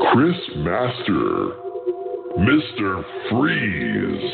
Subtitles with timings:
[0.00, 1.52] Chris Master,
[2.38, 3.04] Mr.
[3.30, 4.32] Freeze,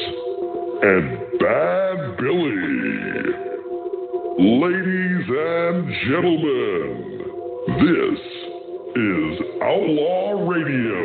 [0.83, 2.81] and Bad Billy.
[4.39, 6.93] Ladies and gentlemen,
[7.79, 8.21] this
[8.97, 11.01] is Outlaw Radio.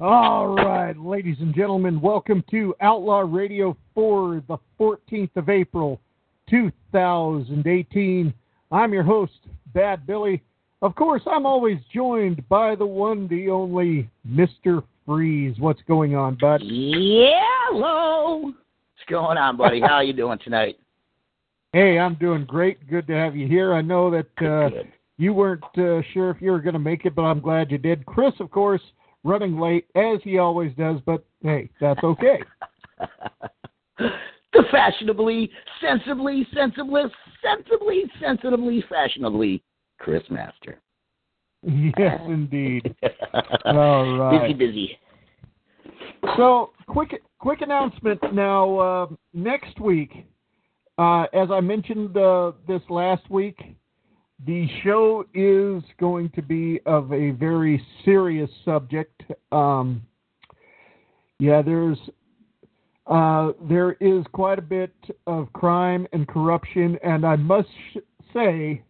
[0.00, 6.00] All right, ladies and gentlemen, welcome to Outlaw Radio for the 14th of April,
[6.48, 8.32] 2018.
[8.70, 9.32] I'm your host,
[9.74, 10.40] Bad Billy.
[10.82, 14.84] Of course, I'm always joined by the one, the only Mr.
[15.04, 15.56] Freeze.
[15.58, 16.62] What's going on, bud?
[16.62, 17.40] Yeah,
[17.70, 18.42] hello.
[18.42, 19.80] What's going on, buddy?
[19.80, 20.78] How are you doing tonight?
[21.74, 22.88] Hey, I'm doing great.
[22.88, 23.74] Good to have you here.
[23.74, 24.70] I know that uh,
[25.18, 27.76] you weren't uh, sure if you were going to make it, but I'm glad you
[27.76, 28.06] did.
[28.06, 28.80] Chris, of course,
[29.24, 32.42] running late as he always does, but hey, that's okay.
[33.98, 37.02] the fashionably, sensibly, sensibly,
[37.42, 39.62] sensibly, sensitively, fashionably
[39.98, 40.80] Chris Master.
[41.62, 42.94] yes, indeed.
[43.64, 44.48] All right.
[44.48, 44.98] Busy, busy.
[46.36, 48.78] So, quick, quick announcement now.
[48.78, 50.26] Uh, next week,
[50.98, 53.58] uh, as I mentioned uh, this last week,
[54.46, 59.22] the show is going to be of a very serious subject.
[59.50, 60.02] Um,
[61.38, 61.98] yeah, there's
[63.06, 64.92] uh, there is quite a bit
[65.26, 67.98] of crime and corruption, and I must sh-
[68.34, 68.82] say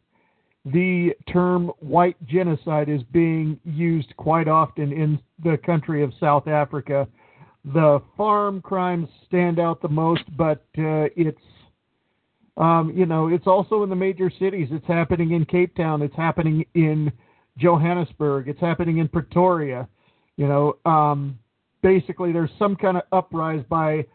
[0.65, 7.07] the term white genocide is being used quite often in the country of South Africa.
[7.65, 11.39] The farm crimes stand out the most, but uh, it's
[12.59, 14.69] um, you know it's also in the major cities.
[14.71, 16.03] It's happening in Cape Town.
[16.03, 17.11] It's happening in
[17.57, 18.49] Johannesburg.
[18.49, 19.89] It's happening in Pretoria.
[20.37, 21.39] You know, um,
[21.83, 24.07] basically there's some kind of uprise by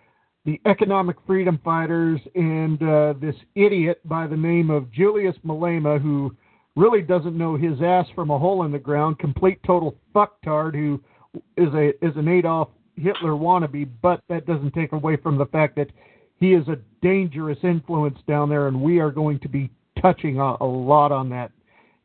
[0.46, 6.36] the economic freedom fighters and uh, this idiot by the name of Julius Malema, who
[6.76, 11.02] really doesn't know his ass from a hole in the ground, complete total fucktard who
[11.58, 15.76] is a is an Adolf Hitler wannabe, but that doesn't take away from the fact
[15.78, 15.90] that
[16.44, 19.70] he is a dangerous influence down there, and we are going to be
[20.02, 21.52] touching a, a lot on that.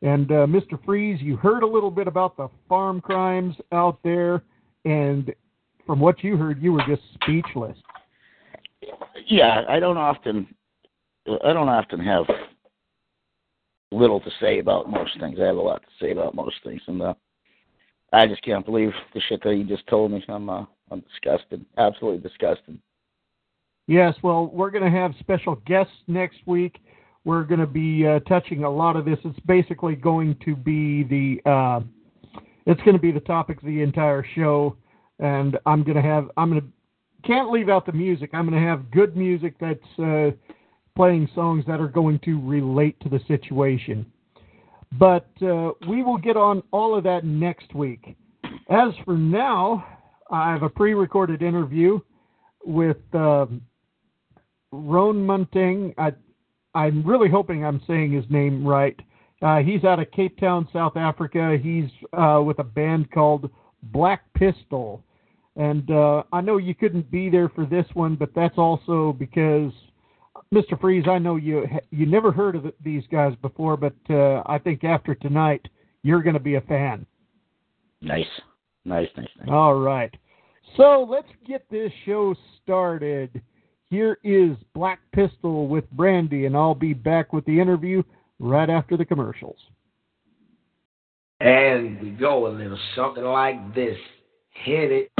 [0.01, 0.81] And uh, Mr.
[0.85, 4.41] Freeze, you heard a little bit about the farm crimes out there,
[4.85, 5.33] and
[5.85, 7.77] from what you heard, you were just speechless.
[9.27, 10.47] Yeah, I don't often,
[11.27, 12.23] I don't often have
[13.91, 15.37] little to say about most things.
[15.41, 17.13] I have a lot to say about most things, and uh,
[18.13, 20.23] I just can't believe the shit that you just told me.
[20.29, 22.79] I'm, uh, I'm disgusted, absolutely disgusted.
[23.89, 26.79] Yes, well, we're going to have special guests next week.
[27.25, 29.17] We're going to be uh, touching a lot of this.
[29.25, 31.79] It's basically going to be the uh,
[32.67, 34.77] it's going to be the topic of the entire show,
[35.17, 36.67] and I'm going to have I'm going to
[37.27, 38.29] can't leave out the music.
[38.31, 40.29] I'm going to have good music that's uh,
[40.95, 44.05] playing songs that are going to relate to the situation.
[44.99, 48.15] But uh, we will get on all of that next week.
[48.69, 49.83] As for now,
[50.29, 51.99] I have a pre-recorded interview
[52.63, 52.97] with.
[53.15, 53.63] Um,
[54.71, 55.93] Roan Muntingh.
[55.97, 56.13] I,
[56.75, 58.99] I'm really hoping I'm saying his name right.
[59.41, 61.57] Uh, he's out of Cape Town, South Africa.
[61.61, 63.49] He's uh, with a band called
[63.83, 65.03] Black Pistol.
[65.55, 69.71] And uh, I know you couldn't be there for this one, but that's also because
[70.53, 70.79] Mr.
[70.79, 74.83] Freeze, I know you you never heard of these guys before, but uh, I think
[74.83, 75.67] after tonight
[76.01, 77.05] you're going to be a fan.
[78.01, 78.25] Nice,
[78.85, 79.49] nice, nice, nice.
[79.49, 80.13] All right,
[80.77, 82.33] so let's get this show
[82.63, 83.41] started.
[83.91, 88.03] Here is Black Pistol with Brandy, and I'll be back with the interview
[88.37, 89.57] right after the commercials.
[91.39, 93.97] And we go a little something like this.
[94.63, 95.11] Hit it.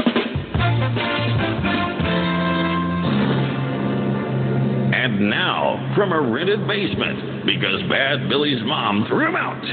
[4.94, 9.64] And now, from a rented basement, because Bad Billy's mom threw him out,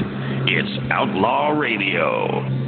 [0.48, 2.67] it's Outlaw Radio.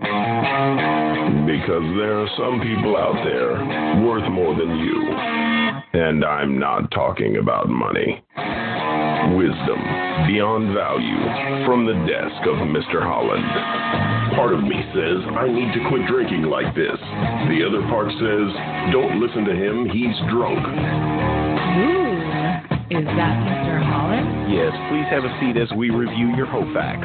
[0.00, 3.52] Because there are some people out there
[4.04, 5.12] worth more than you.
[5.92, 8.22] And I'm not talking about money.
[9.36, 9.80] Wisdom
[10.26, 11.20] beyond value
[11.66, 13.02] from the desk of Mr.
[13.02, 13.44] Holland.
[14.36, 16.96] Part of me says I need to quit drinking like this.
[17.52, 18.48] The other part says
[18.92, 20.62] don't listen to him, he's drunk.
[20.64, 22.14] Ooh,
[22.94, 23.82] is that Mr.
[23.84, 24.50] Holland?
[24.50, 27.04] Yes, please have a seat as we review your Hofax.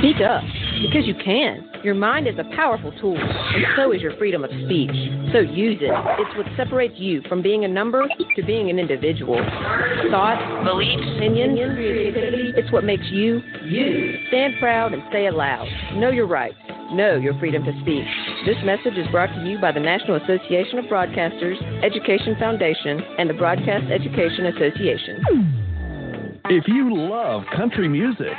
[0.00, 0.42] Speak up,
[0.80, 1.68] because you can.
[1.84, 4.90] Your mind is a powerful tool, and so is your freedom of speech.
[5.32, 5.92] So use it.
[6.18, 9.36] It's what separates you from being a number to being an individual.
[10.10, 11.58] Thoughts, beliefs, opinions,
[12.56, 14.16] it's what makes you, you.
[14.28, 15.68] Stand proud and say it loud.
[15.94, 16.56] Know your rights.
[16.92, 18.04] Know your freedom to speak.
[18.46, 23.28] This message is brought to you by the National Association of Broadcasters, Education Foundation, and
[23.28, 25.60] the Broadcast Education Association.
[26.46, 28.32] If you love country music,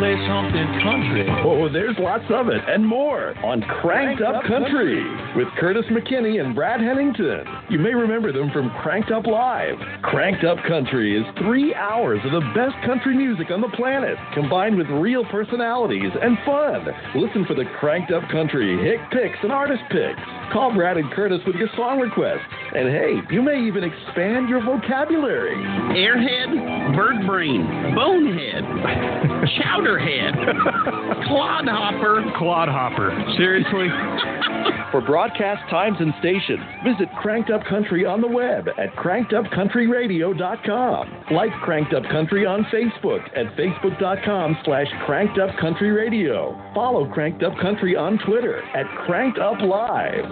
[0.00, 1.28] play something country.
[1.44, 5.04] Oh, there's lots of it and more on Cranked, Up, Country,
[5.36, 7.44] with Curtis McKinney and Brad Hennington.
[7.68, 9.76] You may remember them from Cranked Up Live.
[10.00, 14.78] Cranked Up Country is three hours of the best country music on the planet, combined
[14.78, 16.88] with real personalities and fun.
[17.14, 20.20] Listen for the Cranked Up Country hit picks and artist picks.
[20.50, 22.40] Call Brad and Curtis with your song request.
[22.74, 25.54] And hey, you may even expand your vocabulary.
[25.94, 28.64] Airhead, bird brain, bonehead,
[29.90, 30.34] chowderhead,
[31.26, 32.22] clodhopper.
[32.36, 33.10] Clodhopper.
[33.36, 33.88] Seriously?
[34.90, 41.24] For broadcast times and stations, visit Cranked Up Country on the web at crankedupcountryradio.com.
[41.30, 46.74] Like Cranked Up Country on Facebook at facebook.com slash crankedupcountryradio.
[46.74, 50.24] Follow Cranked Up Country on Twitter at Cranked Up Live.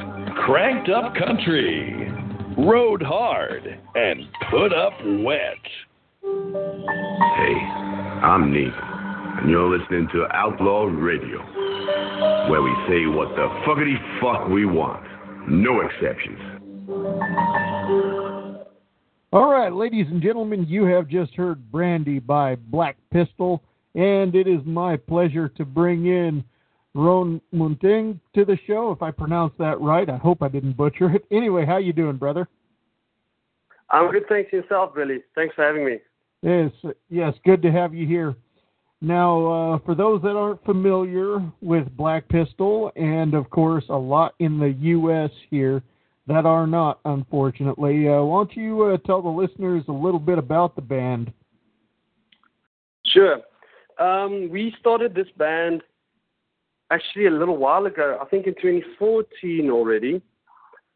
[0.45, 2.11] Cranked Up Country.
[2.59, 5.63] Rode hard and put up wet.
[6.25, 7.55] Hey,
[8.25, 8.73] I'm Neil,
[9.41, 11.39] and you're listening to Outlaw Radio,
[12.51, 15.05] where we say what the fuckity fuck we want.
[15.49, 16.41] No exceptions.
[19.33, 23.63] All right, ladies and gentlemen, you have just heard Brandy by Black Pistol,
[23.95, 26.43] and it is my pleasure to bring in
[26.95, 28.91] Roan Muntingh to the show.
[28.91, 31.25] If I pronounced that right, I hope I didn't butcher it.
[31.31, 32.49] Anyway, how you doing, brother?
[33.91, 35.23] I'm good, thanks yourself, Billy.
[35.35, 35.99] Thanks for having me.
[36.43, 36.73] Yes,
[37.09, 38.35] yes, good to have you here.
[39.01, 44.35] Now, uh, for those that aren't familiar with Black Pistol, and of course a lot
[44.41, 45.31] in the U.S.
[45.51, 45.83] here
[46.27, 50.37] that are not, unfortunately, uh, why don't you uh, tell the listeners a little bit
[50.37, 51.33] about the band?
[53.07, 53.39] Sure.
[53.99, 55.83] Um, we started this band
[56.91, 60.23] actually a little while ago, I think in 2014 already,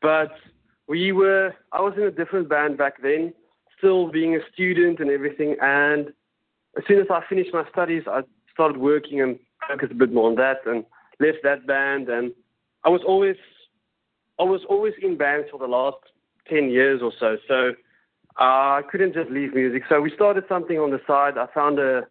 [0.00, 0.32] but
[0.88, 3.32] we were, I was in a different band back then,
[3.78, 6.12] still being a student and everything, and
[6.76, 9.38] as soon as I finished my studies, I started working and
[9.68, 10.84] focused a bit more on that and
[11.20, 12.08] left that band.
[12.08, 12.32] And
[12.84, 13.36] I was always,
[14.38, 15.98] I was always in bands for the last
[16.48, 17.36] 10 years or so.
[17.46, 17.72] So
[18.40, 19.82] uh, I couldn't just leave music.
[19.88, 21.38] So we started something on the side.
[21.38, 22.02] I found a,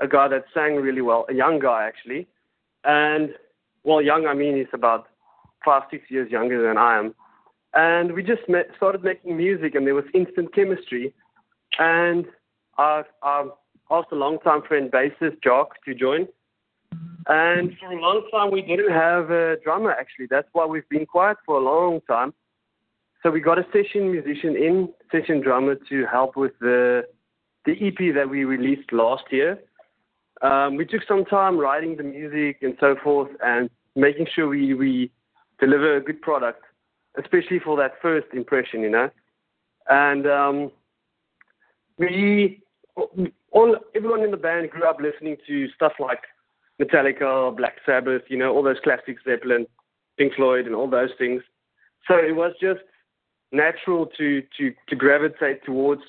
[0.00, 2.28] a guy that sang really well, a young guy actually.
[2.84, 3.30] And
[3.82, 5.08] well, young, I mean, he's about
[5.64, 7.14] five, six years younger than I am.
[7.74, 11.14] And we just met, started making music, and there was instant chemistry.
[11.78, 12.26] And
[12.78, 13.48] I, I
[13.90, 16.26] asked a long-time friend, bassist Jock, to join.
[17.26, 20.26] And for a long time, we didn't have a drummer, actually.
[20.30, 22.32] That's why we've been quiet for a long time.
[23.22, 27.04] So we got a session musician in, session drummer, to help with the
[27.66, 29.58] the EP that we released last year.
[30.40, 34.72] Um, we took some time writing the music and so forth, and making sure we
[34.72, 35.10] we
[35.58, 36.62] deliver a good product,
[37.22, 39.10] especially for that first impression, you know.
[39.90, 40.72] And um,
[41.98, 42.62] we
[43.52, 46.20] all everyone in the band grew up listening to stuff like
[46.80, 49.66] Metallica, Black Sabbath, you know, all those classics, Zeppelin,
[50.18, 51.42] Pink Floyd, and all those things.
[52.08, 52.80] So it was just
[53.52, 56.02] natural to to to gravitate towards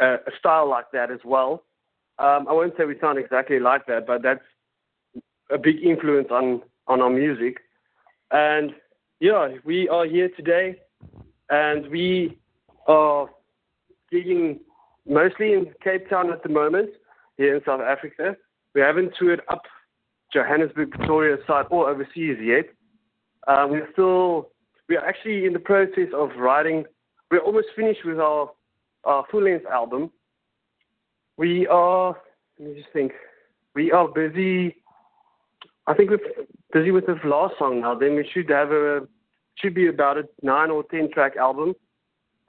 [0.00, 1.64] a, a style like that as well.
[2.18, 4.44] Um, I won't say we sound exactly like that, but that's
[5.50, 7.58] a big influence on on our music.
[8.30, 8.72] And
[9.20, 10.76] yeah, we are here today,
[11.50, 12.38] and we
[12.86, 13.28] are
[14.12, 14.60] gigging
[15.10, 16.90] mostly in Cape Town at the moment,
[17.36, 18.36] here in South Africa.
[18.74, 19.62] We haven't toured up
[20.32, 22.66] Johannesburg, Pretoria side or overseas yet.
[23.48, 24.50] Uh, we're still,
[24.88, 26.84] we're actually in the process of writing.
[27.30, 28.50] We're almost finished with our,
[29.04, 30.10] our full length album.
[31.36, 32.16] We are,
[32.58, 33.12] let me just think,
[33.74, 34.76] we are busy.
[35.86, 36.18] I think we're
[36.72, 37.94] busy with the last song now.
[37.94, 39.08] Then we should have a,
[39.54, 41.74] should be about a nine or ten track album,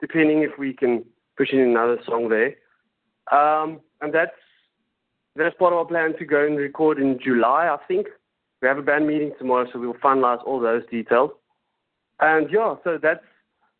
[0.00, 1.04] depending if we can
[1.42, 2.54] push in another song there.
[3.36, 4.30] Um, and that's
[5.34, 8.06] that's part of our plan to go and record in July, I think.
[8.60, 11.30] We have a band meeting tomorrow, so we'll finalize all those details.
[12.20, 13.24] And yeah, so that's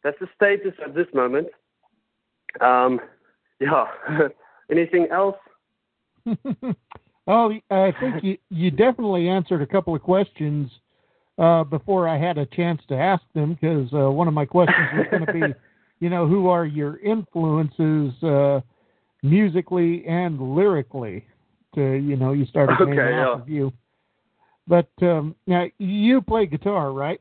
[0.03, 1.49] that's the status at this moment.
[2.61, 3.01] Um,
[3.61, 3.85] yeah.
[4.71, 5.37] Anything else?
[7.27, 10.71] oh, I think you you definitely answered a couple of questions
[11.39, 14.89] uh, before I had a chance to ask them because uh, one of my questions
[14.95, 15.41] was going to be,
[16.03, 18.61] you know, who are your influences uh,
[19.23, 21.25] musically and lyrically?
[21.77, 23.27] To you know, you started okay, naming yeah.
[23.29, 23.73] off of you.
[24.67, 27.21] But um, now you play guitar, right?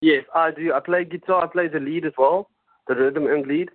[0.00, 0.74] Yes, I do.
[0.74, 1.44] I play guitar.
[1.44, 2.50] I play the lead as well,
[2.88, 3.70] the rhythm and lead,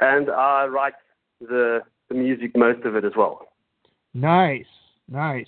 [0.00, 0.94] and I write
[1.40, 3.48] the the music, most of it as well.
[4.14, 4.70] Nice,
[5.08, 5.46] nice.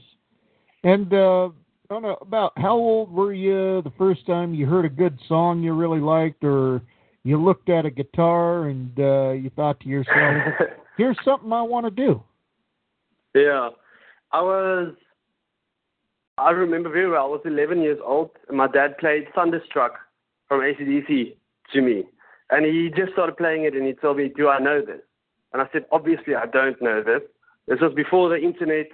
[0.83, 1.51] And uh, I
[1.89, 5.63] don't know about how old were you the first time you heard a good song
[5.63, 6.83] you really liked, or
[7.25, 10.55] you looked at a guitar and uh, you thought to yourself,
[10.97, 12.23] "Here's something I want to do."
[13.35, 13.71] Yeah,
[14.33, 14.95] I was.
[16.39, 17.25] I remember very well.
[17.25, 19.93] I was 11 years old, and my dad played Thunderstruck
[20.49, 21.37] from ACDC
[21.73, 22.05] to me,
[22.51, 25.03] and he just started playing it, and he told me, "Do I know this?"
[25.53, 27.23] And I said, "Obviously, I don't know this."
[27.69, 28.89] This was before the internet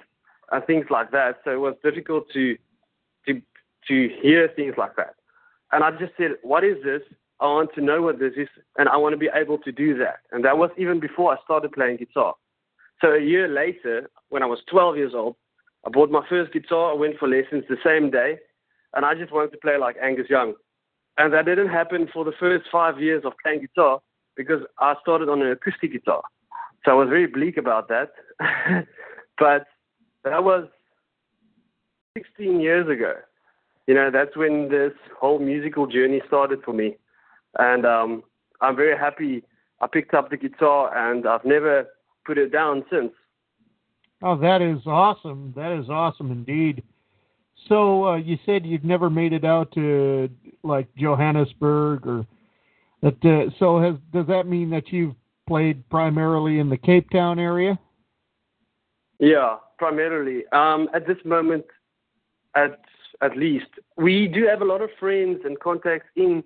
[0.53, 2.57] and things like that, so it was difficult to
[3.27, 3.41] to
[3.89, 5.15] to hear things like that.
[5.73, 7.03] And I just said, "What is this?
[7.41, 9.97] I want to know what this is, and I want to be able to do
[9.99, 12.35] that." And that was even before I started playing guitar.
[13.01, 15.37] So a year later, when I was 12 years old,
[15.87, 16.93] I bought my first guitar.
[16.93, 18.39] I went for lessons the same day,
[18.95, 20.55] and I just wanted to play like Angus Young.
[21.17, 24.01] And that didn't happen for the first five years of playing guitar
[24.37, 26.23] because I started on an acoustic guitar.
[26.85, 28.11] So I was very bleak about that.
[29.39, 29.67] but
[30.25, 30.69] that was
[32.17, 33.15] 16 years ago.
[33.87, 36.97] You know, that's when this whole musical journey started for me.
[37.59, 38.23] And um,
[38.61, 39.43] I'm very happy
[39.81, 41.87] I picked up the guitar and I've never
[42.25, 43.13] put it down since.
[44.23, 45.53] Oh, that is awesome.
[45.57, 46.83] That is awesome indeed.
[47.69, 50.29] So uh, you said you've never made it out to
[50.63, 52.27] like Johannesburg or
[53.03, 53.25] that.
[53.25, 55.15] Uh, so has does that mean that you've
[55.47, 57.79] played primarily in the Cape Town area?
[59.19, 60.45] Yeah, primarily.
[60.53, 61.65] Um, at this moment,
[62.55, 62.81] at
[63.21, 66.45] at least, we do have a lot of friends and contacts in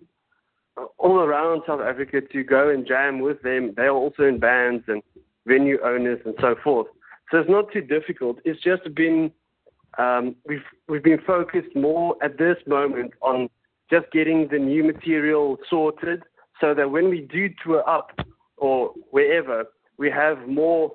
[0.98, 3.74] all around South Africa to go and jam with them.
[3.76, 5.02] They are also in bands and
[5.46, 6.86] venue owners and so forth.
[7.30, 8.38] So it's not too difficult.
[8.44, 9.32] It's just been
[9.98, 13.48] um, we've we've been focused more at this moment on
[13.90, 16.22] just getting the new material sorted,
[16.60, 18.18] so that when we do tour up
[18.56, 19.64] or wherever,
[19.98, 20.94] we have more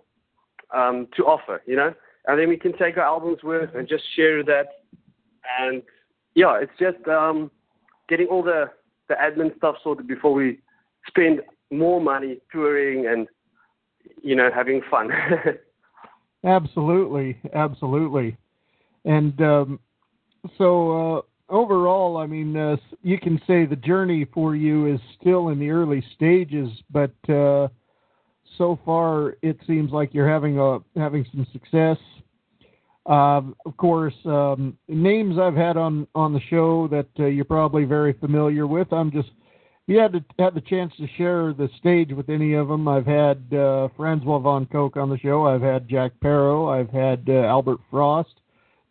[0.74, 1.94] um, to offer, you know,
[2.26, 4.68] and then we can take our albums with and just share that.
[5.60, 5.84] And
[6.34, 7.52] yeah, it's just um,
[8.10, 8.72] getting all the
[9.08, 10.60] the admin stuff sorted before we
[11.08, 11.42] spend
[11.72, 13.28] more money touring and
[14.22, 15.12] you know having fun.
[16.46, 18.38] absolutely, absolutely.
[19.06, 19.80] And um,
[20.58, 21.22] so uh,
[21.54, 25.70] overall, I mean, uh, you can say the journey for you is still in the
[25.70, 27.68] early stages, but uh,
[28.58, 31.98] so far it seems like you're having a having some success.
[33.08, 37.86] Um, of course, um, names I've had on on the show that uh, you're probably
[37.86, 38.92] very familiar with.
[38.92, 39.30] I'm just
[39.88, 42.88] you had to, had the chance to share the stage with any of them.
[42.90, 45.48] I've had uh, Francois van Coke on the show.
[45.48, 46.68] I've had Jack Parow.
[46.70, 48.42] I've had uh, Albert Frost,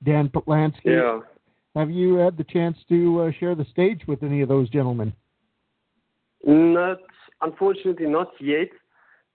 [0.03, 0.87] Dan Patlansky.
[0.87, 1.21] Yeah.
[1.75, 5.13] Have you had the chance to uh, share the stage with any of those gentlemen?
[6.43, 7.01] Not,
[7.43, 8.69] unfortunately, not yet.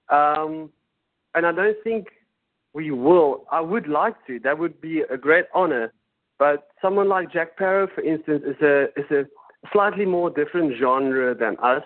[0.09, 0.71] Um,
[1.35, 2.07] and I don't think
[2.73, 3.45] we will.
[3.51, 4.39] I would like to.
[4.39, 5.93] That would be a great honor.
[6.39, 9.25] But someone like Jack Parow, for instance, is a is a
[9.71, 11.83] slightly more different genre than us.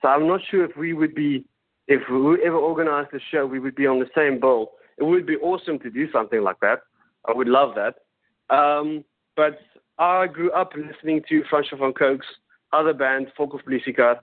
[0.00, 1.44] So I'm not sure if we would be,
[1.88, 4.72] if whoever organized the show, we would be on the same bill.
[4.96, 6.80] It would be awesome to do something like that.
[7.26, 7.96] I would love that.
[8.54, 9.04] Um,
[9.36, 9.58] but
[9.98, 12.26] I grew up listening to Francois van Coke's
[12.72, 14.20] other band, Fokofpolisiekar,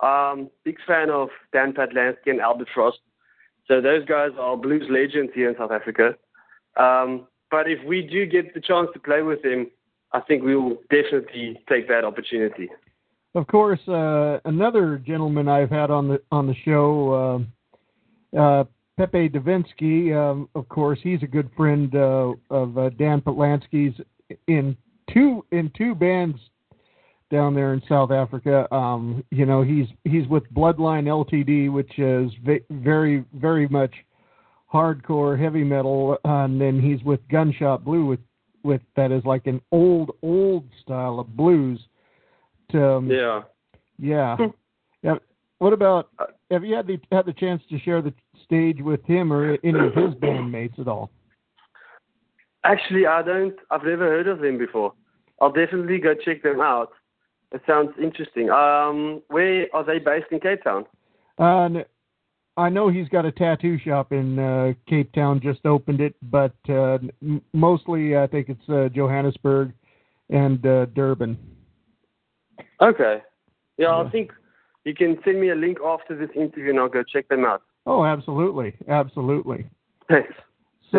[0.00, 3.00] Um, big fan of Dan Patlansky and Albert Frost.
[3.68, 6.14] So those guys are blues legends here in South Africa.
[6.76, 9.70] Um, but if we do get the chance to play with them,
[10.12, 12.70] I think we will definitely take that opportunity.
[13.34, 17.46] Of course, uh, another gentleman I've had on the on the show,
[18.34, 18.64] uh, uh,
[18.96, 20.14] Pepe Davinsky.
[20.16, 24.00] Um, of course, he's a good friend uh, of uh, Dan Patlansky's
[24.46, 24.76] in
[25.12, 26.38] two in two bands
[27.30, 28.72] down there in South Africa.
[28.74, 33.94] Um, you know, he's he's with Bloodline Ltd, which is ve- very very much
[34.72, 38.20] hardcore heavy metal, and then he's with Gunshot Blue, with
[38.62, 41.80] with that is like an old old style of blues.
[42.72, 43.42] To, um, yeah.
[43.98, 44.36] Yeah.
[45.02, 45.14] yeah.
[45.58, 46.10] What about?
[46.50, 48.12] Have you had the had the chance to share the
[48.44, 51.10] stage with him or any of his bandmates at all?
[52.64, 53.54] Actually, I don't.
[53.70, 54.92] I've never heard of them before.
[55.40, 56.90] I'll definitely go check them out.
[57.52, 58.50] It sounds interesting.
[58.50, 60.84] Um, where are they based in Cape Town?
[61.38, 61.82] Uh,
[62.58, 66.54] I know he's got a tattoo shop in uh, Cape Town, just opened it, but
[66.68, 69.72] uh, m- mostly I think it's uh, Johannesburg
[70.28, 71.38] and uh, Durban.
[72.80, 73.22] Okay.
[73.78, 74.32] Yeah, I think
[74.84, 77.62] you can send me a link after this interview and I'll go check them out.
[77.86, 79.66] Oh, absolutely, absolutely.
[80.08, 80.34] Thanks.
[80.90, 80.98] So,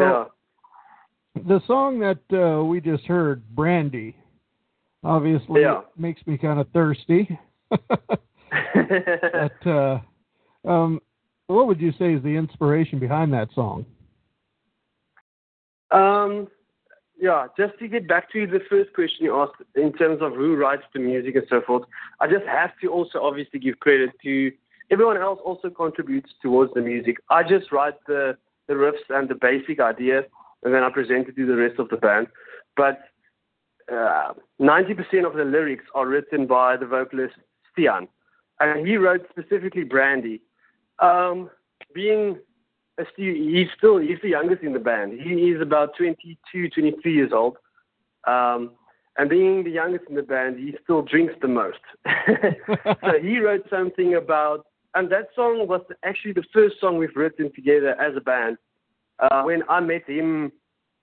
[1.35, 1.43] yeah.
[1.45, 4.15] the song that uh, we just heard, Brandy,
[5.03, 5.81] obviously Yeah.
[5.97, 7.39] makes me kind of thirsty.
[7.69, 9.99] but uh,
[10.65, 11.01] um,
[11.47, 13.85] what would you say is the inspiration behind that song?
[15.91, 16.47] Um,
[17.19, 20.55] yeah, just to get back to the first question you asked in terms of who
[20.55, 21.83] writes the music and so forth,
[22.19, 24.51] I just have to also obviously give credit to
[24.91, 27.17] everyone else also contributes towards the music.
[27.29, 30.23] I just write the, the riffs and the basic idea,
[30.63, 32.27] and then I present it to the rest of the band.
[32.77, 32.99] But
[33.91, 37.35] uh, 90% of the lyrics are written by the vocalist
[37.71, 38.07] Stian,
[38.59, 40.41] and he wrote specifically Brandy.
[40.99, 41.49] Um,
[41.93, 42.37] being
[42.99, 45.19] a stu- he's still he's the youngest in the band.
[45.19, 47.57] He is about 22, 23 years old.
[48.27, 48.71] Um,
[49.17, 51.79] and being the youngest in the band, he still drinks the most.
[52.05, 57.51] so he wrote something about, and that song was actually the first song we've written
[57.53, 58.57] together as a band.
[59.19, 60.53] Uh, when I met him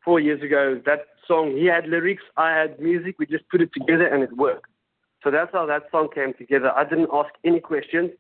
[0.07, 3.71] four years ago, that song, he had lyrics, I had music, we just put it
[3.75, 4.71] together and it worked.
[5.23, 6.71] So that's how that song came together.
[6.71, 8.13] I didn't ask any questions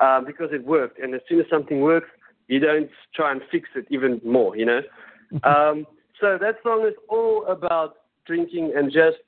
[0.00, 0.98] uh, because it worked.
[0.98, 2.08] And as soon as something works,
[2.48, 4.80] you don't try and fix it even more, you know?
[5.44, 5.86] um,
[6.18, 9.18] so that song is all about drinking and just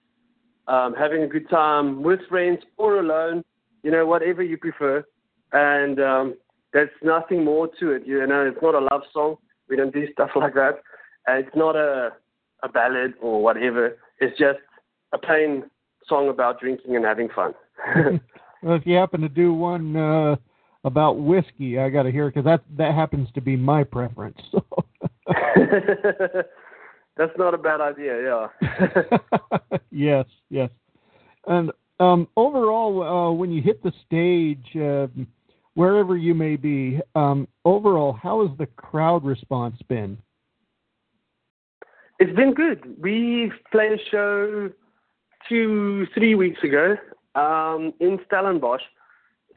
[0.66, 3.44] um, having a good time with friends or alone,
[3.82, 5.04] you know, whatever you prefer.
[5.52, 6.34] And um,
[6.72, 8.46] there's nothing more to it, you know.
[8.46, 9.36] It's not a love song.
[9.68, 10.80] We don't do stuff like that.
[11.30, 12.10] And it's not a
[12.62, 13.96] a ballad or whatever.
[14.18, 14.58] It's just
[15.12, 15.64] a plain
[16.06, 17.54] song about drinking and having fun.
[18.62, 20.36] Well, if you happen to do one uh,
[20.84, 24.38] about whiskey, I got to hear because that that happens to be my preference.
[27.16, 29.48] That's not a bad idea, yeah.
[29.90, 30.70] yes, yes.
[31.46, 35.06] And um, overall, uh, when you hit the stage, uh,
[35.74, 40.18] wherever you may be, um, overall, how has the crowd response been?
[42.20, 43.00] It's been good.
[43.00, 44.70] We played a show
[45.48, 46.96] two, three weeks ago
[47.34, 48.82] um, in Stellenbosch.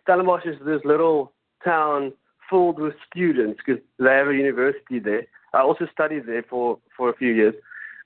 [0.02, 1.34] Stellenbosch is this little
[1.66, 2.14] town
[2.50, 5.28] filled with students because they have a university there.
[5.54, 7.54] I also studied there for, for a few years.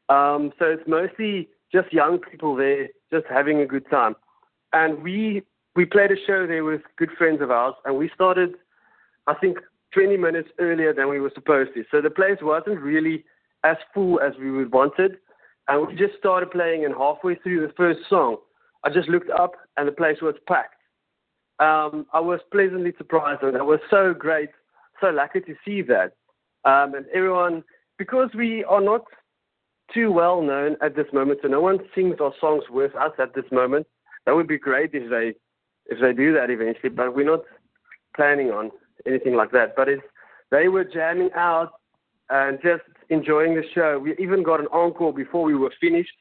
[0.10, 4.16] Um, so it's mostly just young people there, just having a good time.
[4.74, 5.44] And we
[5.76, 8.56] we played a show there with good friends of ours, and we started,
[9.28, 9.60] I think,
[9.92, 11.84] 20 minutes earlier than we were supposed to.
[11.92, 13.24] So the place wasn't really
[13.68, 15.18] as full as we would wanted.
[15.68, 18.38] And we just started playing, and halfway through the first song,
[18.84, 20.76] I just looked up, and the place was packed.
[21.60, 24.50] Um, I was pleasantly surprised, and it was so great,
[25.02, 26.14] so lucky to see that.
[26.64, 27.64] Um, and everyone,
[27.98, 29.04] because we are not
[29.94, 33.34] too well known at this moment, so no one sings our songs with us at
[33.34, 33.88] this moment.
[34.26, 35.34] That would be great if they
[35.90, 37.44] if they do that eventually, but we're not
[38.16, 38.72] planning on
[39.06, 39.76] anything like that.
[39.76, 40.04] But it's
[40.52, 41.72] they were jamming out
[42.30, 44.00] and just enjoying the show.
[44.00, 46.18] We even got an encore before we were finished,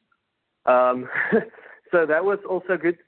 [0.67, 1.09] um,
[1.91, 2.99] so that was also good.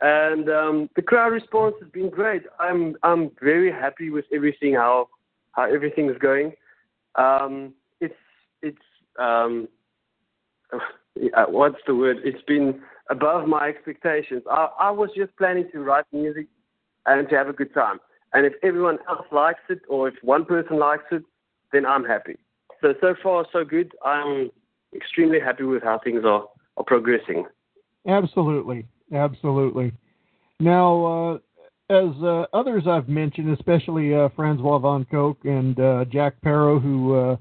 [0.00, 2.42] And um, the crowd response has been great.
[2.58, 5.08] I'm I'm very happy with everything how
[5.52, 6.52] how everything is going.
[7.14, 8.14] Um, it's
[8.62, 8.78] it's
[9.18, 9.68] um,
[10.72, 12.18] uh, what's the word?
[12.24, 14.42] It's been above my expectations.
[14.50, 16.46] I, I was just planning to write music
[17.06, 17.98] and to have a good time.
[18.32, 21.22] And if everyone else likes it, or if one person likes it,
[21.72, 22.36] then I'm happy.
[22.82, 23.92] So so far so good.
[24.04, 24.50] I'm
[24.94, 26.44] extremely happy with how things are
[26.76, 27.44] are progressing.
[28.06, 29.92] Absolutely, absolutely.
[30.58, 31.38] Now, uh,
[31.90, 37.14] as uh, others I've mentioned, especially uh, Francois van Coke and uh, Jack Parow, who
[37.14, 37.36] uh,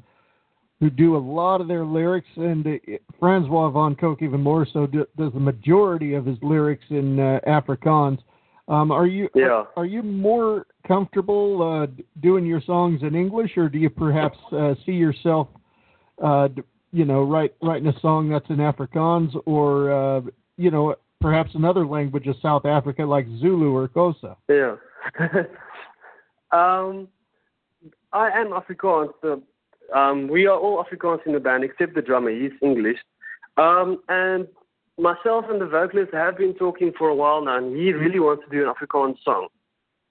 [0.79, 2.65] who do a lot of their lyrics, and
[3.19, 7.39] Francois van Coke even more so do, does the majority of his lyrics in uh,
[7.47, 8.19] Afrikaans.
[8.71, 9.47] Um, are you Yeah.
[9.49, 11.87] are, are you more comfortable uh,
[12.21, 15.49] doing your songs in English, or do you perhaps uh, see yourself,
[16.23, 16.47] uh,
[16.93, 20.21] you know, write, writing a song that's in Afrikaans, or uh,
[20.55, 24.37] you know, perhaps another language of South Africa like Zulu or Xhosa?
[24.47, 24.77] Yeah.
[26.51, 27.09] um,
[28.13, 29.11] I am Afrikaans.
[29.21, 29.41] The,
[29.93, 32.31] um, we are all Afrikaans in the band except the drummer.
[32.31, 32.99] He's English.
[33.57, 34.47] Um, and
[34.97, 38.43] myself and the vocalist have been talking for a while now, and he really wants
[38.45, 39.47] to do an Afrikaans song.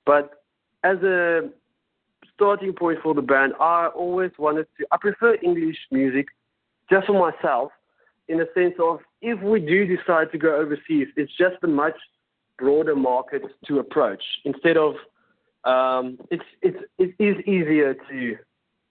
[0.06, 0.42] But
[0.82, 1.50] as a
[2.34, 4.86] starting point for the band, I always wanted to.
[4.90, 6.28] I prefer English music
[6.90, 7.72] just for myself,
[8.28, 11.96] in the sense of if we do decide to go overseas, it's just a much
[12.58, 14.94] broader market to approach instead of
[15.64, 18.38] um, it's it's it is easier to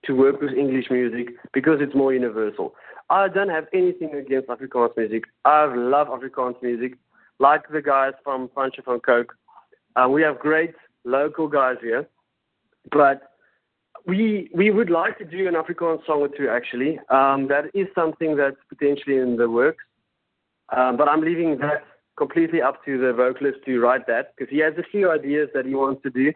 [0.06, 2.76] to work with English music because it's more universal.
[3.10, 5.24] I don't have anything against Afrikaans music.
[5.46, 6.98] I love Afrikaans music,
[7.40, 9.36] like the guys from Francois van Coke.
[9.96, 12.08] Uh, we have great local guys here,
[12.92, 13.34] but
[14.06, 16.48] we we would like to do an Afrikaans song or two.
[16.50, 19.84] Actually, um, that is something that's potentially in the works.
[20.76, 21.84] Um, but I'm leaving that
[22.20, 25.66] completely up to the vocalist to write that because he has a few ideas that
[25.66, 26.32] he wants to do.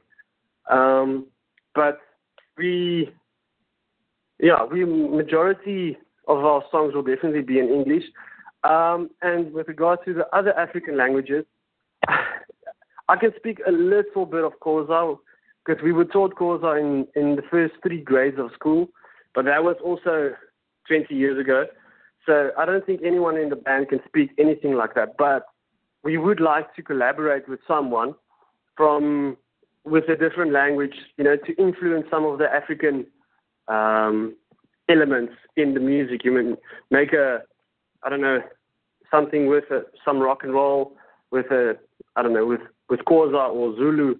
[0.73, 1.27] Um,
[1.75, 1.99] but
[2.57, 3.13] we,
[4.43, 8.03] yeah, we majority of our songs will definitely be in English.
[8.65, 11.45] Um, and with regard to the other African languages,
[12.07, 15.17] I can speak a little bit of Xhosa
[15.65, 18.89] because we were taught Xhosa in, in the first three grades of school,
[19.33, 20.33] but that was also
[20.89, 21.65] 20 years ago.
[22.25, 25.15] So I don't think anyone in the band can speak anything like that.
[25.17, 25.45] But
[26.03, 28.13] we would like to collaborate with someone
[28.75, 29.37] from
[29.85, 33.05] with a different language, you know, to influence some of the African
[33.67, 34.35] um,
[34.89, 36.23] elements in the music.
[36.23, 36.57] You mean
[36.91, 37.39] make a,
[38.03, 38.39] I don't know,
[39.11, 40.95] something with a, some rock and roll,
[41.31, 41.77] with a,
[42.15, 44.15] I don't know, with with Xhosa or Zulu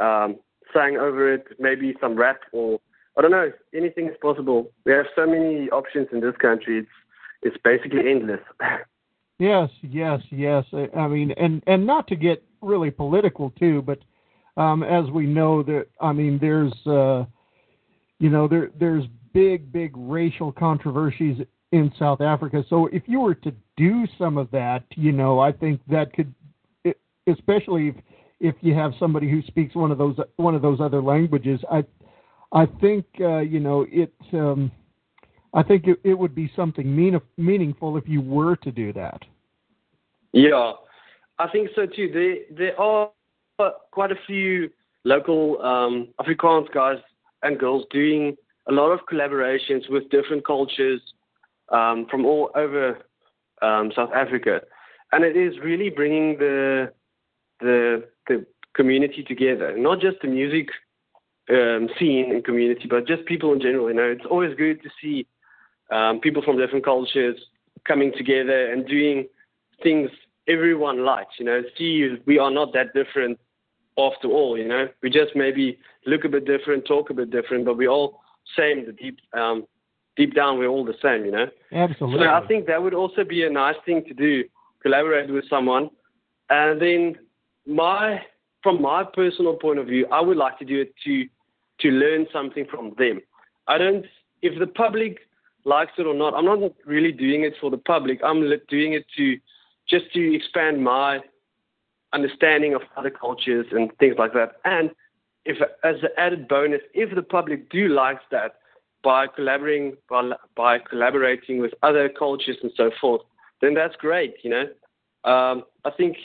[0.00, 0.36] um,
[0.74, 2.80] sang over it, maybe some rap or
[3.18, 4.70] I don't know, anything is possible.
[4.84, 6.78] We have so many options in this country.
[6.78, 6.88] It's
[7.42, 8.40] it's basically endless.
[9.40, 10.66] Yes, yes, yes.
[10.70, 13.98] I- I mean, and and not to get really political too, but
[14.58, 17.24] um, as we know that I mean, there's uh,
[18.20, 21.38] you know there there's big big racial controversies
[21.72, 22.64] in South Africa.
[22.68, 26.32] So if you were to do some of that, you know, I think that could,
[27.26, 27.94] especially if
[28.40, 31.84] if you have somebody who speaks one of those one of those other languages, I
[32.52, 34.12] I think uh, you know it.
[34.32, 34.70] Um,
[35.52, 39.20] I think it, it would be something mean, meaningful if you were to do that.
[40.32, 40.74] Yeah,
[41.40, 42.10] I think so too.
[42.12, 43.10] There there are
[43.90, 44.70] quite a few
[45.04, 46.98] local um, Afrikaans guys
[47.42, 48.36] and girls doing
[48.68, 51.00] a lot of collaborations with different cultures
[51.70, 52.98] um, from all over
[53.62, 54.60] um, South Africa,
[55.12, 56.92] and it is really bringing the
[57.60, 60.68] the the community together, not just the music
[61.50, 63.88] um, scene and community, but just people in general.
[63.88, 65.26] You know, it's always good to see
[65.90, 67.36] um, people from different cultures
[67.86, 69.26] coming together and doing
[69.82, 70.10] things
[70.48, 71.34] everyone likes.
[71.38, 73.38] You know, see, we are not that different
[74.00, 74.56] after all.
[74.58, 77.86] You know, we just maybe look a bit different, talk a bit different, but we
[77.86, 78.20] all
[78.56, 78.86] same.
[78.86, 79.66] The deep, um,
[80.16, 81.24] deep down, we're all the same.
[81.24, 81.46] You know.
[81.72, 82.26] Absolutely.
[82.26, 84.44] So I think that would also be a nice thing to do,
[84.82, 85.90] collaborate with someone,
[86.50, 87.16] and then
[87.66, 88.20] my,
[88.62, 91.26] from my personal point of view, I would like to do it to,
[91.80, 93.20] to learn something from them.
[93.68, 94.04] I don't,
[94.42, 95.20] if the public
[95.64, 98.20] likes it or not, I'm not really doing it for the public.
[98.24, 99.38] I'm doing it to,
[99.88, 101.20] just to expand my
[102.12, 104.56] understanding of other cultures and things like that.
[104.64, 104.90] And
[105.44, 108.56] if, as an added bonus, if the public do likes that,
[109.02, 113.22] by collaborating by, by collaborating with other cultures and so forth,
[113.60, 114.34] then that's great.
[114.42, 116.16] You know, um, I think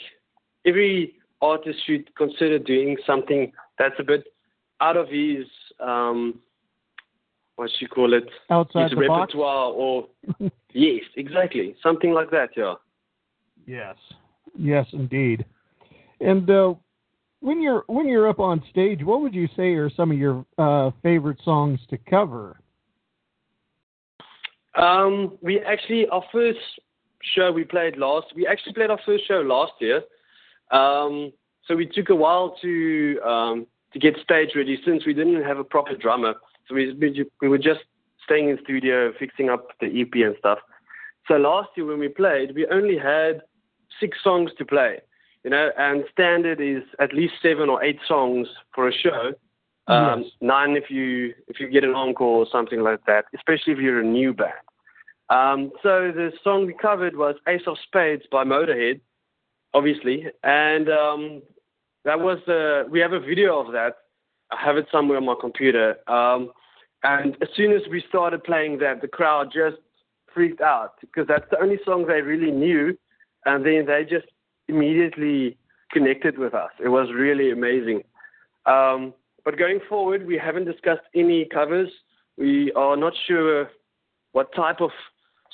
[0.66, 4.24] every artist should consider doing something that's a bit
[4.80, 5.46] out of his
[5.80, 6.40] um,
[7.56, 9.32] what you call it Outside his the box?
[9.32, 10.08] repertoire or
[10.72, 12.50] yes, exactly something like that.
[12.56, 12.74] Yeah.
[13.66, 13.96] Yes.
[14.58, 15.44] Yes, indeed.
[16.20, 16.74] And uh,
[17.40, 20.44] when you're when you're up on stage, what would you say are some of your
[20.58, 22.60] uh, favorite songs to cover?
[24.76, 26.58] Um, we actually our first
[27.34, 28.26] show we played last.
[28.34, 30.02] We actually played our first show last year.
[30.70, 31.32] Um,
[31.66, 35.58] so we took a while to um, to get stage ready since we didn't have
[35.58, 36.34] a proper drummer.
[36.68, 37.80] So we we, we were just
[38.24, 40.58] staying in studio fixing up the EP and stuff.
[41.28, 43.42] So last year when we played, we only had
[44.00, 44.98] six songs to play.
[45.46, 49.32] You know, and standard is at least seven or eight songs for a show.
[49.86, 50.32] Um, Yes.
[50.40, 54.00] Nine if you if you get an encore or something like that, especially if you're
[54.00, 54.66] a new band.
[55.30, 59.00] Um, so the song we covered was Ace of Spades by Motorhead,
[59.72, 61.42] obviously, and um,
[62.04, 63.98] that was uh, we have a video of that.
[64.50, 65.96] I have it somewhere on my computer.
[66.10, 66.50] Um,
[67.04, 69.76] and as soon as we started playing that, the crowd just
[70.34, 72.98] freaked out because that's the only song they really knew,
[73.44, 74.26] and then they just
[74.68, 75.56] immediately
[75.92, 76.70] connected with us.
[76.82, 78.02] It was really amazing.
[78.66, 81.88] Um, but going forward, we haven't discussed any covers.
[82.36, 83.70] We are not sure
[84.32, 84.90] what type of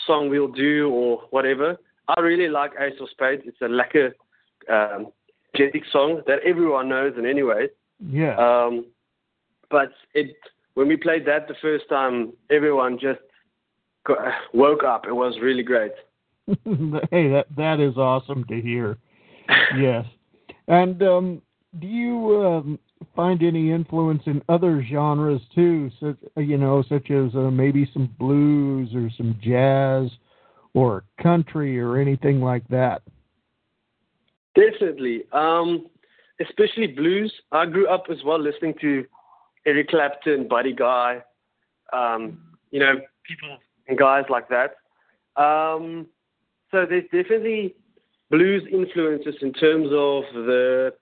[0.07, 1.77] song we'll do or whatever.
[2.09, 3.43] I really like Ace of Spades.
[3.45, 4.13] It's a lekker,
[4.69, 5.09] um,
[5.55, 7.69] energetic song that everyone knows in any way.
[8.01, 8.37] Yeah.
[8.37, 8.87] Um,
[9.71, 10.37] but it
[10.75, 13.21] when we played that the first time, everyone just
[14.55, 15.07] woke up.
[15.07, 15.93] It was really great.
[17.11, 18.99] hey, that that is awesome to hear.
[19.77, 20.05] yes.
[20.69, 21.43] And um,
[21.79, 22.79] do you um,
[23.15, 28.15] find any influence in other genres too, such you know, such as uh, maybe some
[28.19, 30.11] blues or some jazz
[30.75, 33.03] or country or anything like that?
[34.55, 35.25] Definitely.
[35.33, 35.87] Um,
[36.41, 37.33] especially blues.
[37.53, 39.05] I grew up as well listening to
[39.67, 41.23] Eric Clapton, Buddy Guy,
[41.93, 43.57] um, you know, people
[43.89, 44.77] and guys like that.
[46.73, 47.75] So there's definitely
[48.31, 50.95] blues influences in terms of the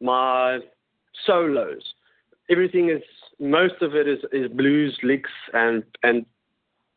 [0.00, 0.58] my
[1.24, 1.82] solos.
[2.50, 3.02] Everything is
[3.40, 6.26] most of it is, is blues licks and and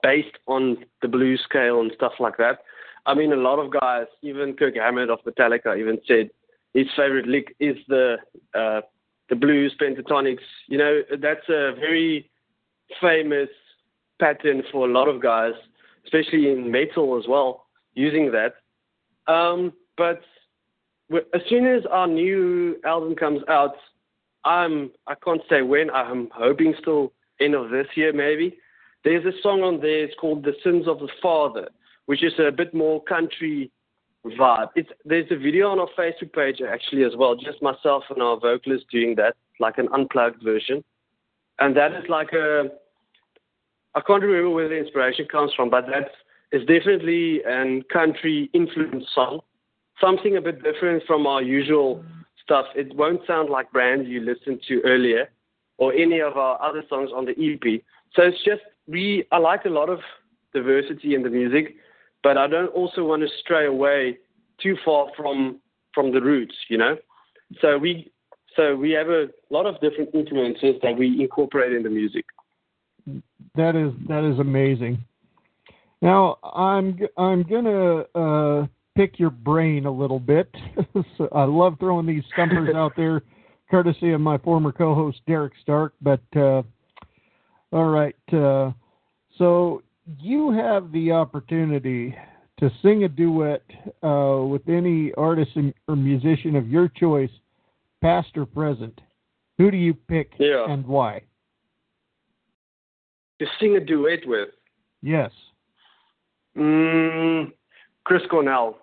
[0.04, 2.60] based on the blues scale and stuff like that.
[3.06, 6.30] I mean, a lot of guys, even Kirk Hammett of Metallica, even said
[6.74, 8.18] his favorite lick is the
[8.54, 8.82] uh,
[9.30, 10.44] the blues pentatonics.
[10.68, 12.30] You know, that's a very
[13.00, 13.50] famous
[14.20, 15.54] pattern for a lot of guys,
[16.04, 18.56] especially in metal as well, using that.
[19.32, 20.22] Um, but
[21.34, 23.76] as soon as our new album comes out,
[24.46, 25.90] I'm I can't say when.
[25.92, 28.58] I'm hoping still end of this year maybe.
[29.04, 30.04] There's a song on there.
[30.04, 31.70] It's called "The Sins of the Father,"
[32.06, 33.72] which is a bit more country
[34.26, 34.70] vibe.
[34.76, 38.40] It's there's a video on our Facebook page actually as well, just myself and our
[38.40, 40.84] vocalist doing that, like an unplugged version.
[41.60, 42.70] And that is like a
[43.96, 46.12] I can't remember where the inspiration comes from, but that
[46.52, 49.42] is definitely an country influenced song.
[50.02, 52.04] Something a bit different from our usual
[52.44, 52.66] stuff.
[52.76, 55.30] It won't sound like brands you listened to earlier
[55.78, 57.82] or any of our other songs on the EP.
[58.16, 60.00] So it's just we I like a lot of
[60.54, 61.76] diversity in the music
[62.24, 64.18] but I don't also want to stray away
[64.62, 65.60] too far from
[65.94, 66.98] from the roots, you know.
[67.62, 68.12] So we
[68.56, 72.26] so we have a lot of different influences that we incorporate in the music.
[73.56, 75.04] That is that is amazing.
[76.02, 80.54] Now I'm I'm gonna uh, pick your brain a little bit.
[81.18, 83.22] so I love throwing these stumpers out there,
[83.72, 85.94] courtesy of my former co-host Derek Stark.
[86.02, 86.64] But uh,
[87.72, 88.72] all right, uh,
[89.38, 89.84] so
[90.20, 92.16] you have the opportunity
[92.60, 93.64] to sing a duet
[94.04, 95.52] uh, with any artist
[95.88, 97.30] or musician of your choice,
[98.02, 99.00] past or present.
[99.58, 100.66] Who do you pick Yeah.
[100.70, 101.22] and why?
[103.40, 104.50] To sing a duet with
[105.02, 105.32] Yes.
[106.60, 107.52] Mm,
[108.04, 108.78] Chris Cornell.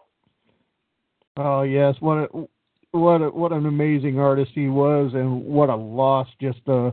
[1.36, 2.46] Oh yes, what a,
[2.92, 6.90] what a, what an amazing artist he was, and what a loss just uh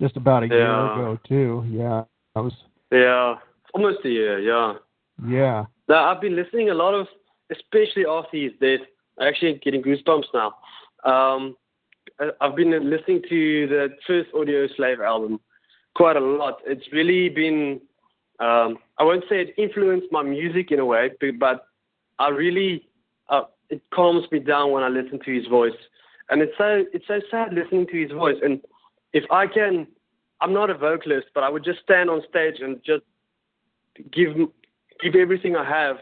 [0.00, 1.64] just about a year ago too.
[1.68, 2.04] Yeah,
[2.36, 2.52] I was
[2.92, 3.36] Yeah,
[3.74, 4.38] almost a year.
[4.38, 4.74] Yeah.
[5.26, 5.64] yeah.
[5.88, 7.06] Now, I've been listening a lot of,
[7.50, 8.80] especially after he's dead.
[9.18, 10.54] I'm actually getting goosebumps now.
[11.04, 11.56] Um,
[12.40, 15.40] I've been listening to the first Audioslave album
[15.94, 16.58] quite a lot.
[16.66, 17.80] It's really been,
[18.40, 21.64] um, I won't say it influenced my music in a way, but,
[22.20, 22.88] I really,
[23.28, 25.70] uh, it calms me down when I listen to his voice.
[26.30, 28.36] And it's so, it's so sad listening to his voice.
[28.42, 28.60] And
[29.12, 29.86] if I can,
[30.40, 33.04] I'm not a vocalist, but I would just stand on stage and just
[34.12, 34.36] give
[35.00, 35.96] give everything I have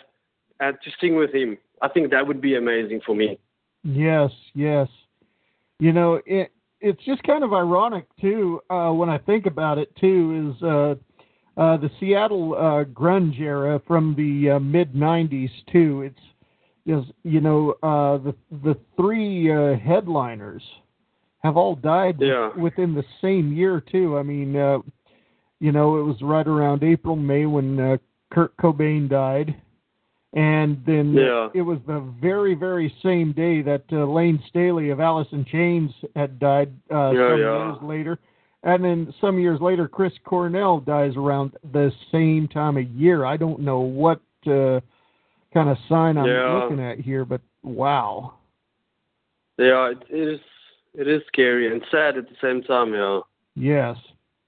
[0.61, 1.59] and to sing with him.
[1.83, 3.38] I think that would be amazing for me.
[3.85, 4.88] Yes, yes.
[5.79, 9.94] You know, it it's just kind of ironic too uh, when I think about it
[9.96, 10.55] too.
[10.57, 10.94] Is uh,
[11.57, 16.02] uh, the Seattle uh, grunge era from the uh, mid '90s too?
[16.02, 16.21] It's
[16.87, 20.63] is you know uh, the the three uh, headliners
[21.42, 22.50] have all died Yeah.
[22.57, 24.19] within the same year too.
[24.19, 24.79] I mean, uh,
[25.61, 27.96] you know, it was right around April May when uh,
[28.31, 29.54] Kurt Cobain died.
[30.33, 31.48] And then Yeah.
[31.54, 35.90] it was the very, very same day that uh, Layne Staley of Alice in Chains
[36.15, 37.67] had died uh, Yeah, some yeah.
[37.69, 38.19] years later.
[38.67, 43.25] And then some years later, Chris Cornell dies around the same time of year.
[43.25, 44.81] I don't know what uh,
[45.54, 46.52] kind of sign I'm Yeah.
[46.52, 48.35] looking at here, but wow.
[49.56, 50.40] Yeah, it is.
[50.94, 52.92] It is scary and sad at the same time.
[52.92, 53.21] Yeah.
[53.54, 53.96] Yes,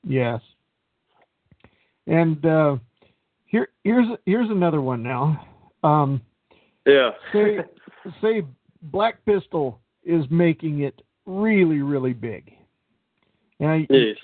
[0.03, 0.41] yes.
[2.09, 2.79] And uh,
[3.47, 5.47] here, here's here's another one now.
[5.85, 6.21] Um,
[6.85, 7.11] yeah.
[7.33, 7.59] say
[8.21, 8.43] say
[8.83, 12.58] Black Pistol is making it really really big.
[13.61, 14.17] And yes.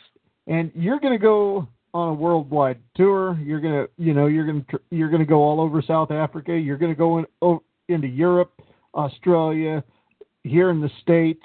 [0.46, 3.38] And you're going to go on a worldwide tour.
[3.42, 6.10] You're going to you know you're going to you're going to go all over South
[6.10, 6.56] Africa.
[6.56, 8.52] You're going to go in, oh, into Europe,
[8.94, 9.82] Australia,
[10.42, 11.44] here in the states.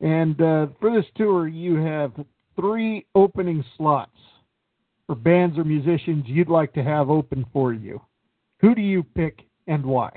[0.00, 2.12] And uh, for this tour, you have
[2.56, 4.16] three opening slots
[5.06, 8.00] for bands or musicians you'd like to have open for you.
[8.60, 10.10] Who do you pick and why?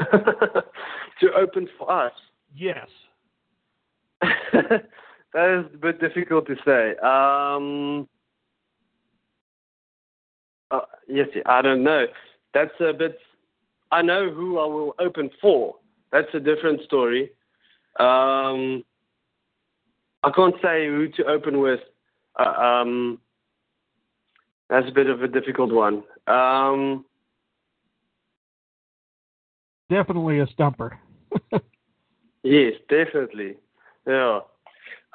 [0.10, 2.12] to open for us?
[2.56, 2.88] Yes.
[5.34, 6.96] that is a bit difficult to say.
[7.02, 8.08] Um,
[10.70, 12.06] uh, yes, I don't know.
[12.54, 13.18] That's a bit.
[13.90, 15.76] I know who I will open for.
[16.12, 17.30] That's a different story.
[17.98, 18.84] Um,
[20.22, 21.80] I can't say who to open with.
[22.38, 23.18] Uh, um,
[24.68, 26.02] that's a bit of a difficult one.
[26.26, 27.04] Um,
[29.88, 30.98] definitely a stumper.
[32.42, 33.56] yes, definitely.
[34.06, 34.40] Yeah.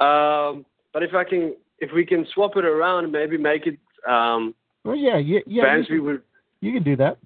[0.03, 3.79] Um, but if I can, if we can swap it around, maybe make it.
[4.07, 5.63] Um, well, yeah, yeah, yeah.
[5.63, 6.21] Bands we would.
[6.61, 7.17] You can do that.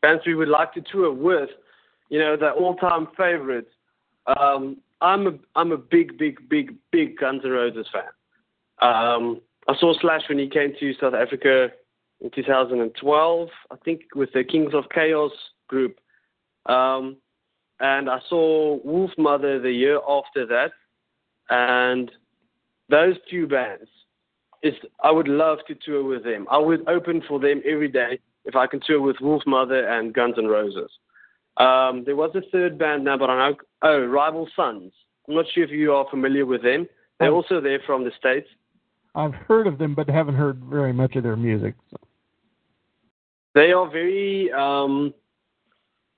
[0.00, 1.50] Bands we would like to tour with,
[2.08, 3.70] you know, the all-time favorites.
[4.26, 8.02] Um, I'm a I'm a big, big, big, big Guns N' Roses fan.
[8.80, 11.68] Um, I saw Slash when he came to South Africa
[12.20, 15.32] in 2012, I think, with the Kings of Chaos
[15.68, 15.98] group.
[16.66, 17.16] Um,
[17.80, 20.70] and I saw Wolfmother the year after that.
[21.50, 22.10] And
[22.92, 23.88] those two bands,
[24.62, 26.46] is I would love to tour with them.
[26.50, 30.34] I would open for them every day if I can tour with Wolfmother and Guns
[30.38, 30.90] N' Roses.
[31.56, 33.56] Um, there was a third band now, but I know.
[33.82, 34.92] Oh, Rival Sons.
[35.28, 36.86] I'm not sure if you are familiar with them.
[37.18, 37.36] They're Oh.
[37.36, 38.48] also there from the States.
[39.14, 41.74] I've heard of them, but haven't heard very much of their music.
[41.90, 41.96] So.
[43.54, 45.12] They are very, um,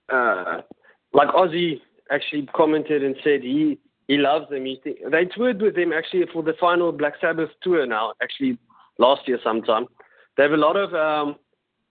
[0.08, 0.62] uh,
[1.12, 3.78] like Ozzy actually commented and said he,
[4.08, 4.66] he loves them.
[4.66, 4.80] He
[5.10, 8.58] they toured with them actually for the final Black Sabbath tour now, actually
[8.98, 9.86] last year sometime.
[10.36, 11.36] They have a lot of um,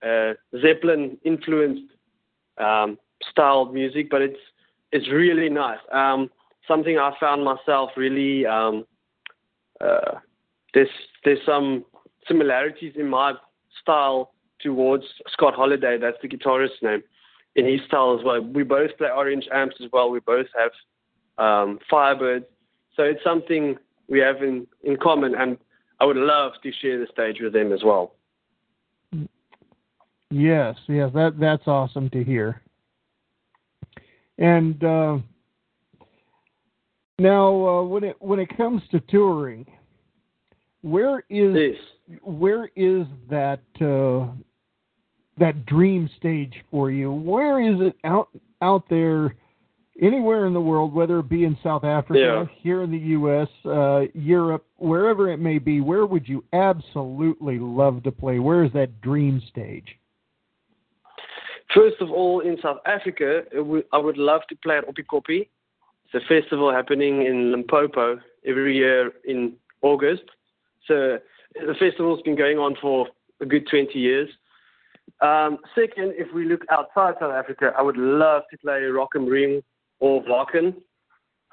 [0.05, 1.91] uh, Zeppelin influenced
[2.57, 2.97] um,
[3.30, 4.39] styled music, but it's
[4.91, 5.80] it's really nice.
[5.91, 6.30] Um,
[6.68, 8.86] something I found myself really um,
[9.82, 10.20] uh,
[10.74, 10.89] there's
[11.26, 11.86] there's some
[12.28, 13.34] similarities in my
[13.82, 15.97] style towards Scott Holiday.
[15.97, 17.03] That's the guitarist's name.
[17.55, 18.41] In his style as well.
[18.41, 20.09] We both play orange amps as well.
[20.09, 20.72] We both have
[21.38, 22.45] um, Firebirds.
[22.95, 23.77] So it's something
[24.07, 25.57] we have in, in common, and
[25.99, 28.13] I would love to share the stage with them as well.
[30.29, 32.61] Yes, yes, that that's awesome to hear.
[34.39, 35.19] And uh,
[37.19, 39.65] now, uh, when it when it comes to touring,
[40.81, 42.19] where is Yes.
[42.23, 44.27] where is that uh,
[45.38, 47.11] that dream stage for you?
[47.11, 48.29] Where is it out
[48.61, 49.36] out there?
[50.01, 52.45] Anywhere in the world, whether it be in South Africa, Yeah.
[52.61, 58.01] here in the U.S., uh, Europe, wherever it may be, where would you absolutely love
[58.03, 58.39] to play?
[58.39, 59.97] Where is that dream stage?
[61.75, 63.43] First of all, in South Africa,
[63.91, 65.47] I would love to play at Oppikoppi.
[66.05, 70.23] It's a festival happening in Limpopo every year in August.
[70.87, 71.19] So
[71.55, 73.07] the festival's been going on for
[73.41, 74.29] a good 20 years.
[75.21, 79.25] Um, second, if we look outside South Africa, I would love to play Rock am
[79.25, 79.61] Ring
[80.04, 80.76] or Wacken.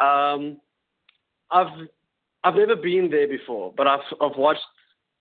[0.01, 0.61] Um,
[1.53, 1.89] I've
[2.43, 4.67] I've never been there before, but I've I've watched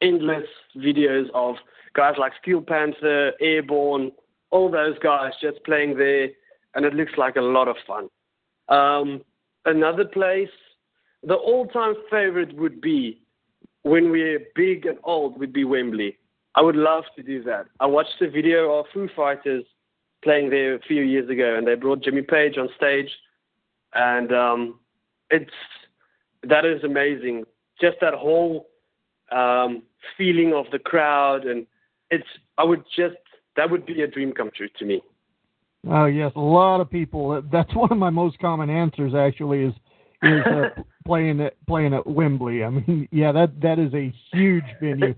[0.02, 1.56] endless videos of
[1.94, 4.12] guys like Steel Panther, Airborne,
[4.50, 6.30] all those guys just playing there,
[6.74, 8.10] and it looks like a lot of fun.
[8.68, 9.22] Um,
[9.66, 10.56] another place,
[11.22, 13.22] the all-time favorite would be
[13.84, 16.18] when we're big and old would be Wembley.
[16.56, 17.66] I would love to do that.
[17.80, 19.66] I watched a video of Foo Fighters
[20.24, 23.10] playing there a few years ago, and they brought Jimmy Page on stage,
[23.94, 24.80] and um,
[25.30, 25.52] it's
[26.44, 27.46] that is amazing.
[27.82, 28.68] Just that whole
[29.32, 29.84] um,
[30.18, 31.66] feeling of the crowd, and
[32.10, 33.16] it's I would just
[33.56, 35.02] that would be a dream come true to me.
[35.90, 37.42] Oh yes, a lot of people.
[37.52, 39.14] That's one of my most common answers.
[39.14, 39.74] Actually, is
[40.24, 42.64] is uh, playing at playing at Wembley.
[42.64, 45.16] I mean, yeah, that that is a huge venue.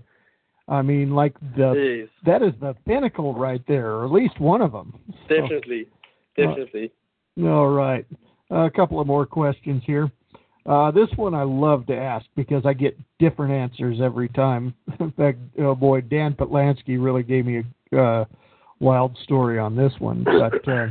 [0.68, 4.72] I mean, like the that is the pinnacle right there, or at least one of
[4.72, 4.98] them.
[5.28, 5.86] So, Definitely,
[6.36, 6.92] definitely.
[7.42, 8.06] all right,
[8.50, 10.10] a couple of more questions here.
[10.64, 14.74] Uh, this one I love to ask because I get different answers every time.
[15.00, 18.24] In fact, oh boy, Dan Patlansky really gave me a uh,
[18.78, 20.24] wild story on this one.
[20.24, 20.86] But uh,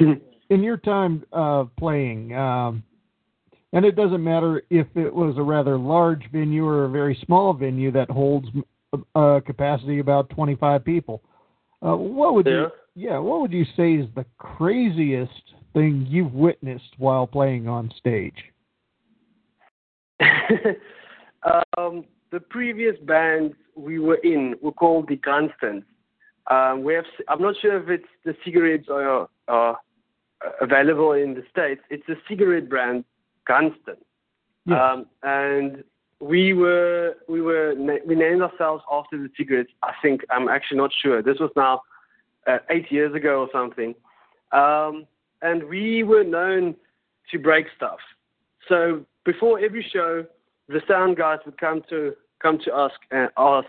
[0.50, 2.82] in your time uh, playing, um,
[3.72, 7.54] and it doesn't matter if it was a rather large venue or a very small
[7.54, 8.48] venue that holds
[9.14, 11.22] a capacity about 25 people.
[11.84, 12.52] Uh, what would Yeah.
[12.52, 17.90] you, yeah, what would you say is the craziest thing you've witnessed while playing on
[17.96, 18.52] stage?
[21.78, 25.86] um, the previous bands we were in were called the Constants.
[26.50, 29.78] Um, we have, I'm not sure if it's the cigarettes are, are
[30.60, 31.80] available in the states.
[31.90, 33.04] It's a cigarette brand,
[33.46, 33.96] Gunston,
[34.70, 35.84] um, and
[36.20, 37.74] we were we were
[38.06, 39.70] we named ourselves after the cigarettes.
[39.82, 41.22] I think I'm actually not sure.
[41.22, 41.80] This was now
[42.46, 43.94] uh, eight years ago or something,
[44.52, 45.06] um,
[45.42, 46.76] and we were known
[47.30, 47.98] to break stuff.
[48.68, 50.26] So before every show,
[50.68, 53.68] the sound guys would come to come to us and ask,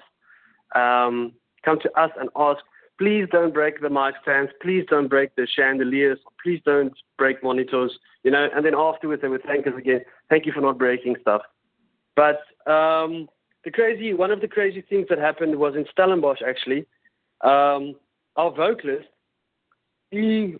[0.75, 1.33] um,
[1.63, 2.59] come to us and ask,
[2.97, 7.97] please don't break the mic stands, please don't break the chandeliers, please don't break monitors,
[8.23, 8.49] you know.
[8.53, 11.41] And then afterwards they would thank us again, thank you for not breaking stuff.
[12.15, 12.39] But
[12.71, 13.27] um,
[13.63, 16.85] the crazy, one of the crazy things that happened was in Stellenbosch actually.
[17.41, 17.95] Um,
[18.35, 19.07] our vocalist,
[20.09, 20.55] he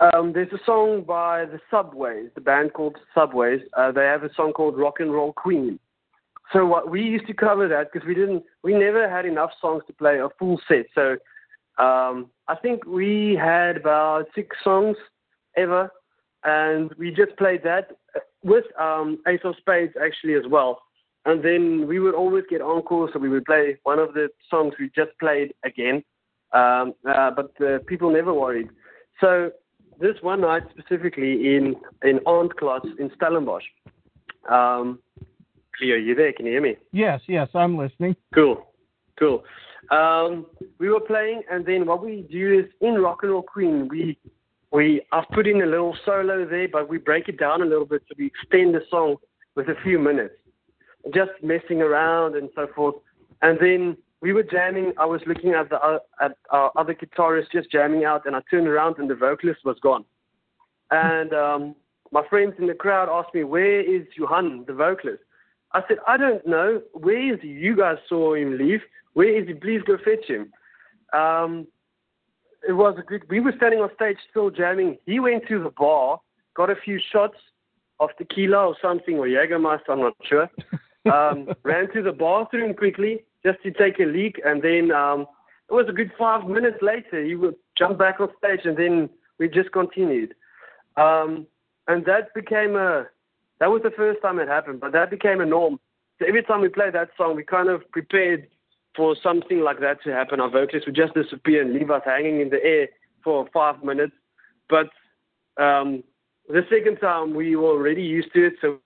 [0.00, 3.60] um, there's a song by the Subways, the band called Subways.
[3.76, 5.78] Uh, they have a song called Rock and Roll Queen.
[6.52, 9.82] So what we used to cover that because we didn't, we never had enough songs
[9.86, 10.86] to play a full set.
[10.94, 11.16] So
[11.82, 14.96] um, I think we had about six songs
[15.56, 15.90] ever,
[16.44, 17.90] and we just played that
[18.42, 20.82] with um, Ace of Spades actually as well.
[21.24, 24.74] And then we would always get encore, so we would play one of the songs
[24.78, 26.02] we just played again.
[26.52, 28.68] Um, uh, but uh, people never worried.
[29.20, 29.50] So
[30.00, 33.64] this one night specifically in in Aandklas in Stellenbosch.
[34.48, 35.00] Um,
[35.76, 36.32] Cleo, you there?
[36.32, 36.76] Can you hear me?
[36.92, 38.16] Yes, yes, I'm listening.
[38.34, 38.66] Cool,
[39.18, 39.44] cool.
[39.90, 40.46] Um,
[40.78, 44.18] we were playing, and then what we do is in Rock and Roll Queen, we
[44.72, 47.86] we I've put in a little solo there, but we break it down a little
[47.86, 49.16] bit so we extend the song
[49.54, 50.34] with a few minutes,
[51.14, 52.96] just messing around and so forth.
[53.42, 54.92] And then we were jamming.
[54.98, 58.40] I was looking at the uh, at our other guitarist just jamming out, and I
[58.50, 60.04] turned around and the vocalist was gone.
[60.90, 61.74] And um,
[62.12, 65.22] my friends in the crowd asked me, "Where is Johan, the vocalist?"
[65.72, 66.82] I said, "I don't know.
[66.92, 67.48] Where is he?
[67.48, 68.80] You guys saw him leave.
[69.14, 69.54] Where is he?
[69.54, 70.52] Please go fetch him."
[71.12, 71.66] Um,
[72.66, 73.22] it was a good.
[73.28, 74.98] We were standing on stage still jamming.
[75.06, 76.20] He went to the bar,
[76.56, 77.36] got a few shots
[78.00, 80.50] of tequila or something, or Jägermeister, I'm not sure.
[81.06, 85.26] Um, ran to the bathroom quickly just to take a leak, and then um,
[85.70, 87.24] it was a good five minutes later.
[87.24, 90.34] He would jump back on stage, and then we just continued.
[90.98, 91.46] Um,
[91.86, 93.06] and that became a
[93.60, 95.80] that was the first time it happened, but that became a norm.
[96.18, 98.48] So every time we played that song, we kind of prepared
[98.98, 100.40] for something like that to happen.
[100.40, 102.88] Our vocalists would just disappear and leave us hanging in the air
[103.22, 104.12] for five minutes.
[104.68, 104.88] But
[105.62, 106.02] um,
[106.48, 108.80] the second time, we were already used to it, so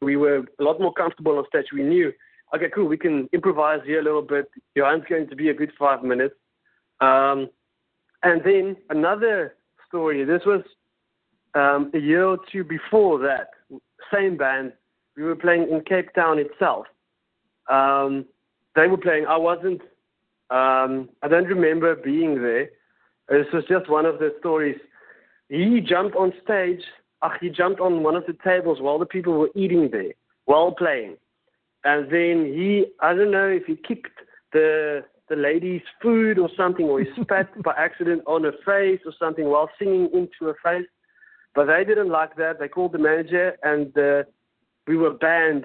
[0.00, 1.66] we were a lot more comfortable on stage.
[1.72, 2.12] We knew,
[2.54, 4.46] okay, cool, we can improvise here a little bit.
[4.76, 6.34] Johan's going to be a good five minutes.
[7.00, 7.48] Um,
[8.24, 9.54] and then another
[9.86, 10.24] story.
[10.24, 10.62] This was
[11.54, 13.50] um, a year or two before that.
[14.12, 14.72] Same band.
[15.16, 16.86] We were playing in Cape Town itself.
[17.70, 18.24] Um,
[18.74, 19.26] they were playing.
[19.26, 19.82] I wasn't.
[20.50, 22.70] Um, I don't remember being there.
[23.28, 24.78] This was just one of the stories.
[25.48, 26.82] He jumped on stage.
[27.22, 30.12] Ach, he jumped on one of the tables while the people were eating there,
[30.46, 31.16] while playing.
[31.84, 34.18] And then he, I don't know if he kicked
[34.52, 39.12] the the lady's food or something, or he spat by accident on her face or
[39.18, 40.86] something while singing into her face.
[41.54, 42.58] But they didn't like that.
[42.58, 44.24] They called the manager, and uh,
[44.86, 45.64] we were banned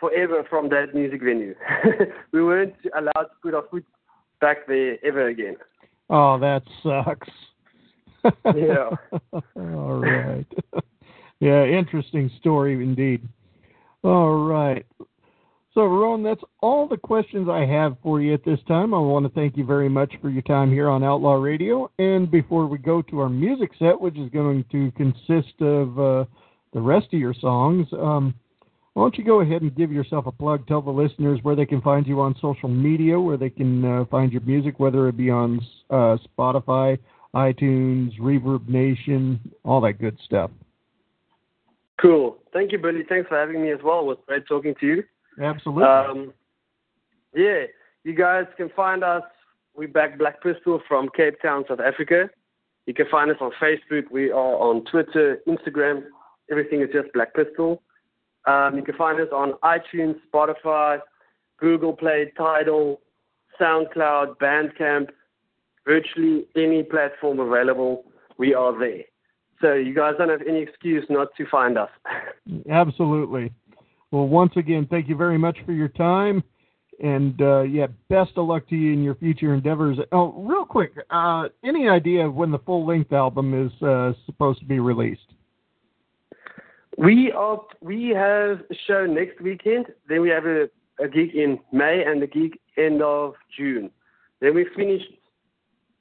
[0.00, 1.54] forever from that music venue.
[2.32, 3.84] we weren't allowed to put our foot
[4.40, 5.56] back there ever again.
[6.10, 7.28] Oh, that sucks.
[8.44, 8.90] Yeah.
[9.56, 10.46] All right.
[11.40, 13.26] yeah, interesting story indeed.
[14.02, 14.86] All right.
[15.74, 18.92] So, Roan, that's all the questions I have for you at this time.
[18.92, 21.88] I want to thank you very much for your time here on Outlaw Radio.
[22.00, 26.24] And before we go to our music set, which is going to consist of uh,
[26.72, 28.34] the rest of your songs, um,
[28.98, 30.66] why don't you go ahead and give yourself a plug?
[30.66, 34.04] Tell the listeners where they can find you on social media, where they can uh,
[34.10, 36.98] find your music, whether it be on uh, Spotify,
[37.32, 40.50] iTunes, ReverbNation, all that good stuff.
[42.02, 42.38] Cool.
[42.52, 43.02] Thank you, Billy.
[43.08, 44.00] Thanks for having me as well.
[44.00, 45.04] It was great talking to you.
[45.40, 45.84] Absolutely.
[45.84, 46.32] Um,
[47.36, 47.66] yeah,
[48.02, 49.22] you guys can find us.
[49.76, 52.28] We back Black Pistol from Cape Town, South Africa.
[52.86, 54.10] You can find us on Facebook.
[54.10, 56.02] We are on Twitter, Instagram.
[56.50, 57.80] Everything is just Black Pistol.
[58.46, 61.00] Um, you can find us on iTunes, Spotify,
[61.58, 63.00] Google Play, Tidal,
[63.60, 65.08] SoundCloud, Bandcamp,
[65.84, 68.04] virtually any platform available.
[68.38, 69.04] We are there.
[69.60, 71.90] So you guys don't have any excuse not to find us.
[72.70, 73.52] Absolutely.
[74.10, 76.42] Well, once again, thank you very much for your time.
[77.00, 79.98] And uh, yeah, best of luck to you in your future endeavors.
[80.10, 84.60] Oh, real quick, uh, any idea of when the full length album is uh, supposed
[84.60, 85.34] to be released?
[86.98, 89.86] We are we have a show next weekend.
[90.08, 90.64] Then we have a,
[90.98, 93.90] a gig in May and a gig end of June.
[94.40, 95.02] Then we finish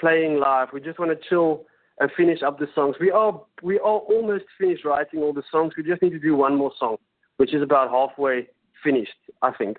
[0.01, 0.69] playing live.
[0.73, 1.65] We just want to chill
[1.99, 2.95] and finish up the songs.
[2.99, 5.73] We are we are almost finished writing all the songs.
[5.77, 6.97] We just need to do one more song,
[7.37, 8.47] which is about halfway
[8.83, 9.11] finished,
[9.43, 9.77] I think.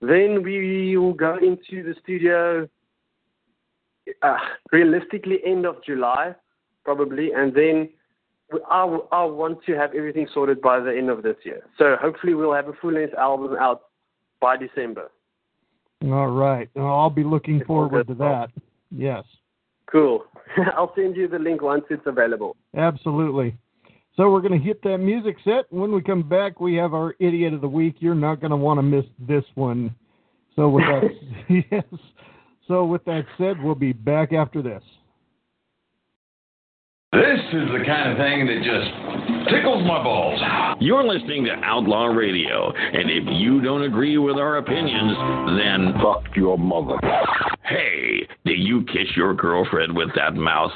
[0.00, 2.68] Then we will go into the studio
[4.22, 4.36] uh,
[4.70, 6.36] realistically end of July,
[6.84, 7.88] probably, and then
[8.70, 11.62] I, I want to have everything sorted by the end of this year.
[11.78, 13.82] So hopefully we'll have a full length album out
[14.40, 15.10] by December.
[16.04, 16.68] All right.
[16.74, 18.48] Well, I'll be looking forward to that.
[18.90, 19.24] Yes.
[19.90, 20.24] Cool.
[20.76, 22.56] I'll send you the link once it's available.
[22.76, 23.56] Absolutely.
[24.16, 25.64] So we're going to hit that music set.
[25.70, 27.96] When we come back, we have our idiot of the week.
[28.00, 29.94] You're not going to want to miss this one.
[30.56, 31.08] So with that,
[31.70, 31.84] yes.
[32.68, 34.82] So with that said, we'll be back after this.
[37.12, 40.40] This is the kind of thing that just tickles my balls.
[40.80, 45.14] You're listening to Outlaw Radio, and if you don't agree with our opinions,
[45.58, 46.96] then fuck your mother.
[47.64, 50.72] Hey, do you kiss your girlfriend with that mouth?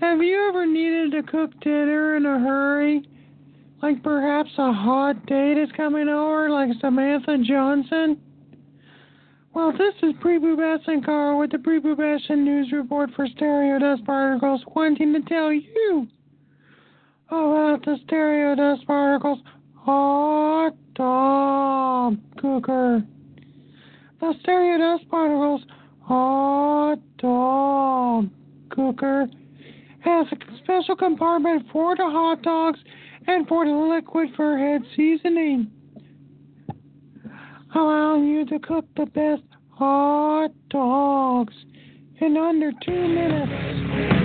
[0.00, 3.06] Have you ever needed to cook dinner in a hurry?
[3.82, 8.18] Like perhaps a hot date is coming over, like Samantha Johnson?
[9.52, 10.14] Well, this is
[10.86, 15.20] and Carl with the Prebu Bass and News Report for Stereo Dust Particles, wanting to
[15.22, 16.08] tell you
[17.28, 19.40] about the Stereo Dust Particles
[19.74, 23.04] hot dog cooker.
[24.20, 25.62] The Stereo Dust Particles
[26.00, 28.30] hot dog
[28.70, 29.28] cooker
[30.00, 32.78] has a special compartment for the hot dogs
[33.26, 35.70] and for the liquid for head seasoning,
[37.74, 41.54] allowing you to cook the best hot dogs
[42.20, 44.19] in under two minutes.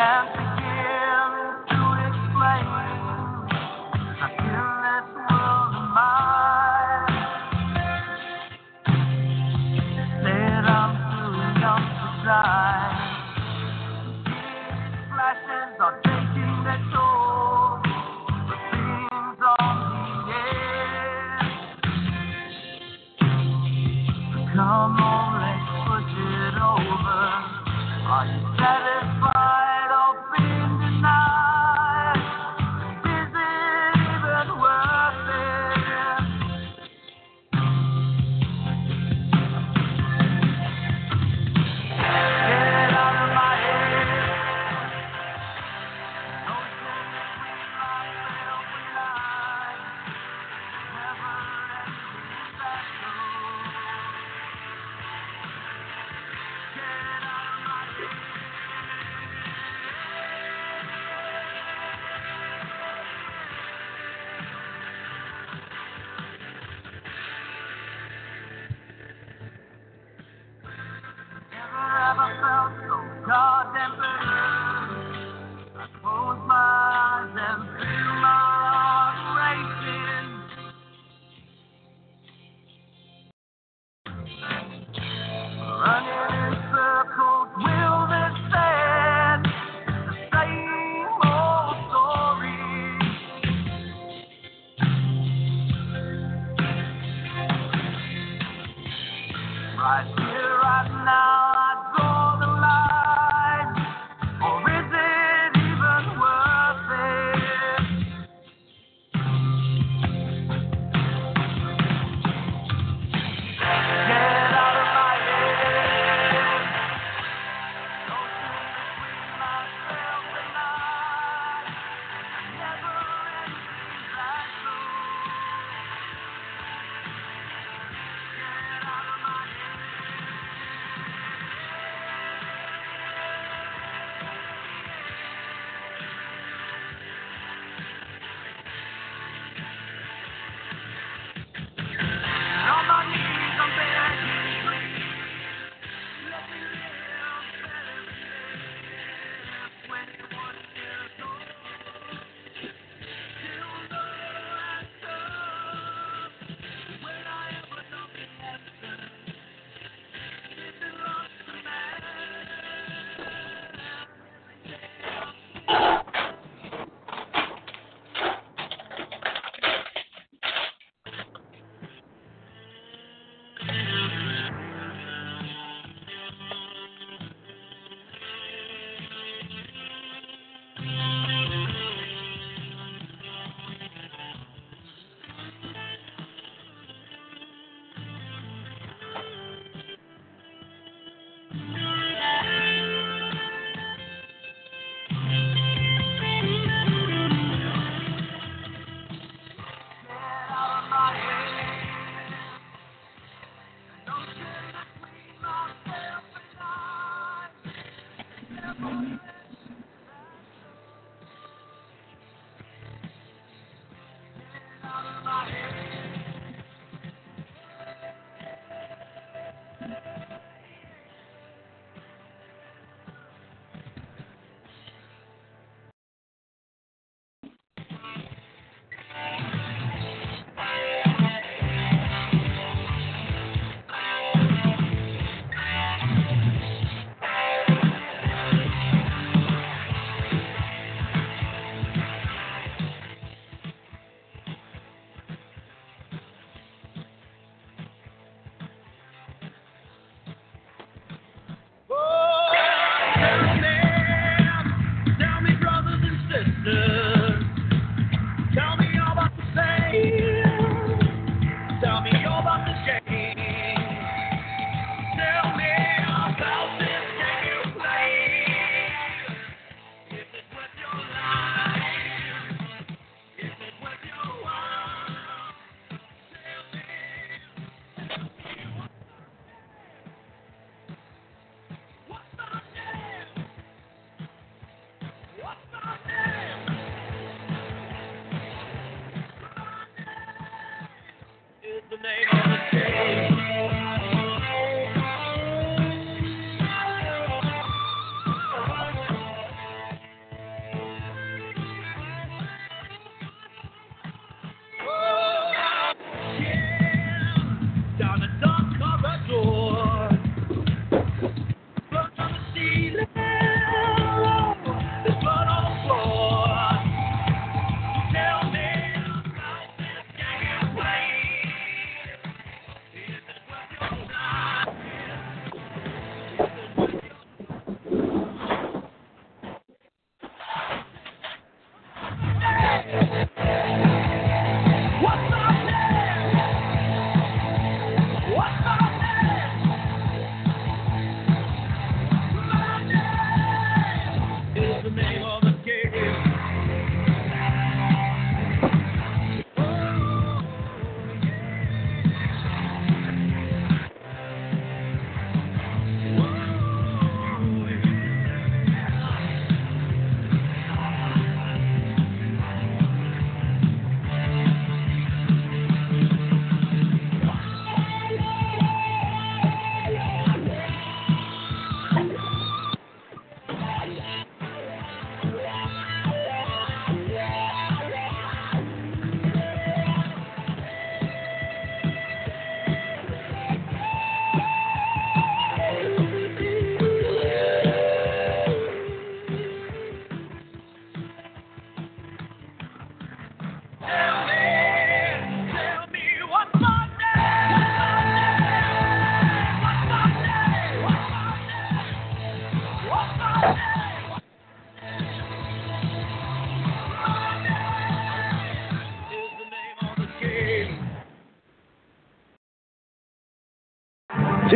[0.00, 0.39] Can't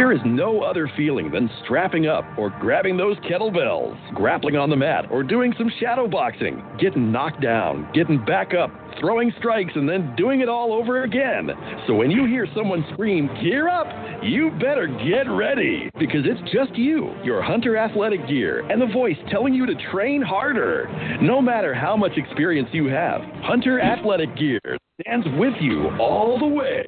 [0.05, 4.77] There is no other feeling than strapping up or grabbing those kettlebells, grappling on the
[4.77, 9.89] mat, or doing some shadow boxing, getting knocked down, getting back up, throwing strikes, and
[9.89, 11.49] then doing it all over again.
[11.87, 13.87] So when you hear someone scream, Gear up!
[14.23, 19.17] you better get ready because it's just you, your Hunter athletic gear, and the voice
[19.31, 20.87] telling you to train harder.
[21.23, 24.61] No matter how much experience you have, Hunter athletic gear
[25.15, 26.85] stands with you all the way.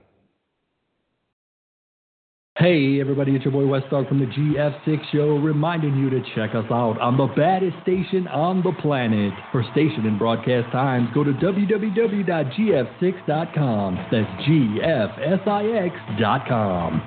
[2.58, 6.54] Hey everybody, it's your boy West Dog from the GF6 Show, reminding you to check
[6.54, 9.34] us out on the baddest station on the planet.
[9.52, 14.06] For station and broadcast times, go to www.gf6.com.
[14.10, 15.48] That's G-F-S-I-X.com.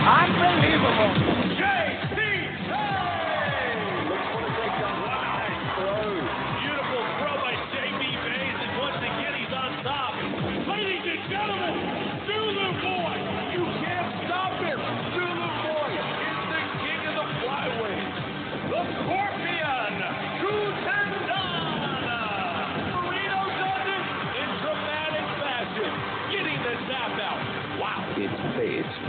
[0.07, 1.11] Unbelievable.
[1.59, 2.06] JC.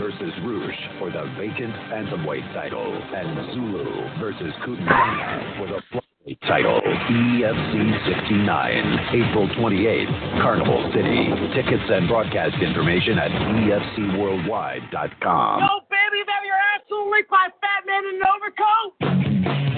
[0.09, 3.85] Versus Rouge for the vacant Bantamweight title, and Zulu
[4.19, 6.81] versus Kutendana for the flyweight title.
[6.81, 11.29] EFC 69, April 28th, Carnival City.
[11.53, 15.69] Tickets and broadcast information at EFCWorldwide.com.
[16.09, 18.93] Yo, baby, have your asshole licked by a fat man in an overcoat?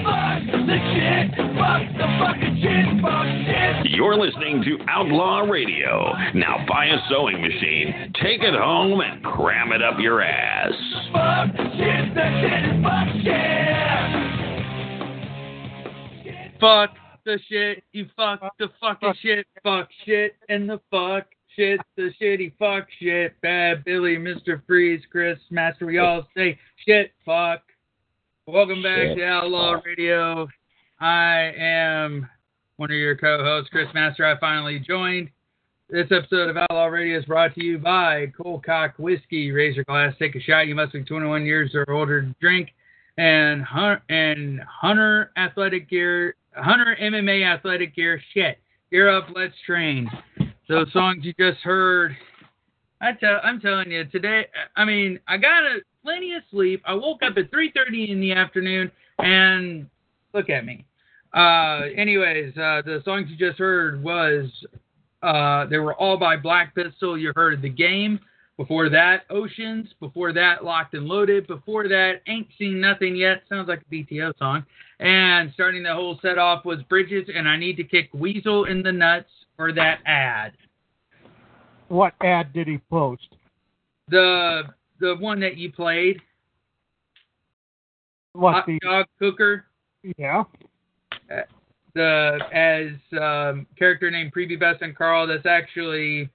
[0.03, 1.32] Fuck the shit.
[1.58, 3.02] Fuck the fucking shit.
[3.02, 3.91] Fuck shit.
[3.91, 6.14] You're listening to Outlaw Radio.
[6.36, 10.72] Now buy a sewing machine, take it home, and cram it up your ass.
[11.12, 12.16] Fuck shit.
[12.16, 13.08] The shit fuck
[16.24, 16.62] shit.
[16.62, 16.91] Fuck
[17.26, 21.26] the shit, you fuck the fucking shit, fuck shit, and the fuck
[21.56, 24.61] shit, the shitty fuck shit, bad Billy, Mr.
[24.65, 27.61] Freeze, Chris, Master, we all say shit, fuck.
[28.48, 29.86] Welcome back Shit, to Outlaw fuck.
[29.86, 30.48] Radio.
[30.99, 32.28] I am
[32.78, 34.26] one of your co-hosts, Chris Master.
[34.26, 35.30] I finally joined.
[35.90, 39.52] This episode of Outlaw Radio is brought to you by Cold Cock Whiskey.
[39.52, 40.68] Raise your glass, take a shot.
[40.68, 42.69] You must be 21 years or older to drink.
[43.18, 48.22] And Hunter, and Hunter Athletic Gear, Hunter MMA Athletic Gear.
[48.34, 48.57] Shit,
[48.90, 50.10] gear up, let's train.
[50.72, 52.15] Those songs you just heard.
[53.02, 54.45] I tell, I'm telling you today.
[54.77, 56.81] I mean, I got a, plenty of sleep.
[56.88, 58.89] I woke up at 3:30 in the afternoon,
[59.19, 59.89] and
[60.34, 60.85] look at me.
[61.34, 64.49] Uh, anyways, uh, the songs you just heard was
[65.22, 67.18] uh, they were all by Black Pistol.
[67.18, 68.22] You heard the game.
[68.56, 69.89] Before that, Oceans.
[69.99, 71.48] Before that, Locked and Loaded.
[71.48, 73.43] Before that, Ain't Seen Nothing Yet.
[73.49, 74.64] Sounds like a BTO song.
[75.02, 78.84] And starting the whole set off was Bridges and I Need to Kick Weasel in
[78.84, 79.27] the Nuts
[79.62, 80.54] for that ad.
[81.88, 83.36] What ad did he post?
[84.08, 84.64] The
[85.00, 86.20] the one that you played.
[88.34, 88.80] What hot the?
[88.80, 89.66] dog cooker.
[90.18, 90.46] Yeah.
[91.32, 91.42] Uh,
[91.94, 95.28] the as um, character named Preby Best and Carl.
[95.28, 96.28] That's actually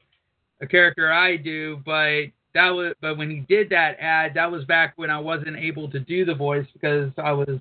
[0.61, 4.65] a character I do, but that was but when he did that ad, that was
[4.67, 7.59] back when I wasn't able to do the voice because I was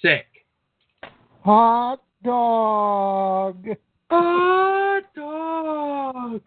[0.00, 0.26] sick.
[1.42, 3.76] Hot dog.
[4.10, 6.42] Hot dog.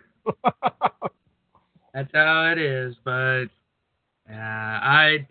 [1.93, 3.45] That's how it is, but
[4.29, 5.27] uh, I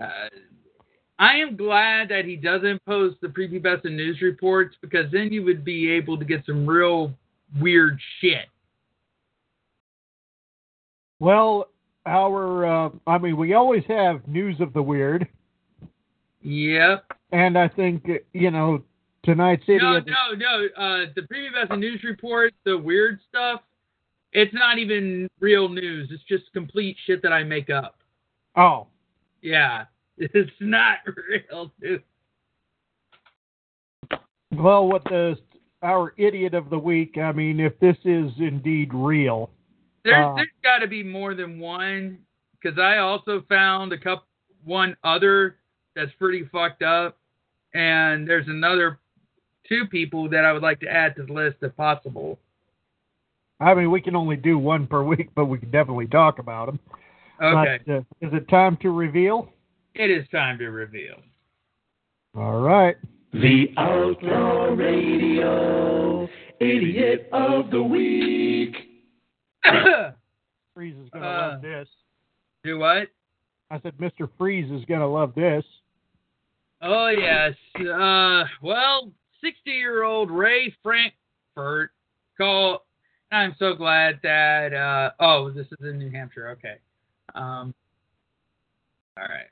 [0.00, 0.28] uh,
[1.18, 5.64] I am glad that he doesn't post the prepubescent news reports because then you would
[5.64, 7.12] be able to get some real
[7.60, 8.46] weird shit.
[11.20, 11.68] Well,
[12.06, 15.26] our uh, I mean, we always have news of the weird,
[16.42, 17.04] Yep.
[17.32, 18.82] and I think you know
[19.28, 20.06] tonight's No, idiot.
[20.06, 20.66] no, no.
[20.76, 23.60] Uh, the prepubescent news report, the weird stuff,
[24.32, 26.08] it's not even real news.
[26.10, 27.98] It's just complete shit that I make up.
[28.56, 28.86] Oh,
[29.42, 29.84] Yeah.
[30.20, 32.00] It's not real news.
[34.56, 35.36] well, what the
[35.82, 37.18] our idiot of the week?
[37.18, 39.50] I mean, if this is indeed real,
[40.04, 42.18] There's Uh, there's got to be more than one
[42.60, 44.24] because I also found a couple
[44.64, 45.58] one other
[45.94, 47.16] that's pretty fucked up,
[47.74, 48.98] and there's another
[49.68, 52.38] two people that I would like to add to the list if possible.
[53.60, 56.66] I mean, we can only do one per week, but we can definitely talk about
[56.66, 56.78] them.
[57.42, 59.52] Okay, But, uh, is it time to reveal?
[59.94, 61.16] it is time to reveal.
[62.36, 62.96] All right.
[63.32, 66.28] The Outlaw Radio
[66.60, 68.76] Idiot of the Week.
[70.74, 71.88] Freeze is gonna Uh, love this.
[72.64, 73.08] Do what?
[73.70, 74.28] I said, Mr.
[74.38, 75.64] Freeze is gonna love this.
[76.80, 77.54] Oh yes.
[77.76, 79.10] Uh, well,
[79.42, 81.90] sixty-year-old Ray Frankfurt
[82.36, 82.80] called.
[83.30, 84.72] I'm so glad that.
[84.72, 86.50] Uh, oh, this is in New Hampshire.
[86.50, 86.76] Okay.
[87.34, 87.74] Um.
[89.16, 89.48] All right.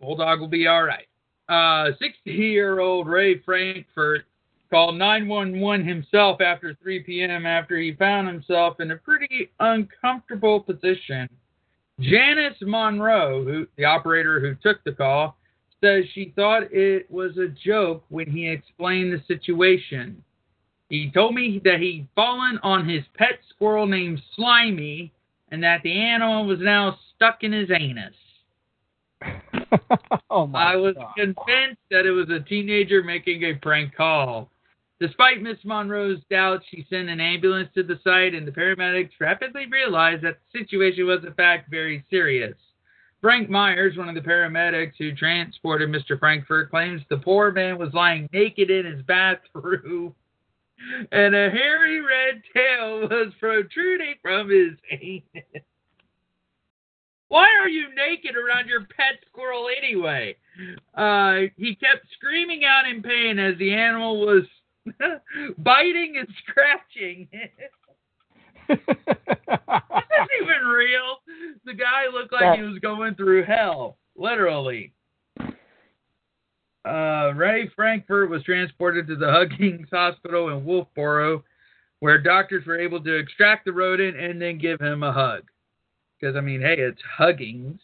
[0.00, 1.06] Bulldog will be all right.
[1.48, 4.24] Uh, sixty-year-old Ray Frankfurt
[4.70, 7.44] called 911 himself after 3 p.m.
[7.44, 11.28] after he found himself in a pretty uncomfortable position.
[11.98, 15.36] Janice Monroe, who the operator who took the call,
[15.82, 20.22] says she thought it was a joke when he explained the situation.
[20.88, 25.12] He told me that he'd fallen on his pet squirrel named Slimy
[25.50, 28.14] and that the animal was now stuck in his anus.
[30.30, 31.14] oh my I was God.
[31.16, 34.50] convinced that it was a teenager making a prank call.
[35.00, 39.66] Despite Miss Monroe's doubts, she sent an ambulance to the site, and the paramedics rapidly
[39.66, 42.54] realized that the situation was, in fact, very serious.
[43.20, 46.18] Frank Myers, one of the paramedics who transported Mr.
[46.18, 50.14] Frankfurt, claims the poor man was lying naked in his bathroom,
[51.12, 55.64] and a hairy red tail was protruding from his anus.
[57.28, 60.36] Why are you naked around your pet squirrel anyway?
[60.94, 64.42] Uh, he kept screaming out in pain as the animal was
[65.58, 67.28] biting and scratching.
[68.70, 71.18] Is this even real?
[71.64, 74.92] The guy looked like he was going through hell, literally.
[76.84, 81.42] Uh, Ray Frankfurt was transported to the Huggins Hospital in Wolfeboro,
[82.00, 85.42] where doctors were able to extract the rodent and then give him a hug.
[86.18, 87.80] Because, I mean, hey, it's Huggins.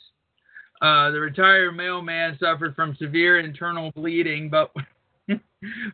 [0.81, 4.73] Uh, the retired mailman suffered from severe internal bleeding, but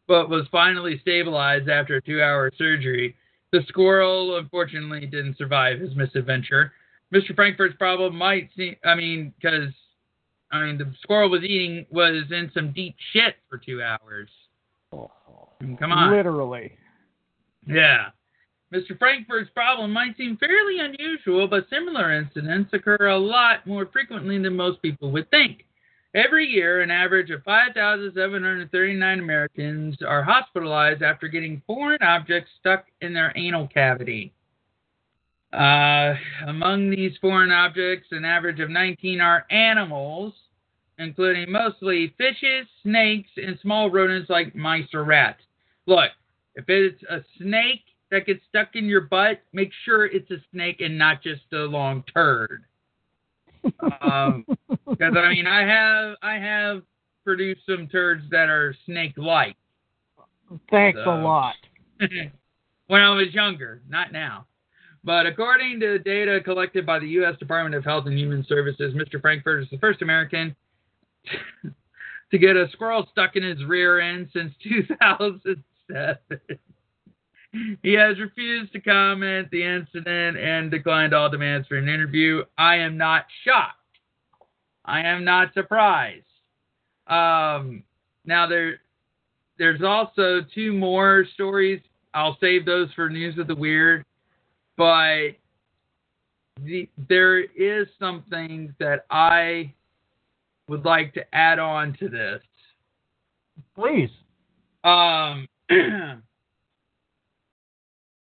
[0.08, 3.14] but was finally stabilized after a two-hour surgery.
[3.52, 6.72] The squirrel, unfortunately, didn't survive his misadventure.
[7.14, 7.34] Mr.
[7.34, 9.72] Frankfurt's problem might seem, I mean, because,
[10.50, 14.30] I mean, the squirrel was eating, was in some deep shit for two hours.
[14.92, 15.10] Oh,
[15.78, 16.10] Come on.
[16.10, 16.72] Literally.
[17.66, 18.06] Yeah.
[18.72, 18.98] Mr.
[18.98, 24.56] Frankfurt's problem might seem fairly unusual, but similar incidents occur a lot more frequently than
[24.56, 25.66] most people would think.
[26.14, 33.14] Every year, an average of 5,739 Americans are hospitalized after getting foreign objects stuck in
[33.14, 34.34] their anal cavity.
[35.54, 36.14] Uh,
[36.46, 40.34] among these foreign objects, an average of 19 are animals,
[40.98, 45.42] including mostly fishes, snakes, and small rodents like mice or rats.
[45.86, 46.10] Look,
[46.56, 50.80] if it's a snake that gets stuck in your butt, make sure it's a snake
[50.80, 52.64] and not just a long turd.
[54.00, 54.44] Um,
[54.88, 56.82] because I mean, I have I have
[57.24, 59.56] produced some turds that are snake-like
[60.70, 61.54] Thanks So- a lot.
[62.88, 64.46] when I was younger, not now.
[65.04, 67.36] But according to data collected by the U.S.
[67.38, 69.20] Department of Health and Human Services, Mr.
[69.20, 70.54] Frankfurt is the first American
[72.30, 76.16] to get a squirrel stuck in his rear end since 2007.
[77.82, 82.44] He has refused to comment the incident and declined all demands for an interview.
[82.56, 83.76] I am not shocked.
[84.84, 86.24] I am not surprised.
[87.08, 87.82] Um,
[88.24, 88.80] now there,
[89.58, 91.80] there's also two more stories.
[92.14, 94.04] I'll save those for news of the weird,
[94.76, 95.32] but
[96.62, 99.74] the, there is something that I
[100.68, 102.42] would like to add on to this.
[103.74, 104.10] Please.
[104.84, 105.48] Um,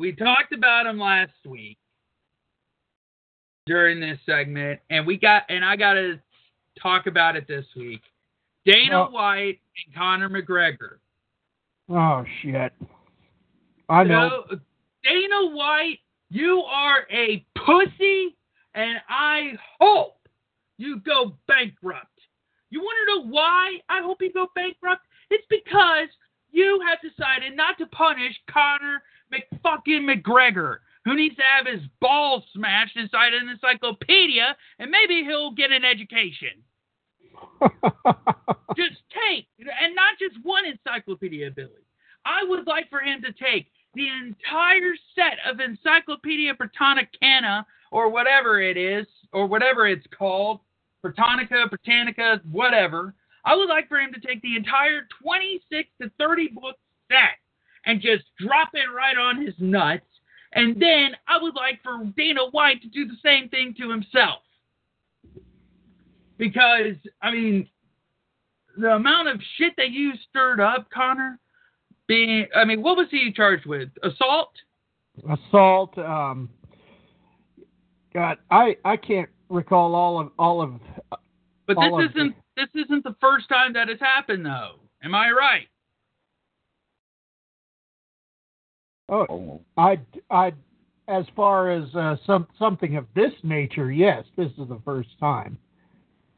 [0.01, 1.77] we talked about him last week
[3.67, 6.19] during this segment, and we got and I got to
[6.81, 8.01] talk about it this week.
[8.65, 9.11] Dana Oh.
[9.11, 10.97] White and Conor McGregor.
[11.91, 12.73] Oh shit.
[13.91, 14.45] I know.
[14.49, 14.57] So,
[15.05, 15.99] Dana White,
[16.31, 18.37] you are a pussy,
[18.75, 20.17] and I hope
[20.79, 22.07] you go bankrupt.
[22.71, 25.03] You want to know why I hope you go bankrupt?
[25.29, 26.09] It's because
[26.53, 29.03] you have decided not to punish Conor
[29.33, 35.53] McFucking McGregor, who needs to have his balls smashed inside an encyclopedia, and maybe he'll
[35.53, 36.63] get an education.
[38.77, 41.71] just take, and not just one encyclopedia, Billy.
[42.25, 48.61] I would like for him to take the entire set of Encyclopedia Britannica or whatever
[48.61, 50.61] it is, or whatever it's called,
[51.03, 53.15] Britannica, Britannica, whatever.
[53.45, 56.77] I would like for him to take the entire 26 to 30 book
[57.11, 57.39] set
[57.87, 60.05] and just drop it right on his nuts.
[60.53, 64.43] And then I would like for Dana White to do the same thing to himself.
[66.39, 67.69] Because, I mean,
[68.77, 71.39] the amount of shit that you stirred up, Conor,
[72.07, 73.91] being, I mean, what was he charged with?
[74.03, 74.53] Assault?
[75.29, 75.97] Assault.
[75.99, 76.49] Um.
[78.13, 80.81] God, I I can't recall all of all of.
[81.67, 84.81] But all this of isn't this isn't the first time that has happened, though.
[85.05, 85.69] Am I right?
[89.11, 89.99] Oh, I
[90.31, 90.53] I
[91.09, 95.59] as far as uh, some something of this nature, yes, this is the first time.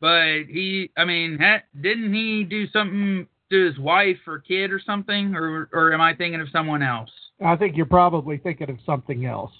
[0.00, 4.80] But he, I mean, ha- didn't he do something to his wife or kid or
[4.80, 7.10] something, or or am I thinking of someone else?
[7.44, 9.52] I think you're probably thinking of something else.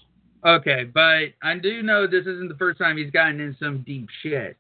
[0.45, 4.09] Okay, but I do know this isn't the first time he's gotten in some deep
[4.23, 4.57] shit.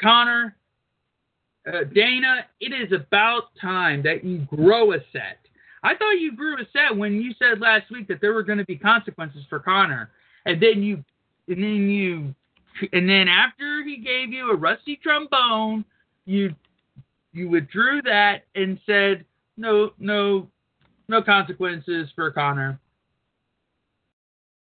[0.00, 0.56] Conor,
[1.66, 5.38] uh, Dana, it is about time that you grow a set.
[5.88, 8.58] I thought you grew a set when you said last week that there were going
[8.58, 10.10] to be consequences for Conor,
[10.44, 11.02] and then you,
[11.48, 12.34] and then you,
[12.92, 15.86] and then after he gave you a rusty trombone,
[16.26, 16.54] you,
[17.32, 19.24] you withdrew that and said
[19.56, 20.46] no, no,
[21.08, 22.78] no consequences for Conor.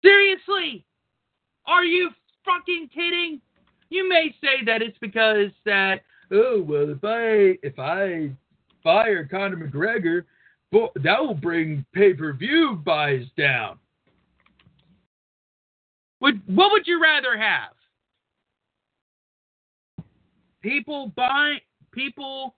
[0.02, 0.86] Seriously?
[1.66, 2.12] Are you
[2.46, 3.42] fucking kidding?
[3.90, 6.00] You may say that it's because that
[6.32, 8.30] oh well if I if I
[8.82, 10.24] fire Conor McGregor,
[10.72, 13.78] that will bring pay per view buys down.
[16.20, 17.72] Would what would you rather have?
[20.62, 21.56] People buy
[21.92, 22.54] people.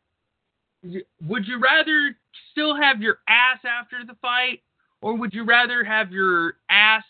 [1.26, 2.16] Would you rather
[2.50, 4.62] still have your ass after the fight,
[5.00, 7.04] or would you rather have your ass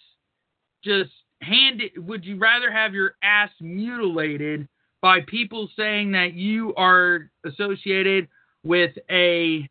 [0.85, 1.11] just
[1.41, 1.93] handed?
[1.97, 4.69] Would you rather have your ass mutilated
[5.01, 8.29] by people saying that you are associated
[8.63, 9.69] with a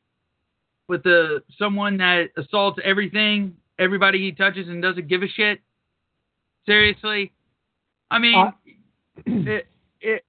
[0.91, 5.61] with a someone that assaults everything, everybody he touches, and doesn't give a shit?
[6.65, 7.31] Seriously,
[8.11, 8.51] I mean, Uh,
[9.25, 9.67] it,
[10.01, 10.23] it,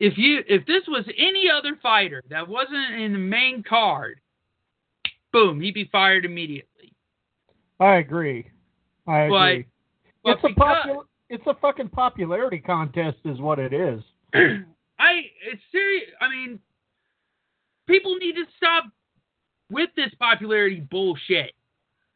[0.00, 4.18] if you if this was any other fighter that wasn't in the main card,
[5.32, 6.92] boom, he'd be fired immediately.
[7.80, 8.50] I agree.
[9.06, 9.66] I agree.
[10.24, 14.02] but it's a because- popul- It's a fucking popularity contest, is what it is.
[14.34, 15.12] I
[15.50, 16.10] it's serious.
[16.20, 16.58] I mean,
[17.86, 18.84] people need to stop
[19.70, 21.52] with this popularity bullshit.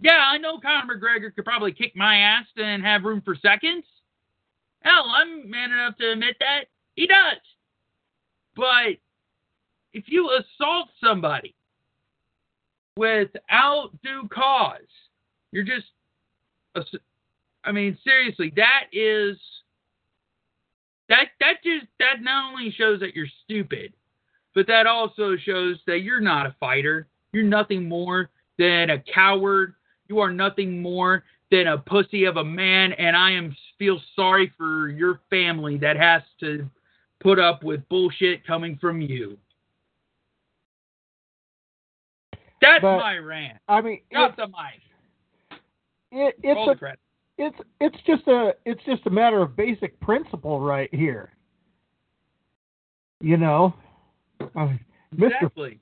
[0.00, 3.84] Yeah, I know Conor McGregor could probably kick my ass and have room for seconds.
[4.82, 7.40] Hell, I'm man enough to admit that he does.
[8.54, 8.98] But
[9.92, 11.54] if you assault somebody
[12.96, 14.80] without due cause,
[15.50, 15.86] you're just,
[17.64, 19.36] I mean, seriously, that is
[21.08, 23.94] that that just that not only shows that you're stupid,
[24.54, 27.08] but that also shows that you're not a fighter.
[27.32, 29.74] You're nothing more than a coward.
[30.08, 34.52] You are nothing more than a pussy of a man, and I am feel sorry
[34.56, 36.68] for your family that has to
[37.20, 39.38] put up with bullshit coming from you.
[42.60, 43.58] That's But, my rant.
[43.68, 45.60] I mean, Drop it's, the mic.
[46.10, 46.96] it, it's a,
[47.38, 51.30] it's it's just a it's just a matter of basic principle right here.
[53.20, 53.74] You know,
[54.56, 54.80] I mean.
[55.12, 55.70] Exactly.
[55.70, 55.78] Mr.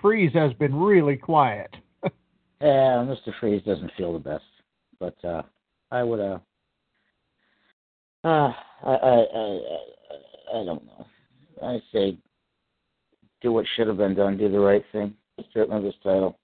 [0.00, 1.74] Freeze has been really quiet.
[2.60, 3.32] Yeah, Mr.
[3.40, 4.44] Freeze doesn't feel the best,
[4.98, 5.42] but uh,
[5.90, 6.38] I would uh,
[8.24, 8.52] uh,
[8.84, 11.06] I, I I I I don't know.
[11.62, 12.16] I say
[13.42, 15.14] do what should have been done, do the right thing,
[15.50, 16.38] strip him of his title.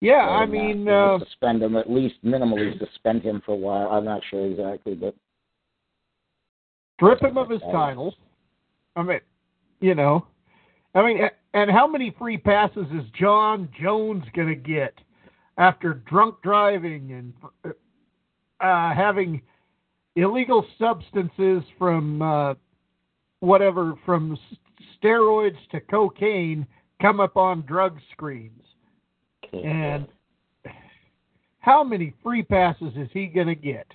[0.00, 3.88] Yeah, I mean, uh, suspend him at least minimally suspend him for a while.
[3.88, 5.14] I'm not sure exactly, but
[6.96, 8.14] strip him of his titles.
[8.96, 9.20] I mean,
[9.80, 10.26] you know,
[10.94, 11.18] I mean,
[11.54, 14.94] and how many free passes is Jon Jones going to get
[15.58, 17.74] after drunk driving and
[18.60, 19.42] uh, having
[20.16, 22.54] illegal substances from uh,
[23.40, 24.38] whatever, from
[25.02, 26.66] steroids to cocaine,
[27.02, 28.62] come up on drug screens?
[29.52, 30.06] And
[31.58, 33.86] how many free passes is he going to get?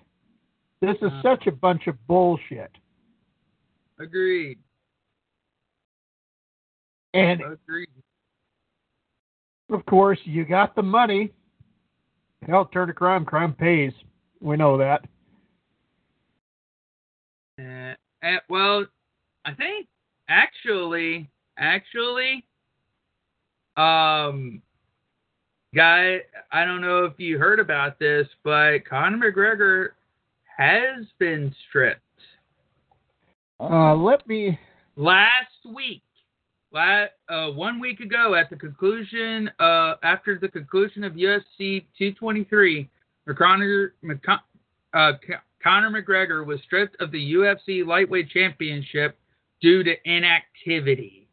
[0.82, 2.72] This is such a bunch of bullshit.
[4.00, 4.58] Agreed.
[7.14, 7.42] And
[9.72, 11.32] of course, you got the money.
[12.48, 13.94] Hell, turn to crime, crime pays.
[14.40, 15.04] We know that.
[17.60, 18.86] Uh, eh, well,
[19.46, 19.88] I think
[20.30, 22.46] actually, actually,
[23.76, 24.62] um,
[25.76, 26.20] guy,
[26.52, 29.90] I don't know if you heard about this, but Conor McGregor
[30.58, 32.02] has been stripped
[33.60, 34.58] Uh, let me.
[34.96, 36.04] last week.
[36.74, 37.08] Uh,
[37.52, 42.90] one week ago, at the conclusion, uh, after the conclusion of UFC 223,
[43.38, 44.40] Conor, McCon-
[44.94, 45.14] uh,
[45.64, 49.18] Conor McGregor was stripped of the UFC lightweight championship
[49.62, 51.28] due to inactivity.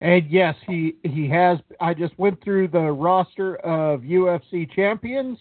[0.00, 1.58] And yes, he he has.
[1.80, 5.38] I just went through the roster of UFC champions.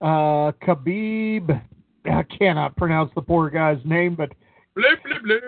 [0.00, 1.62] Uh, Khabib.
[2.06, 4.32] I cannot pronounce the poor guy's name, but
[4.74, 5.38] Blah, blah, blah.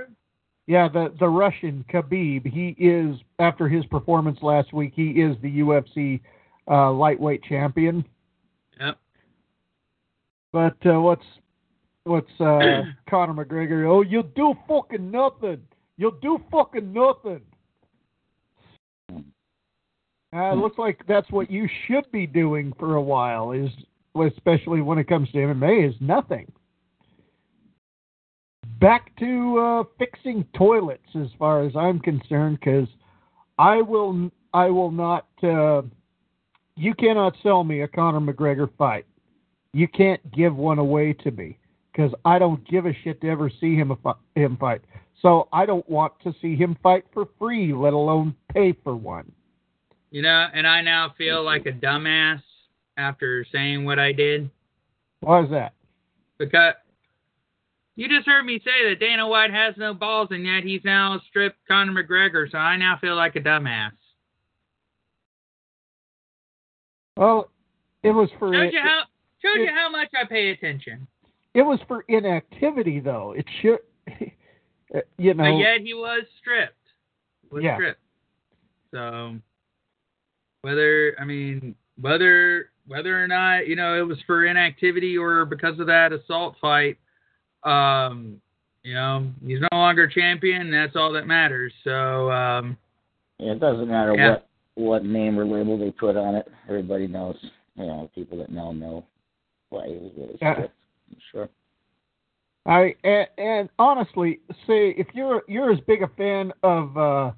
[0.66, 2.50] Yeah, the the Russian Khabib.
[2.50, 4.92] He is after his performance last week.
[4.94, 6.20] He is the UFC
[6.68, 8.04] uh, lightweight champion.
[8.80, 8.98] Yep.
[10.52, 11.24] But uh, what's
[12.04, 13.86] what's uh, Conor McGregor?
[13.88, 15.60] Oh, you'll do fucking nothing.
[15.98, 17.42] You'll do fucking nothing.
[20.34, 23.52] Uh, it looks like that's what you should be doing for a while.
[23.52, 23.70] Is
[24.18, 26.50] especially when it comes to MMA is nothing.
[28.84, 32.86] Back to uh, fixing toilets, as far as I'm concerned, because
[33.58, 35.26] I will I will not.
[35.42, 35.80] Uh,
[36.76, 39.06] you cannot sell me a Conor McGregor fight.
[39.72, 41.58] You can't give one away to me
[41.90, 43.90] because I don't give a shit to ever see him
[44.34, 44.82] him fight.
[45.22, 49.32] So I don't want to see him fight for free, let alone pay for one.
[50.10, 52.42] You know, and I now feel like a dumbass
[52.98, 54.50] after saying what I did
[55.20, 55.72] Why is that?
[56.38, 56.74] because
[57.96, 61.20] you just heard me say that Dana White has no balls, and yet he's now
[61.28, 62.50] stripped Conor McGregor.
[62.50, 63.92] So I now feel like a dumbass.
[67.16, 67.50] Well,
[68.02, 69.02] it was for Shows you how
[69.42, 71.06] shows you it- how much I pay attention.
[71.54, 73.32] it was for inactivity though.
[73.36, 73.78] It should,
[75.18, 75.44] you know.
[75.44, 76.74] But yet he was stripped.
[77.50, 77.76] Was Yeah.
[77.76, 78.00] stripped.
[78.92, 79.36] So
[80.62, 85.78] whether I mean whether whether or not you know it was for inactivity or because
[85.78, 86.98] of that assault fight,
[87.64, 88.40] um,
[88.82, 90.70] you know he's no longer champion.
[90.70, 91.72] That's all that matters.
[91.84, 92.76] So um,
[93.38, 94.30] yeah, it doesn't matter Yeah.
[94.30, 96.48] what what name or label they put on it.
[96.68, 97.36] Everybody knows.
[97.76, 99.04] You know, people that know know
[99.70, 100.54] why he was really Yeah.
[100.54, 100.74] stripped.
[101.32, 101.48] Sure.
[102.66, 107.30] I and, and honestly, say if you're you're as big a fan of uh,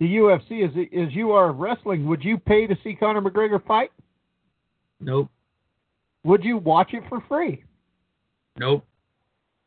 [0.00, 0.70] the UFC as
[1.08, 3.90] as you are of wrestling, would you pay to see Conor McGregor fight?
[5.00, 5.28] nope,
[6.24, 7.62] Would you watch it for free?
[8.58, 8.84] Nope.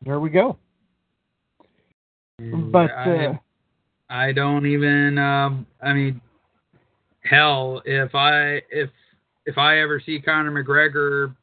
[0.04, 0.58] There we go.
[2.40, 3.34] But I, uh,
[4.10, 5.18] I don't even.
[5.18, 6.22] Um, I mean,
[7.24, 8.90] hell, if I if
[9.46, 11.36] if I ever see Conor McGregor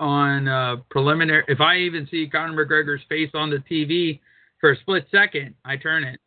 [0.00, 4.18] on uh, preliminary, if I even see Conor McGregor's face on the TV
[4.60, 6.18] for a split second, I turn it.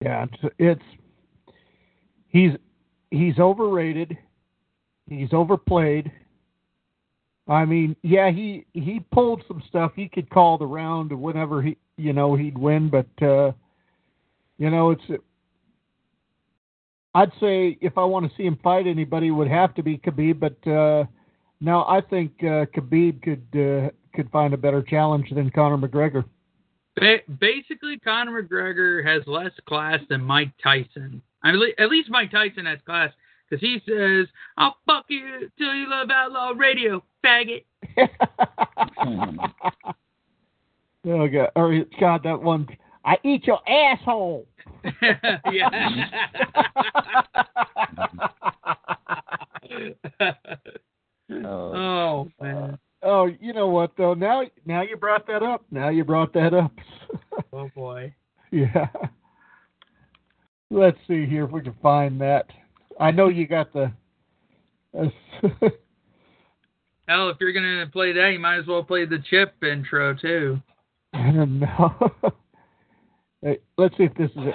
[0.00, 0.82] yeah, it's, it's
[2.28, 2.52] he's
[3.10, 4.16] he's overrated.
[5.08, 6.10] He's overplayed.
[7.48, 9.92] I mean, yeah, he he pulled some stuff.
[9.96, 12.90] He could call the round whenever he, you know, he'd win.
[12.90, 13.52] But uh,
[14.58, 15.22] you know, it's.
[17.14, 20.38] I'd say if I want to see him fight anybody, would have to be Khabib.
[20.38, 21.04] But uh,
[21.60, 26.24] now I think uh, Khabib could uh, could find a better challenge than Conor McGregor.
[26.96, 31.22] Ba- basically, Conor McGregor has less class than Mike Tyson.
[31.42, 33.10] I mean, at least Mike Tyson has class
[33.48, 34.26] because he says,
[34.56, 37.64] "I'll fuck you till you love outlaw radio, faggot."
[41.06, 41.50] Oh God!
[41.54, 42.68] Or God, that one.
[43.04, 44.46] I eat your asshole.
[51.30, 52.78] oh, oh man.
[53.02, 54.14] Oh, you know what though?
[54.14, 55.64] Now, now you brought that up.
[55.70, 56.72] Now you brought that up.
[57.52, 58.14] Oh boy.
[58.50, 58.88] Yeah.
[60.70, 62.46] Let's see here if we can find that.
[62.98, 63.92] I know you got the.
[67.08, 70.60] Hell, if you're gonna play that, you might as well play the chip intro too.
[71.14, 72.12] no.
[73.40, 74.54] Hey, let's see if this is it.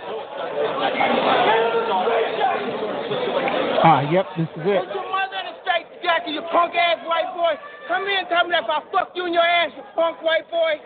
[3.80, 4.84] Ah, yep, this is it.
[4.92, 7.56] your mother in the straight jacket, you punk ass white boy.
[7.88, 10.22] Come here and tell me that if I fuck you in your ass, you punk
[10.22, 10.84] white boy,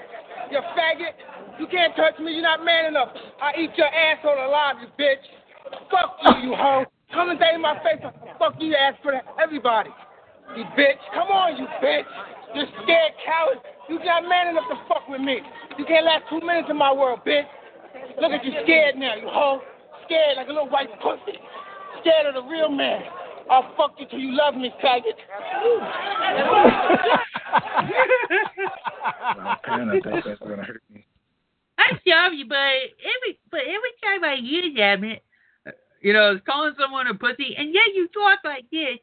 [0.51, 1.17] you faggot.
[1.59, 3.09] You can't touch me, you're not man enough.
[3.41, 5.25] I eat your asshole alive, you bitch.
[5.89, 6.85] Fuck you, you hoe.
[7.13, 8.03] Come and say in my face,
[8.37, 9.25] fuck you, ass for that.
[9.41, 9.89] everybody.
[10.55, 10.99] You bitch.
[11.13, 12.07] Come on, you bitch.
[12.55, 13.57] You scared coward.
[13.89, 15.39] You not man enough to fuck with me.
[15.77, 17.47] You can't last two minutes in my world, bitch.
[18.21, 19.61] Look at you scared now, you hoe.
[20.05, 21.37] Scared like a little white pussy.
[22.01, 23.01] Scared of the real man.
[23.49, 25.15] I'll fuck you till you love me, faggot.
[31.77, 35.23] I'm sorry, but every but every time I use them, it,
[36.01, 38.99] You know, it's calling someone a pussy, and yet you talk like this.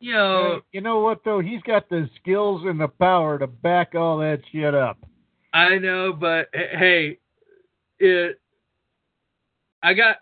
[0.00, 1.40] You know, Hey, you know what though?
[1.40, 4.98] He's got the skills and the power to back all that shit up.
[5.52, 7.18] I know, but hey,
[7.98, 8.40] it.
[9.82, 10.16] I got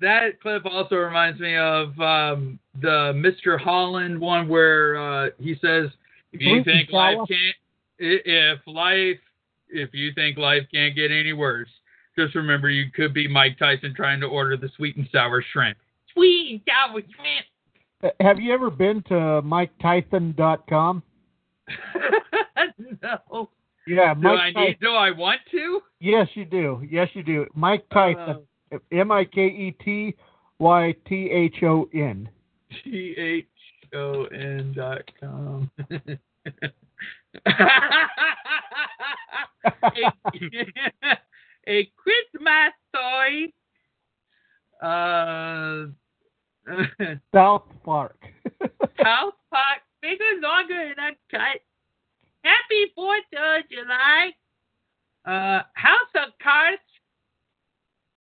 [0.00, 0.66] that clip.
[0.66, 3.58] Also reminds me of um, the Mr.
[3.58, 5.90] Holland one where uh, he says,
[6.32, 7.56] "If you think life can't,
[7.98, 9.18] if life,
[9.68, 11.70] if you think life can't get any worse,
[12.18, 15.76] just remember you could be Mike Tyson trying to order the sweet and sour shrimp.
[16.12, 17.46] sweet and sour shrimp.
[18.02, 21.02] Uh, Have you ever been to MikeTyson.com?
[23.02, 23.50] no.
[23.86, 24.62] Yeah, Do Mike I Tyson.
[24.62, 24.80] need?
[24.80, 25.80] Do I want to?
[26.00, 26.82] Yes, you do.
[26.90, 27.46] Yes, you do.
[27.54, 28.42] Mike Tyson.
[28.92, 30.14] M I K E T
[30.58, 32.28] Y T H O N.
[32.82, 33.46] T H
[33.94, 35.70] O N dot com.
[41.66, 43.54] a, Christmas story.
[44.82, 45.86] Uh,
[47.34, 48.18] South Park.
[49.02, 51.60] South Park, bigger, longer, and uncut.
[52.42, 54.30] Happy Fourth of July.
[55.24, 56.80] Uh, House of Cards.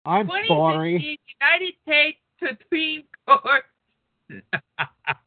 [0.04, 1.18] I'm sorry.
[1.40, 3.64] United States Supreme Court.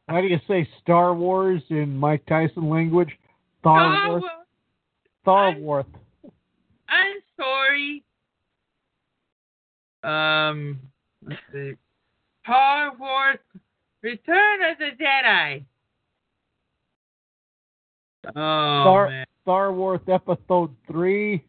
[0.08, 3.10] How do you say Star Wars in Mike Tyson language?
[3.60, 4.22] Star Wars.
[5.22, 5.86] Star Wars.
[6.88, 8.02] I'm sorry.
[10.02, 10.78] um,
[11.26, 11.72] let's see.
[12.44, 13.38] Star Wars
[14.02, 15.64] Return of the Jedi.
[18.26, 19.26] Oh Star, man.
[19.42, 21.44] Star Wars Episode Three.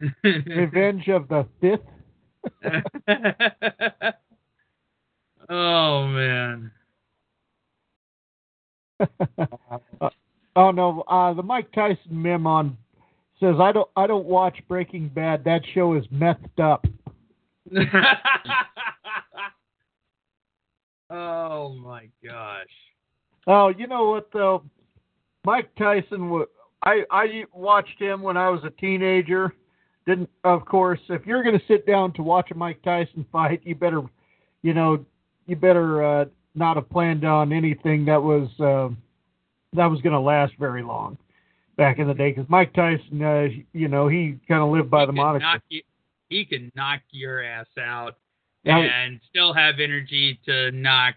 [0.24, 1.80] Revenge of the Fifth.
[5.48, 6.70] oh man.
[10.00, 10.10] Uh,
[10.56, 12.76] oh no, uh, the Mike Tyson meme on
[13.40, 15.42] says I don't I don't watch Breaking Bad.
[15.44, 16.86] That show is messed up.
[21.10, 22.66] oh my gosh.
[23.46, 24.62] Oh, you know what though?
[25.44, 26.44] Mike Tyson wa
[26.84, 29.54] I I watched him when I was a teenager.
[30.06, 33.60] Didn't of course, if you're going to sit down to watch a Mike Tyson fight,
[33.64, 34.02] you better
[34.62, 35.04] you know,
[35.46, 38.94] you better uh not have planned on anything that was uh
[39.72, 41.16] that was going to last very long
[41.80, 45.06] back in the day cuz Mike Tyson uh you know, he kind of lived by
[45.06, 45.42] the He can moniker.
[45.44, 45.82] knock you,
[46.28, 48.16] he can knock your ass out
[48.64, 48.76] Yeah.
[48.78, 51.14] and still have energy to knock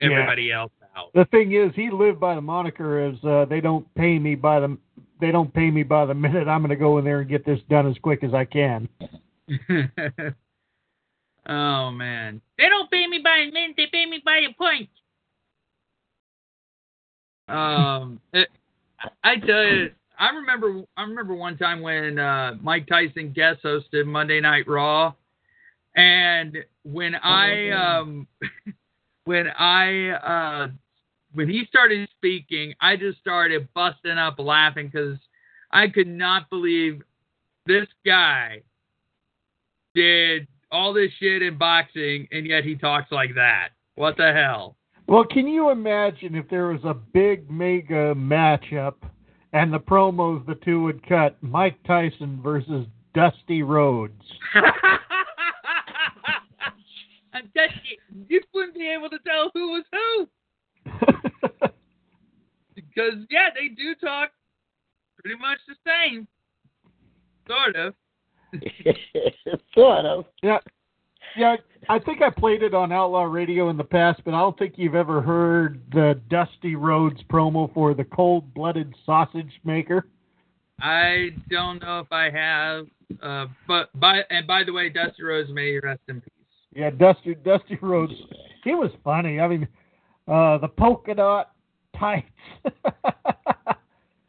[0.00, 0.08] Yeah.
[0.10, 1.12] everybody else out.
[1.12, 4.60] The thing is, he lived by the moniker as uh, they don't pay me by
[4.60, 4.78] the
[5.20, 6.48] they don't pay me by the minute.
[6.48, 8.88] I'm going to go in there and get this done as quick as I can.
[11.48, 12.40] oh man.
[12.56, 14.88] They don't pay me by a minute, they pay me by a point.
[17.48, 18.48] Um, it,
[19.22, 20.82] I tell you, I remember.
[20.96, 25.14] I remember one time when uh, Mike Tyson guest hosted Monday Night Raw,
[25.94, 28.26] and when I um,
[29.24, 30.68] when I uh,
[31.34, 35.18] when he started speaking, I just started busting up laughing because
[35.70, 37.02] I could not believe
[37.66, 38.62] this guy
[39.94, 43.70] did all this shit in boxing, and yet he talks like that.
[43.94, 44.77] What the hell?
[45.08, 48.96] Well, can you imagine if there was a big mega matchup
[49.54, 54.22] and the promos the two would cut Mike Tyson versus Dusty Rhodes?
[57.32, 57.74] I'm just,
[58.28, 60.28] you wouldn't be able to tell who was who.
[62.74, 64.30] Because yeah, they do talk
[65.18, 66.26] pretty much the same,
[67.46, 67.94] sort of.
[69.74, 70.24] sort of.
[70.42, 70.58] Yeah.
[71.36, 71.56] Yeah,
[71.88, 74.74] I think I played it on Outlaw Radio in the past, but I don't think
[74.76, 80.06] you've ever heard the Dusty Rhodes promo for the cold blooded sausage maker.
[80.80, 82.86] I don't know if I have,
[83.22, 86.32] uh, but by and by the way, Dusty Rhodes may rest in peace.
[86.74, 88.12] Yeah, Dusty Dusty Rhodes.
[88.64, 89.40] He was funny.
[89.40, 89.68] I mean,
[90.28, 91.52] uh, the polka dot
[91.98, 92.26] tights.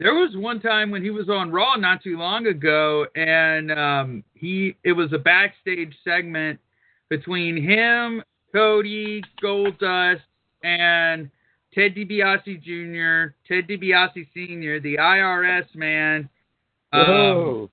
[0.00, 4.24] There was one time when he was on Raw not too long ago, and um,
[4.32, 6.58] he it was a backstage segment
[7.10, 8.22] between him,
[8.54, 10.22] Cody, Goldust,
[10.62, 11.30] and
[11.74, 16.28] Ted DiBiase Jr., Ted DiBiase Sr., the IRS man,
[16.92, 17.68] um,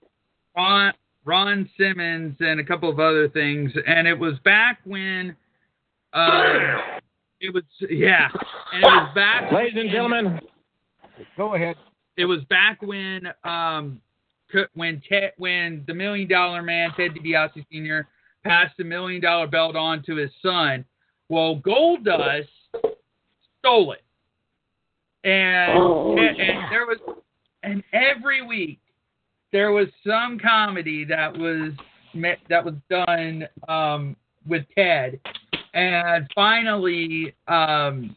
[0.55, 0.93] Ron,
[1.23, 3.71] Ron Simmons, and a couple of other things.
[3.87, 5.35] And it was back when
[6.13, 6.99] uh,
[7.39, 8.27] it was yeah,
[8.73, 9.51] and it was back.
[9.51, 10.39] Ladies and gentlemen,
[11.35, 11.75] Go ahead.
[12.17, 14.01] it was back when um
[14.75, 18.07] when Ted when the Million Dollar Man Ted DiBiase Sr.
[18.47, 20.85] passed the Million Dollar Belt on to his son.
[21.29, 22.47] Well, Goldust
[23.59, 24.03] stole it,
[25.27, 26.43] and, Oh, and, yeah.
[26.43, 26.97] and there was
[27.63, 28.79] and every week
[29.51, 31.73] there was some comedy that was
[32.49, 34.15] that was done um,
[34.47, 35.19] with Ted,
[35.73, 38.15] and finally um,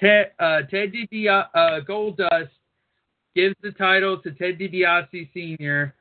[0.00, 2.48] Ted uh, Ted uh, Goldust
[3.34, 5.94] gives the title to Ted DiBiase Sr.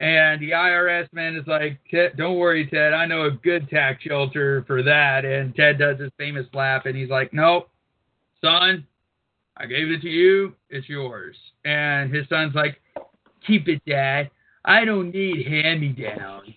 [0.00, 2.92] And the IRS man is like, "Ted, don't worry, Ted.
[2.92, 5.24] I know a good tax shelter for that.
[5.24, 7.68] And Ted does his famous laugh, and he's like, nope,
[8.40, 8.86] son,
[9.56, 10.54] I gave it to you.
[10.70, 11.36] It's yours.
[11.64, 12.80] And his son's like,
[13.44, 14.30] keep it, Dad.
[14.64, 16.54] I don't need hand-me-downs.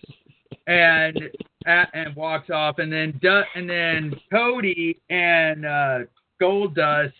[0.68, 1.18] And
[1.66, 2.78] and walks off.
[2.78, 3.18] And then
[3.56, 5.98] and then Cody and uh,
[6.40, 7.12] Goldust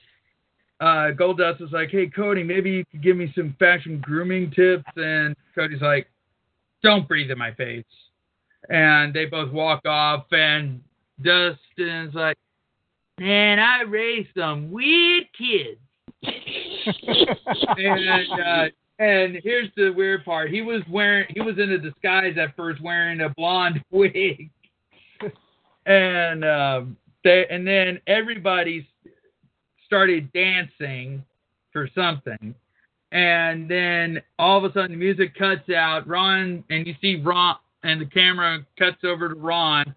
[0.83, 4.91] uh, Goldust was like, "Hey Cody, maybe you could give me some fashion grooming tips."
[4.97, 6.09] And Cody's like,
[6.83, 7.85] "Don't breathe in my face."
[8.69, 10.83] And they both walk off, and
[11.23, 12.37] Dustin's like,
[13.21, 15.79] "Man, I raised some weird kids."
[16.25, 18.65] and uh,
[18.99, 22.83] and here's the weird part: he was wearing, he was in a disguise at first,
[22.83, 24.51] wearing a blonde wig,
[25.87, 28.89] and um, they, and then everybody
[29.93, 31.23] started dancing
[31.71, 32.55] for something.
[33.13, 36.09] And then all of a sudden the music cuts out.
[36.09, 39.95] Ron and you see Ron and the camera cuts over to Ron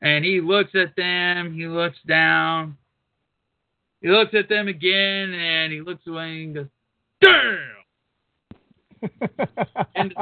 [0.00, 2.76] and he looks at them, he looks down,
[4.00, 6.66] he looks at them again and he looks away and goes,
[7.20, 7.58] Damn
[9.96, 10.14] End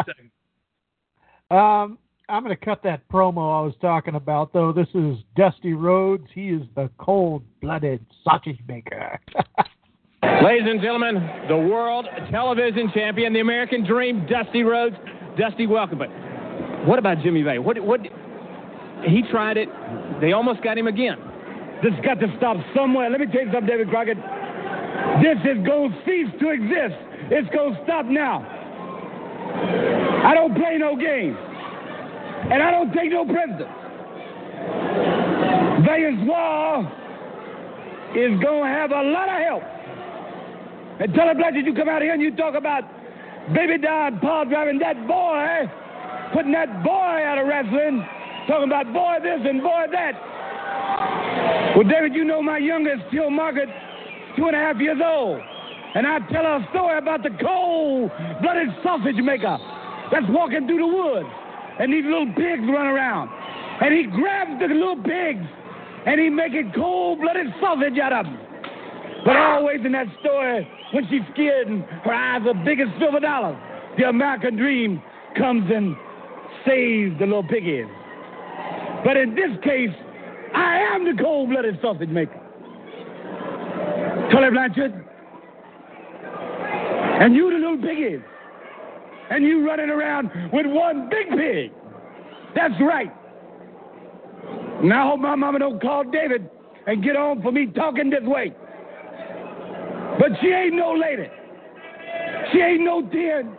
[1.50, 1.54] of.
[1.54, 1.98] Um,
[2.30, 4.72] I'm going to cut that promo I was talking about, though.
[4.72, 6.28] This is Dusty Rhodes.
[6.32, 9.18] He is the cold-blooded sausage maker.
[10.22, 11.14] ladies and gentlemen,
[11.48, 14.94] the world television champion, the American Dream, Dusty Rhodes.
[15.36, 15.98] Dusty, welcome.
[15.98, 16.08] But
[16.86, 17.58] what about Jimmy Bay?
[17.58, 17.80] What?
[17.80, 18.00] What?
[19.08, 19.68] He tried it.
[20.20, 21.18] They almost got him again.
[21.82, 23.10] This has got to stop somewhere.
[23.10, 24.18] Let me tell you something, David Crockett.
[25.20, 26.94] This is going to cease to exist.
[27.32, 28.46] It's going to stop now.
[30.24, 31.36] I don't play no games.
[32.48, 33.68] And I don't take no prisoners.
[35.84, 36.86] Valencourt
[38.16, 39.62] is going to have a lot of help.
[41.00, 42.84] And Tully Blanchard you come out here and you talk about
[43.54, 45.70] baby Don Paul driving that boy,
[46.32, 48.04] putting that boy out of wrestling,
[48.46, 50.14] talking about boy this and boy that.
[51.76, 53.68] Well, David, you know my youngest, Phil Margaret,
[54.36, 55.40] two and a half years old.
[55.94, 59.56] And I tell her a story about the cold-blooded sausage maker
[60.12, 61.28] that's walking through the woods.
[61.80, 63.30] And these little pigs run around.
[63.80, 65.46] And he grabs the little pigs
[66.04, 68.38] and he making cold-blooded sausage out of them.
[69.24, 73.20] But always in that story, when she's scared and her eyes are big as silver
[73.20, 73.56] dollars,
[73.96, 75.02] the American dream
[75.36, 75.96] comes and
[76.66, 77.86] saves the little piggies.
[79.02, 79.94] But in this case,
[80.54, 82.40] I am the cold-blooded sausage maker.
[84.30, 84.92] Tully Blanchard.
[87.20, 88.20] And you the little piggies.
[89.30, 91.72] And you running around with one big pig.
[92.54, 93.12] That's right.
[94.82, 96.48] Now I hope my mama don't call David
[96.86, 98.52] and get on for me talking this way.
[100.18, 101.28] But she ain't no lady.
[102.52, 103.56] She ain't no 10.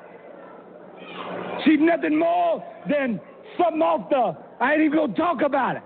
[1.63, 3.19] She's nothing more than
[3.57, 4.35] something off the.
[4.63, 5.83] I ain't even gonna talk about it.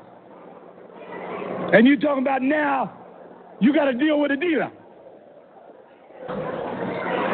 [1.73, 2.93] And you talking about now,
[3.59, 4.71] you got to deal with a dealer.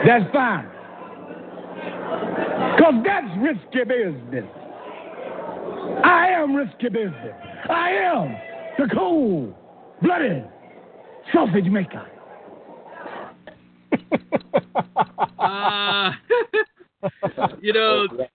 [0.06, 0.68] That's fine.
[2.12, 4.50] Because that's risky business.
[6.04, 7.36] I am risky business.
[7.70, 8.36] I am
[8.78, 9.54] the cold
[10.02, 10.48] blooded
[11.34, 12.08] sausage maker.
[15.40, 16.12] Uh,
[17.62, 18.30] you know, that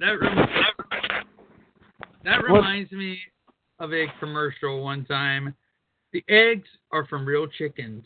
[0.00, 0.16] that
[2.24, 3.18] that reminds me
[3.78, 5.54] of a commercial one time.
[6.12, 8.04] The eggs are from real chickens.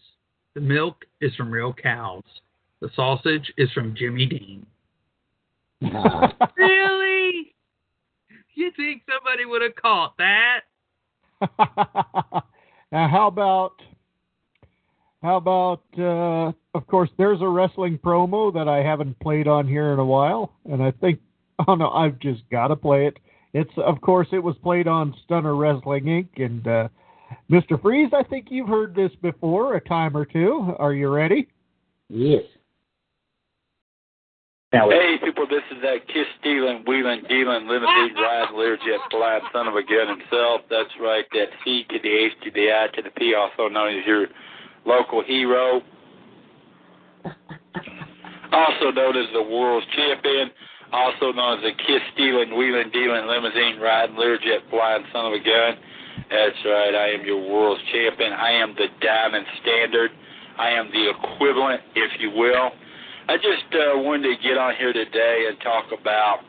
[0.55, 2.23] The milk is from real cows.
[2.85, 4.67] The sausage is from Jimmy Dean.
[5.81, 7.55] really?
[8.57, 10.61] You think somebody would have caught that?
[12.93, 13.73] now, how about
[15.23, 19.95] how about uh, of course there's a wrestling promo that I haven't played on here
[19.95, 21.21] in a while, and I think
[21.67, 23.17] oh no, I've just got to play it.
[23.55, 26.29] It's of course it was played on Stunner Wrestling Inc.
[26.37, 26.89] and uh,
[27.51, 27.81] Mr.
[27.81, 30.75] Freeze, I think you've heard this before a time or two.
[30.79, 31.49] Are you ready?
[32.11, 32.43] Yes.
[34.75, 39.77] Hey people, this is that kiss stealing, wheeling, dealing, limousine ride, Learjet flying son of
[39.77, 40.63] a gun himself.
[40.69, 43.97] That's right, that C to the H to the I to the P, also known
[43.97, 44.27] as your
[44.85, 45.81] local hero.
[48.51, 50.51] Also known as the world's champion,
[50.93, 55.39] also known as the kiss stealing, wheeling, dealing, limousine riding, Learjet flying son of a
[55.39, 55.79] gun.
[56.31, 58.33] That's right, I am your world's champion.
[58.33, 60.11] I am the diamond standard.
[60.59, 62.71] I am the equivalent, if you will.
[63.27, 66.41] I just uh, wanted to get on here today and talk about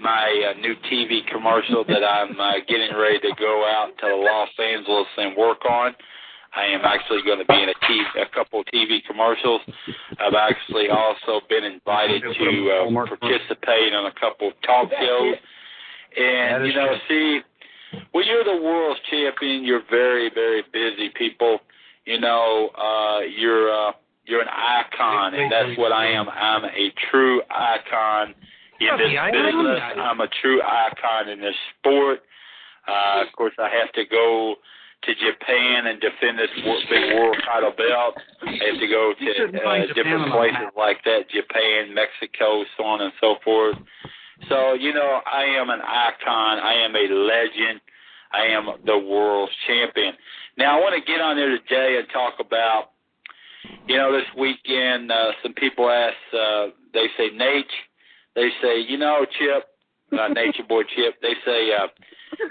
[0.00, 4.48] my uh, new TV commercial that I'm uh, getting ready to go out to Los
[4.58, 5.94] Angeles and work on.
[6.54, 9.62] I am actually going to be in a, TV, a couple of TV commercials.
[10.20, 15.34] I've actually also been invited to uh, participate on a couple of talk shows.
[16.16, 17.40] And, you know, see,
[18.12, 21.58] when you're the world's champion, you're very, very busy, people.
[22.04, 23.92] You know, uh, you're uh,
[24.24, 26.28] you're an icon, and that's what I am.
[26.28, 28.34] I'm a true icon
[28.80, 29.80] in this business.
[30.00, 32.20] I'm a true icon in this sport.
[32.88, 34.56] Uh, of course, I have to go
[35.02, 36.50] to Japan and defend this
[36.88, 38.14] big world title belt.
[38.46, 39.24] I have to go to
[39.66, 43.76] uh, different places like that, Japan, Mexico, so on and so forth.
[44.48, 46.58] So, you know, I am an icon.
[46.58, 47.80] I am a legend.
[48.32, 50.14] I am the world's champion.
[50.56, 52.91] Now, I want to get on there today and talk about,
[53.86, 57.66] you know, this weekend, uh, some people ask, uh, they say, Nate,
[58.34, 59.64] they say, you know, Chip,
[60.18, 61.88] uh, Nature Boy Chip, they say, uh,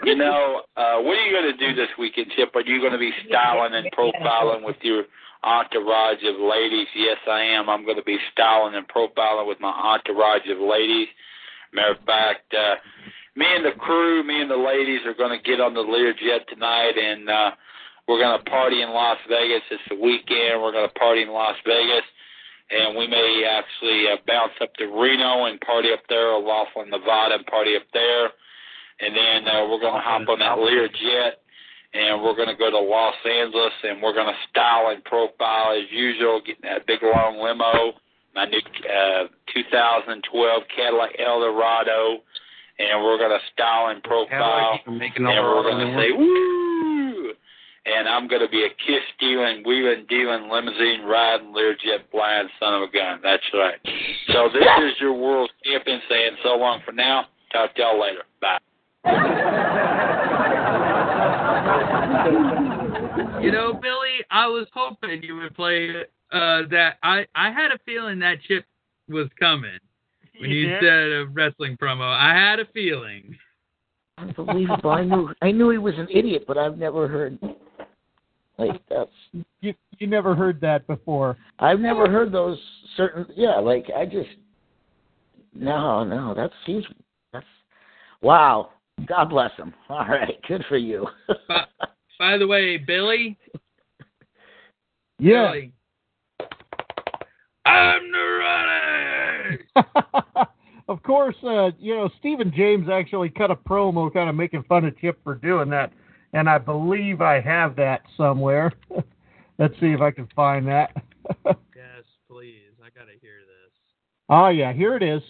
[0.03, 2.55] you know, uh, what are you going to do this weekend, Chip?
[2.55, 5.03] Are you going to be styling and profiling with your
[5.43, 6.87] entourage of ladies?
[6.95, 7.69] Yes, I am.
[7.69, 11.07] I'm going to be styling and profiling with my entourage of ladies.
[11.73, 12.75] Matter of fact, uh,
[13.35, 16.47] me and the crew, me and the ladies are going to get on the Learjet
[16.47, 17.51] tonight, and uh,
[18.07, 19.61] we're going to party in Las Vegas.
[19.71, 20.61] It's the weekend.
[20.61, 22.05] We're going to party in Las Vegas,
[22.69, 26.89] and we may actually uh, bounce up to Reno and party up there, or Laughlin,
[26.89, 28.31] Nevada, and party up there.
[29.01, 31.41] And then uh, we're going to hop on that Learjet,
[31.93, 35.73] and we're going to go to Los Angeles, and we're going to style and profile
[35.73, 37.97] as usual, getting that big long limo,
[38.35, 42.21] my new uh, 2012 Cadillac Eldorado
[42.79, 46.70] and we're going to style and profile, and we're going to say, woo!
[47.83, 52.75] And I'm going to be a kiss stealing, wheeling, dealing, limousine riding, Learjet flying son
[52.75, 53.19] of a gun.
[53.23, 53.79] That's right.
[54.27, 57.25] So this is your world champion saying so long for now.
[57.51, 58.21] Talk to y'all later.
[58.39, 58.59] Bye.
[63.41, 65.89] You know, Billy, I was hoping you would play
[66.31, 66.97] uh, that.
[67.01, 68.63] I I had a feeling that chip
[69.09, 69.79] was coming
[70.39, 72.03] when you, You said a wrestling promo.
[72.03, 73.35] I had a feeling.
[74.17, 74.91] Unbelievable.
[74.91, 77.39] I knew I knew he was an idiot, but I've never heard
[78.57, 79.11] like that's
[79.61, 81.37] You you never heard that before.
[81.59, 82.59] I've never heard those
[82.97, 84.29] certain yeah, like I just
[85.53, 86.83] no, no, that's he's
[87.33, 87.45] that's
[88.21, 88.69] wow.
[89.07, 89.73] God bless him.
[89.89, 91.07] All right, good for you.
[91.47, 91.65] By,
[92.19, 93.37] by the way, Billy.
[95.19, 95.51] Yeah.
[95.51, 95.73] Billy,
[97.65, 99.59] I'm the runner.
[100.87, 104.85] of course, uh, you know, Stephen James actually cut a promo kind of making fun
[104.85, 105.91] of Chip for doing that,
[106.33, 108.71] and I believe I have that somewhere.
[109.57, 110.91] Let's see if I can find that.
[111.45, 112.73] yes, please.
[112.83, 113.73] I gotta hear this.
[114.29, 115.21] oh, yeah, here it is.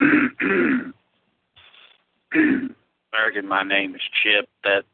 [3.12, 4.48] American, my name is Chip.
[4.64, 4.84] That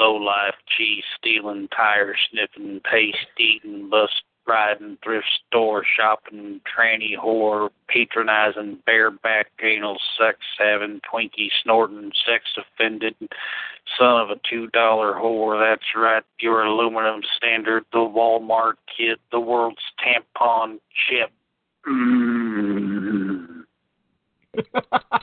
[0.00, 4.10] low life cheese stealing, tire sniffing, paste eating, bus
[4.48, 13.14] riding, thrift store shopping, tranny whore, patronizing, bareback anal sex having, Twinkie snorting, sex offended,
[13.98, 15.60] son of a two dollar whore.
[15.60, 21.30] That's right, your aluminum standard, the Walmart kid, the world's tampon chip.
[21.86, 23.64] Mm.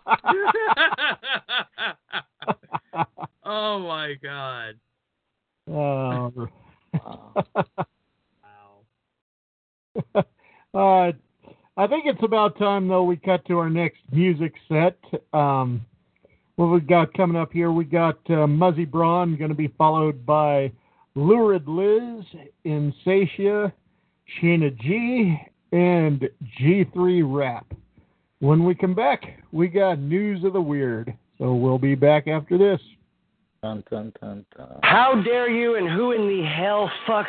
[3.44, 4.76] oh my god.
[5.68, 6.48] Oh.
[10.16, 11.12] uh,
[11.78, 14.98] I think it's about time, though, we cut to our next music set.
[15.34, 15.86] Um,
[16.56, 17.72] what we got coming up here?
[17.72, 20.72] We got uh, Muzzy Braun, going to be followed by
[21.16, 22.24] Lurid Liz,
[22.66, 23.74] Insatia,
[24.42, 25.38] Sheena G,
[25.72, 27.66] and G3 Rap.
[28.40, 31.14] When we come back, we got news of the weird.
[31.38, 32.80] So we'll be back after this.
[33.66, 34.80] Dun, dun, dun, dun.
[34.84, 37.26] How dare you and who in the hell fuck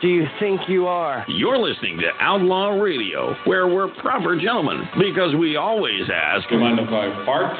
[0.00, 1.24] do you think you are?
[1.26, 6.48] You're listening to Outlaw Radio, where we're proper gentlemen because we always ask.
[6.52, 7.56] Mind if I fart?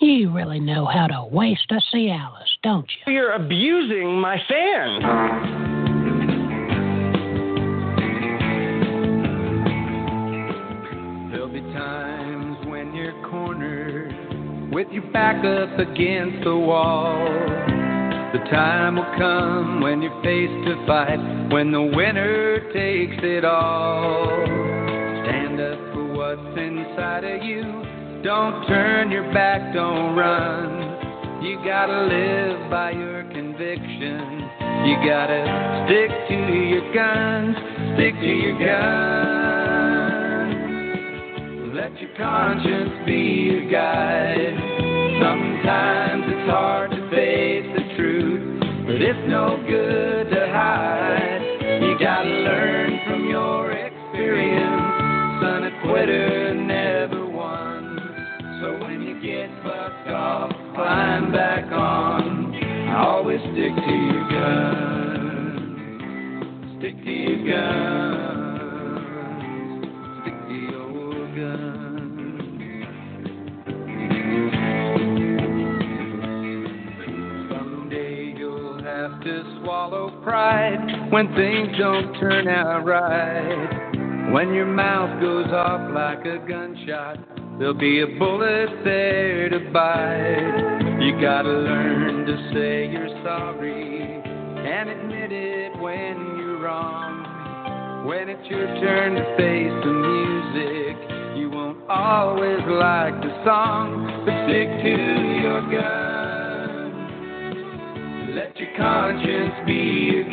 [0.00, 3.12] You really know how to waste a Cialis, don't you?
[3.12, 5.65] You're abusing my fan.
[14.76, 17.16] With your back up against the wall.
[18.34, 21.16] The time will come when you're face to fight,
[21.50, 24.28] when the winner takes it all.
[25.24, 27.62] Stand up for what's inside of you.
[28.22, 31.42] Don't turn your back, don't run.
[31.42, 34.44] You gotta live by your conviction.
[34.84, 37.56] You gotta stick to your guns,
[37.96, 39.35] stick to your guns.
[41.88, 44.58] Let your conscience be your guide.
[45.22, 51.42] Sometimes it's hard to face the truth, but it's no good to hide.
[51.80, 54.82] You gotta learn from your experience.
[55.40, 58.00] Son, a quitter never won.
[58.60, 62.52] So when you get fucked off, climb back on.
[62.96, 65.70] Always stick to your guns.
[66.80, 68.15] Stick to your guns.
[80.26, 84.32] Pride when things don't turn out right.
[84.32, 90.98] When your mouth goes off like a gunshot, there'll be a bullet there to bite.
[91.00, 94.20] You gotta learn to say you're sorry
[94.66, 98.04] and admit it when you're wrong.
[98.08, 100.96] When it's your turn to face the music,
[101.38, 104.90] you won't always like the song, but stick to
[105.40, 106.16] your gun.
[108.34, 109.35] Let your conscience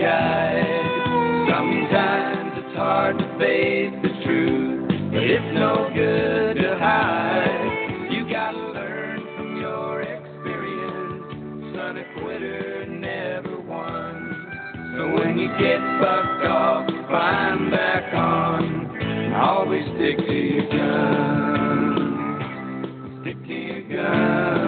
[0.04, 1.48] guide.
[1.48, 8.10] Sometimes it's hard to face the truth, but it's no good to hide.
[8.12, 11.24] You gotta learn from your experience.
[11.74, 14.36] Son, a quitter never won.
[14.98, 19.34] So when you get bucked off, climb back on.
[19.34, 22.40] Always stick to your gun.
[23.22, 24.63] Stick to your gun.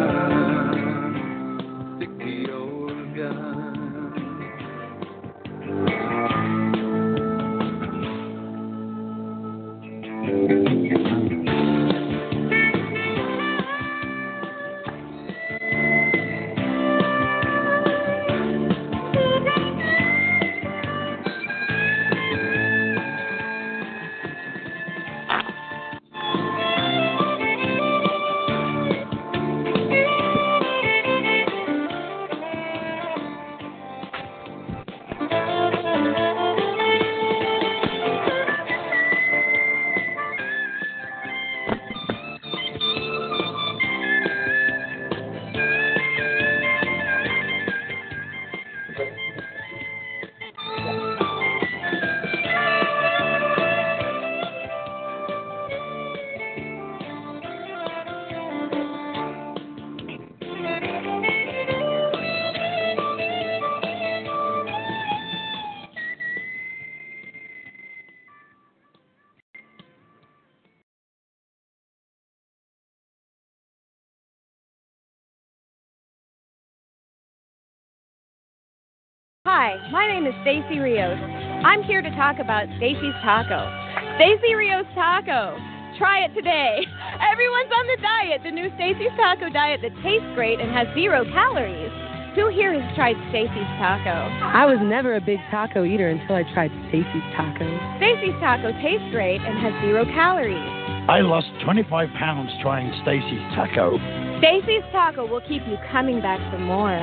[79.65, 81.17] Hi, my name is Stacy Rios.
[81.65, 83.65] I'm here to talk about Stacy's Taco.
[84.13, 85.57] Stacy Rios Taco.
[85.97, 86.85] Try it today.
[87.33, 91.25] Everyone's on the diet, the new Stacy's Taco diet that tastes great and has zero
[91.33, 91.89] calories.
[92.37, 94.13] Who here has tried Stacy's Taco?
[94.53, 97.65] I was never a big taco eater until I tried Stacy's Taco.
[97.97, 100.61] Stacy's Taco tastes great and has zero calories.
[101.09, 101.89] I lost 25
[102.21, 103.97] pounds trying Stacy's Taco.
[104.37, 107.01] Stacy's Taco will keep you coming back for more.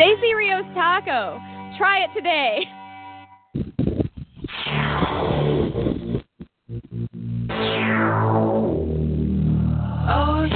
[0.00, 1.51] Stacy Rios Taco.
[1.78, 2.64] Try it today.
[10.08, 10.46] Oh,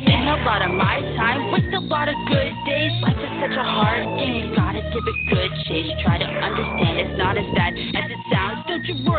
[0.00, 2.92] Spend a lot of my time with a lot of good days.
[3.02, 4.04] Life is such a hard.
[4.56, 5.92] Gotta give it good chase.
[6.04, 8.07] Try to understand it's not as bad as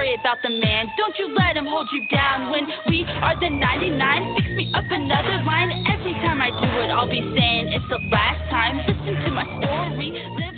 [0.09, 0.87] worry about the man.
[0.97, 4.35] Don't you let him hold you down when we are the 99.
[4.35, 5.85] Fix me up another line.
[5.87, 8.77] Every time I do it, I'll be saying it's the last time.
[8.87, 10.48] Listen to my story.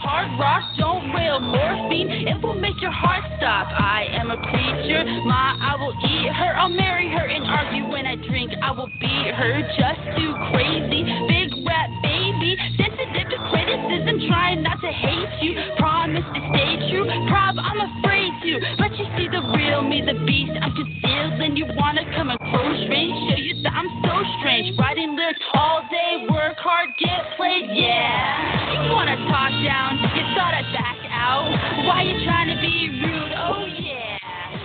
[0.00, 2.08] Hard rock, don't rail morphine.
[2.24, 3.68] It will make your heart stop.
[3.68, 5.04] I am a creature.
[5.28, 6.56] Ma, I will eat her.
[6.56, 8.48] I'll marry her and argue when I drink.
[8.64, 9.60] I will beat her.
[9.76, 11.04] Just too crazy.
[11.28, 12.56] Big rap baby.
[12.80, 14.24] Sensitive to criticism.
[14.24, 15.60] Trying not to hate you.
[15.76, 17.04] Promise to stay true.
[17.28, 18.52] Prob, I'm afraid to.
[18.80, 20.56] But you see the real me, the beast.
[20.64, 21.44] I'm concealed.
[21.44, 23.16] And you wanna come in close range.
[23.38, 24.76] You that I'm so strange.
[24.78, 26.26] Writing lyrics all day.
[26.30, 27.70] Work hard, get played.
[27.72, 28.72] Yeah.
[28.72, 29.98] You wanna talk down.
[30.16, 31.48] You thought I'd back out.
[31.86, 33.32] Why you trying to be rude?
[33.36, 34.18] Oh yeah.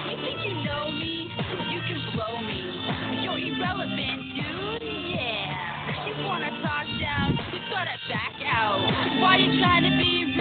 [0.10, 1.30] You think you know me?
[1.70, 2.60] You can blow me.
[3.22, 4.82] You're irrelevant, dude.
[4.82, 6.08] Yeah.
[6.08, 7.38] You wanna talk down?
[7.54, 8.80] You thought I'd back out.
[9.22, 10.35] Why you trying to be?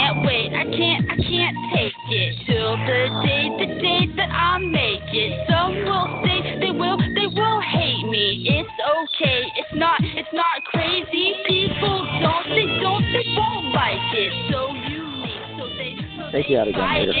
[0.00, 0.52] Can't wait.
[0.54, 1.04] I can't.
[1.10, 5.46] I can't take it till the day, the day that I make it.
[5.48, 6.96] Some will say they will.
[6.96, 8.48] They will hate me.
[8.48, 9.44] It's okay.
[9.56, 10.00] It's not.
[10.00, 11.34] It's not crazy.
[11.46, 12.48] People don't.
[12.48, 13.04] They don't.
[13.12, 14.32] They won't like it.
[14.50, 14.89] So
[16.32, 17.12] Take you out again later.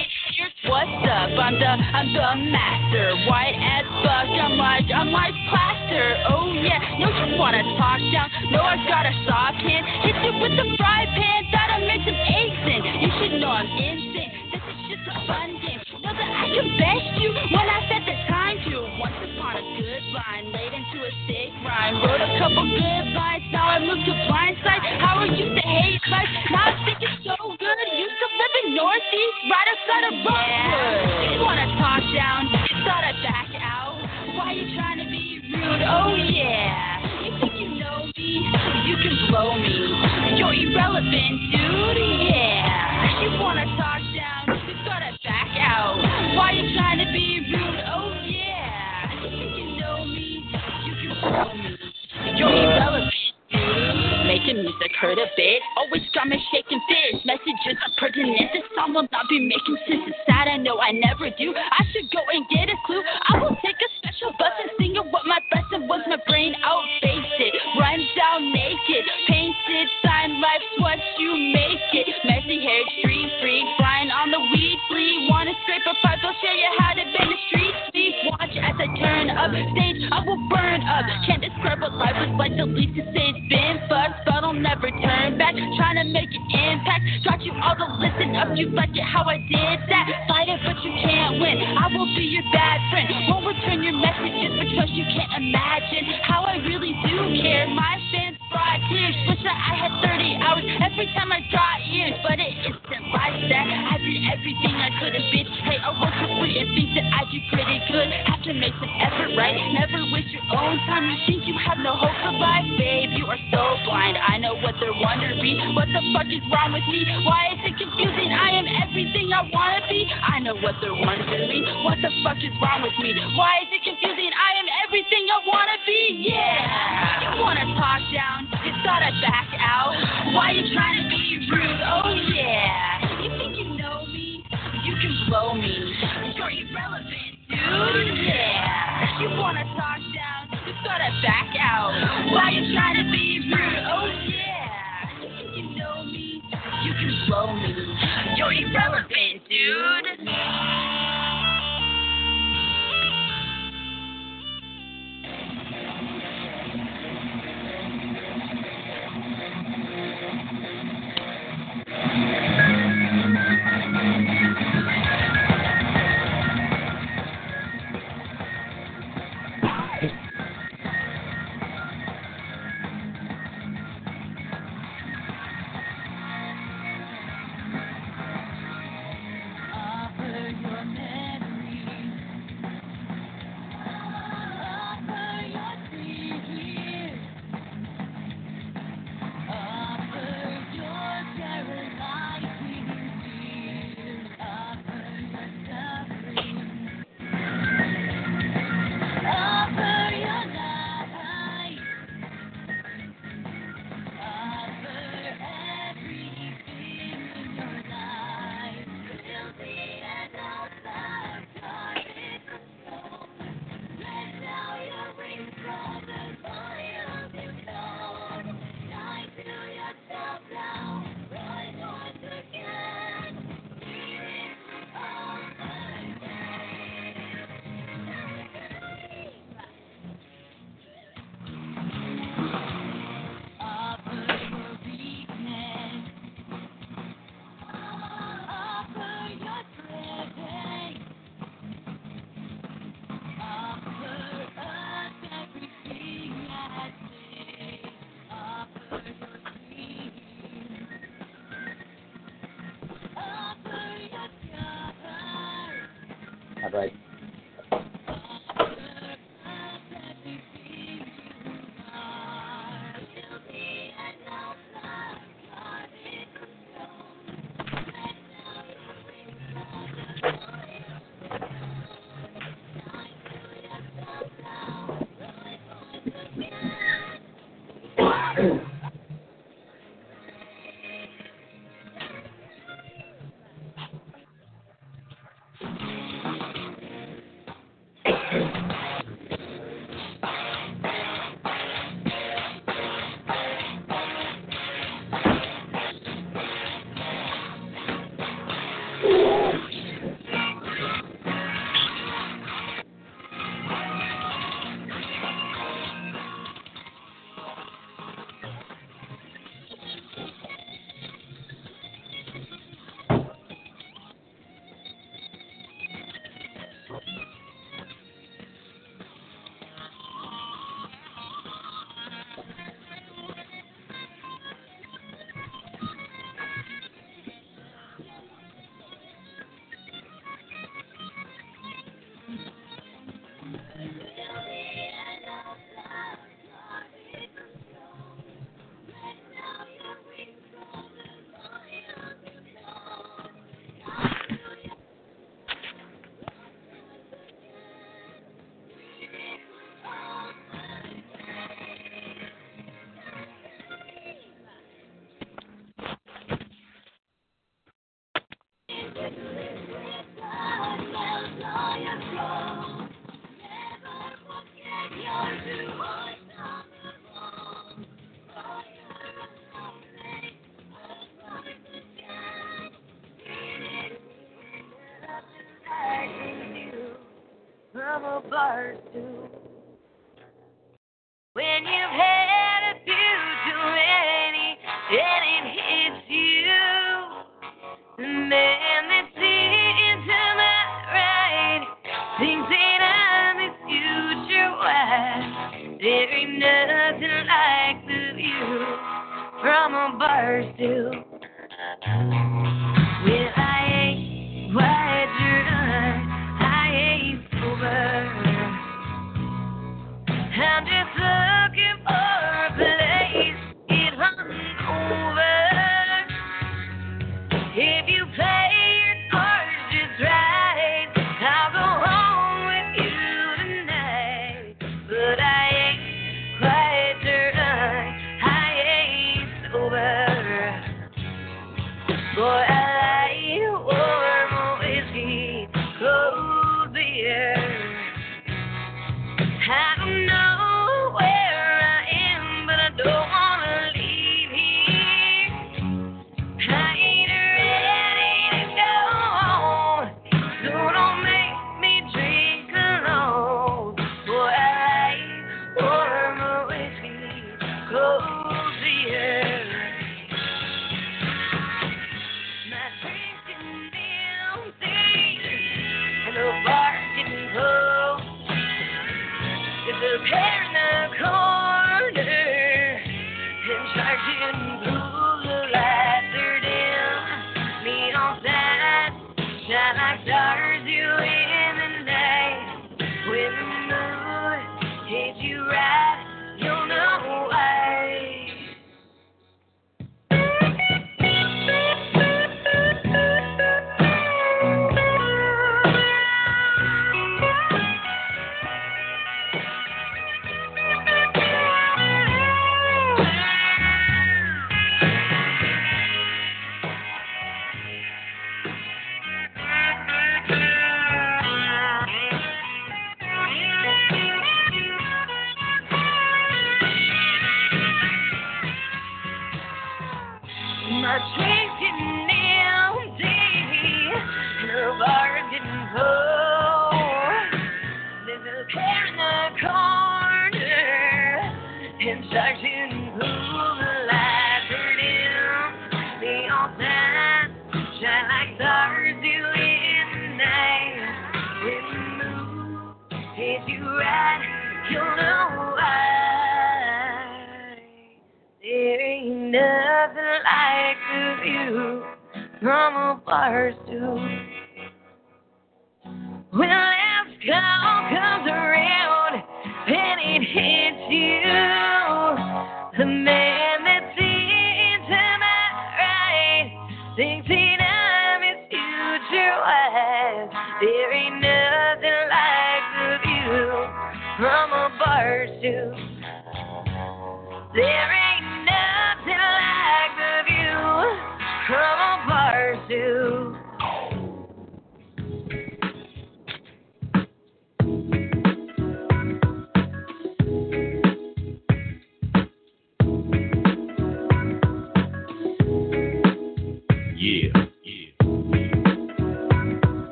[0.70, 1.34] what's up.
[1.34, 3.10] I'm the I'm the master.
[3.26, 4.30] White as fuck.
[4.30, 6.14] I'm like I'm like plaster.
[6.30, 6.78] Oh yeah.
[7.02, 8.30] No, you wanna talk down?
[8.54, 9.82] No, I got a soft hand.
[10.06, 11.42] Hit you with the fry pan.
[11.50, 12.80] Thought I made some eggs in.
[13.02, 14.39] You should know I'm insane.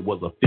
[0.00, 0.39] It was affiliated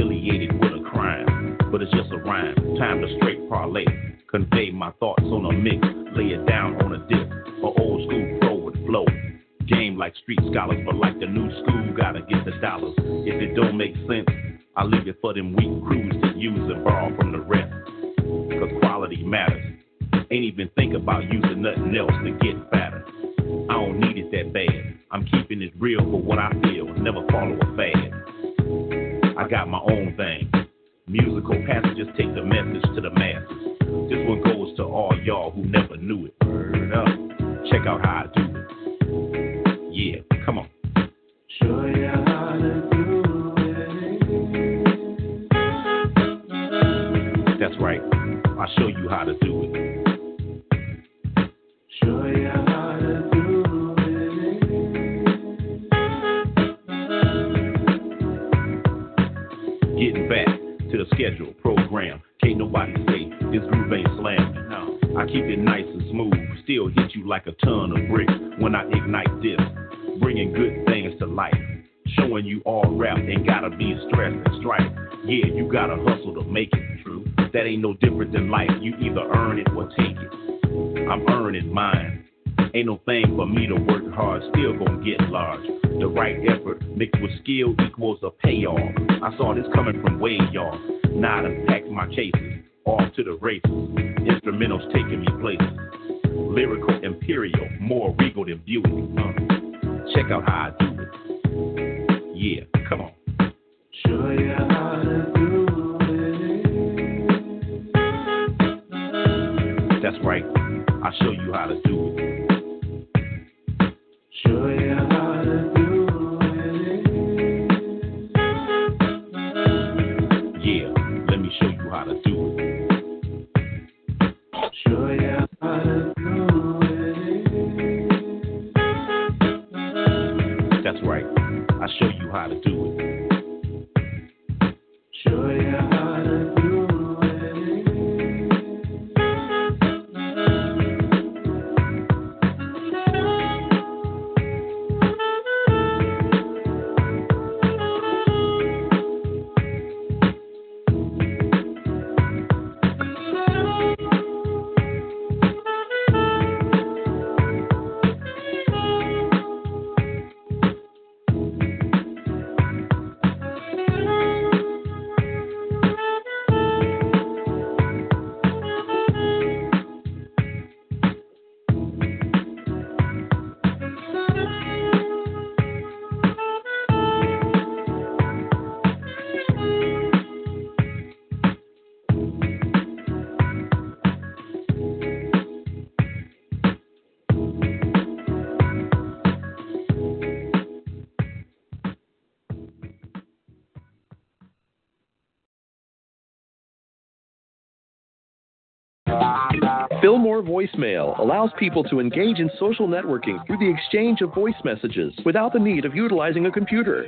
[200.34, 205.14] Fillmore Voicemail allows people to engage in social networking through the exchange of voice messages
[205.26, 207.06] without the need of utilizing a computer.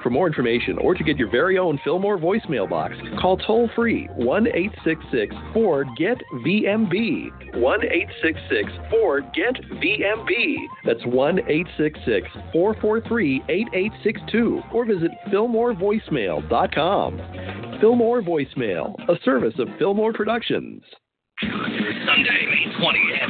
[0.00, 4.06] For more information or to get your very own Fillmore voicemail box, call toll free
[4.14, 7.56] 1 866 4 GET VMB.
[7.56, 10.56] 1 866 4 GET VMB.
[10.84, 17.78] That's 1 866 443 8862 or visit FillmoreVoicemail.com.
[17.80, 20.84] Fillmore Voicemail, a service of Fillmore Productions.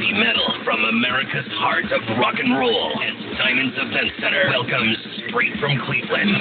[0.09, 4.11] Sunday, May 20, heavy metal from America's heart of rock and roll as Diamonds Event
[4.21, 6.31] Center welcomes straight from Cleveland.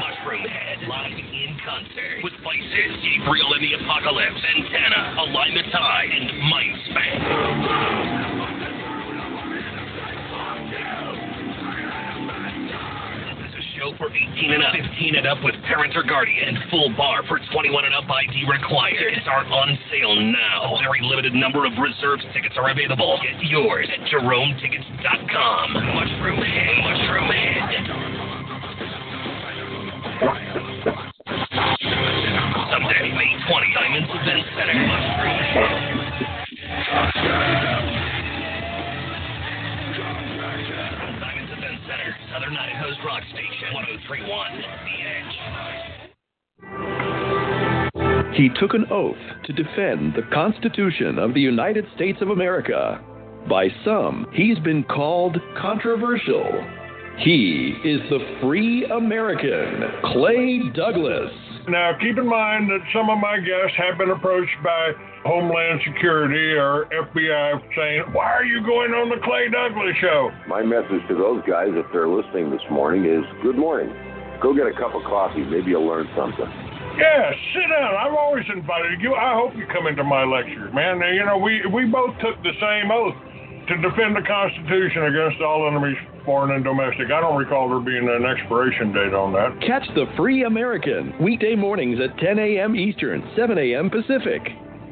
[0.00, 0.42] Mushroom
[0.88, 8.21] live in concert with Vices, Gabriel and the Apocalypse, Antenna, Alimatai, and Mindspan.
[14.02, 17.84] For 18 and up, 15 and up with parent or guardian, full bar for 21
[17.86, 18.98] and up ID required.
[18.98, 20.74] Tickets are on sale now.
[20.74, 23.20] A very limited number of reserved tickets are available.
[23.22, 25.66] Get yours at JeromeTickets.com.
[25.94, 27.86] Mushroom Head, Mushroom Head.
[32.74, 34.74] Sunday, May 20, Diamonds Event Center.
[34.82, 35.91] Mushroom Diamonds
[42.54, 44.98] Rock station, 1031 The
[48.28, 48.36] Edge.
[48.36, 53.00] He took an oath to defend the Constitution of the United States of America.
[53.48, 56.44] By some, he's been called controversial.
[57.18, 61.32] He is the free American, Clay Douglas.
[61.68, 66.58] Now, keep in mind that some of my guests have been approached by Homeland Security
[66.58, 70.34] or FBI saying, Why are you going on the Clay Douglas show?
[70.48, 73.94] My message to those guys, if they're listening this morning, is good morning.
[74.42, 75.46] Go get a cup of coffee.
[75.46, 76.50] Maybe you'll learn something.
[76.98, 77.94] Yeah, sit down.
[77.94, 79.14] I've always invited you.
[79.14, 80.98] I hope you come into my lectures, man.
[81.14, 83.14] You know, we, we both took the same oath
[83.70, 87.10] to defend the Constitution against all enemies, foreign and domestic.
[87.10, 89.60] I don't recall there being an expiration date on that.
[89.66, 92.76] Catch the Free American weekday mornings at 10 a.m.
[92.76, 93.90] Eastern, 7 a.m.
[93.90, 94.42] Pacific.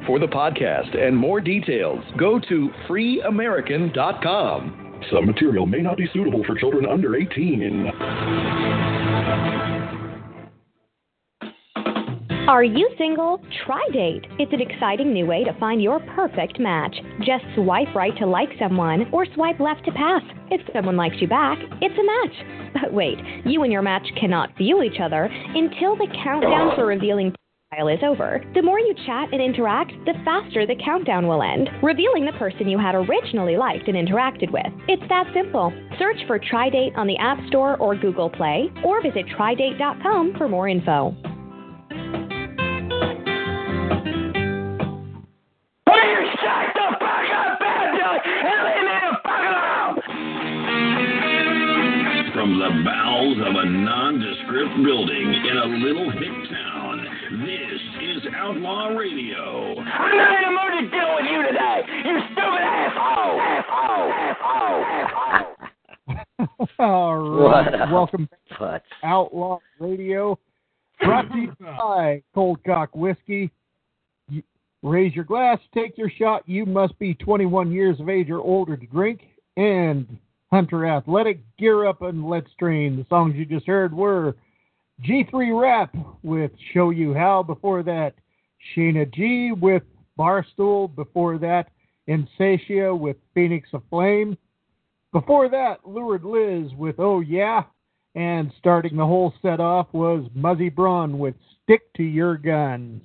[0.06, 5.02] For the podcast and more details, go to freeamerican.com.
[5.10, 9.79] Some material may not be suitable for children under 18.
[12.50, 13.40] Are you single?
[13.64, 14.26] Try Date.
[14.40, 16.96] It's an exciting new way to find your perfect match.
[17.20, 20.22] Just swipe right to like someone or swipe left to pass.
[20.50, 22.60] If someone likes you back, it's a match.
[22.82, 27.32] But wait, you and your match cannot feel each other until the countdown for revealing
[27.70, 28.42] profile is over.
[28.54, 32.68] The more you chat and interact, the faster the countdown will end, revealing the person
[32.68, 34.72] you had originally liked and interacted with.
[34.88, 35.72] It's that simple.
[36.00, 40.68] Search for TryDate on the App Store or Google Play, or visit trydate.com for more
[40.68, 41.14] info.
[52.34, 57.04] From the bowels of a nondescript building in a little hick town,
[57.44, 59.74] this is Outlaw Radio.
[59.78, 63.40] I'm not in the mood to deal with you today, you stupid asshole!
[63.40, 64.10] Asshole!
[64.88, 65.50] Asshole!
[66.78, 70.38] All What Welcome back to Outlaw Radio.
[71.02, 73.50] Brought to you by Cold Cock Whiskey.
[74.28, 74.42] You-
[74.82, 76.42] Raise your glass, take your shot.
[76.48, 79.20] You must be 21 years of age or older to drink.
[79.56, 80.18] And
[80.50, 82.96] Hunter Athletic, gear up and let's train.
[82.96, 84.36] The songs you just heard were
[85.04, 87.42] G3 Rap with Show You How.
[87.42, 88.14] Before that,
[88.74, 89.82] Sheena G with
[90.18, 90.94] Barstool.
[90.94, 91.68] Before that,
[92.08, 94.36] Insatia with Phoenix Aflame.
[95.12, 97.64] Before that, Lured Liz with Oh Yeah.
[98.14, 103.04] And starting the whole set off was Muzzy Braun with Stick to Your Guns.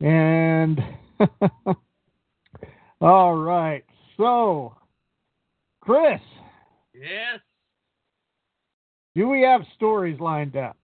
[0.00, 0.80] And
[3.00, 3.84] all right.
[4.16, 4.74] So,
[5.80, 6.20] Chris,
[6.92, 7.40] Yes,
[9.14, 10.76] do we have stories lined up?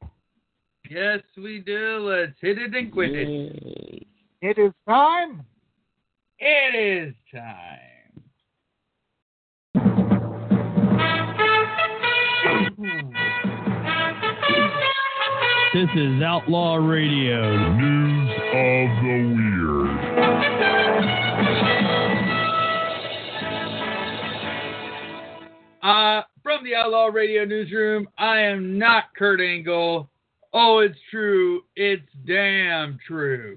[0.89, 1.99] yes, we do.
[1.99, 4.07] Let's hit it and quit it.
[4.41, 5.45] It is time.
[6.39, 7.96] It is time.
[12.79, 12.89] This
[15.97, 17.73] is Outlaw Radio.
[17.73, 19.97] News of the Weird.
[25.83, 30.11] Uh, from the Outlaw Radio newsroom, I am not Kurt Angle.
[30.53, 31.63] Oh, it's true.
[31.77, 33.57] It's damn true.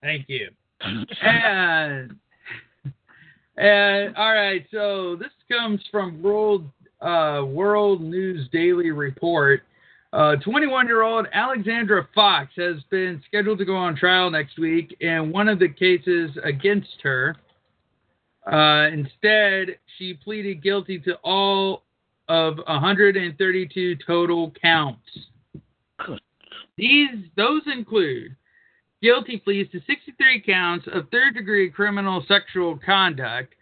[0.00, 0.48] Thank you.
[0.80, 2.16] and
[3.58, 6.70] and all right, so this comes from World
[7.02, 9.62] uh, World News Daily Report.
[10.12, 14.96] Uh, 21 year old Alexandra Fox has been scheduled to go on trial next week
[15.00, 17.36] in one of the cases against her.
[18.50, 21.84] Uh, instead, she pleaded guilty to all
[22.28, 25.00] of 132 total counts.
[26.76, 28.34] These those include
[29.02, 33.54] guilty pleas to 63 counts of third degree criminal sexual conduct,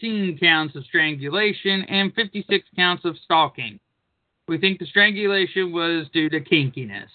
[0.00, 3.80] 13 counts of strangulation, and 56 counts of stalking.
[4.46, 7.08] We think the strangulation was due to kinkiness.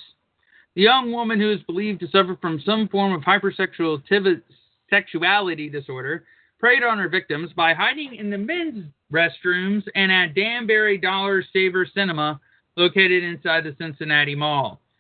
[0.76, 6.26] The young woman, who is believed to suffer from some form of hypersexuality disorder,
[6.60, 11.88] preyed on her victims by hiding in the men's restrooms and at Danbury Dollar Saver
[11.94, 12.40] Cinema,
[12.76, 14.82] located inside the Cincinnati Mall.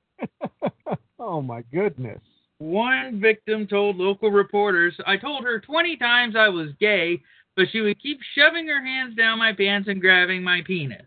[1.24, 2.20] Oh my goodness.
[2.62, 7.20] One victim told local reporters, I told her 20 times I was gay,
[7.56, 11.02] but she would keep shoving her hands down my pants and grabbing my penis.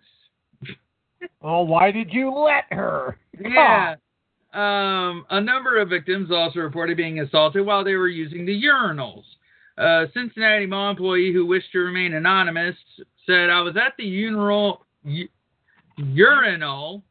[1.42, 3.18] Oh, why did you let her?
[3.40, 3.96] Yeah.
[4.54, 9.24] Um, a number of victims also reported being assaulted while they were using the urinals.
[9.78, 12.76] A Cincinnati mall employee who wished to remain anonymous
[13.26, 15.30] said, I was at the urinal, u-
[15.96, 17.02] urinal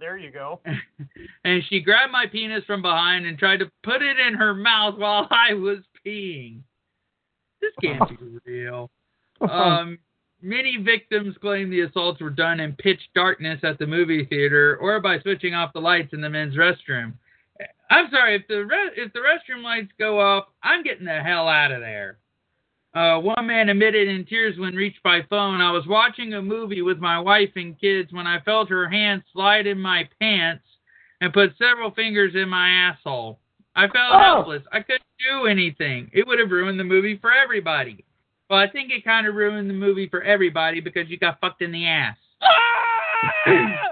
[0.00, 0.60] there you go.
[1.44, 4.98] and she grabbed my penis from behind and tried to put it in her mouth
[4.98, 6.60] while I was peeing.
[7.60, 8.90] This can't be real.
[9.40, 9.98] Um,
[10.42, 15.00] many victims claim the assaults were done in pitch darkness at the movie theater or
[15.00, 17.12] by switching off the lights in the men's restroom.
[17.90, 21.46] I'm sorry if the re- if the restroom lights go off, I'm getting the hell
[21.48, 22.18] out of there.
[22.92, 26.82] Uh, one man admitted in tears when reached by phone, I was watching a movie
[26.82, 30.64] with my wife and kids when I felt her hand slide in my pants
[31.20, 33.38] and put several fingers in my asshole.
[33.76, 34.18] I felt Oh.
[34.18, 34.62] helpless.
[34.72, 36.10] I couldn't do anything.
[36.12, 38.04] It would have ruined the movie for everybody.
[38.48, 41.62] Well, I think it kind of ruined the movie for everybody because you got fucked
[41.62, 42.16] in the ass.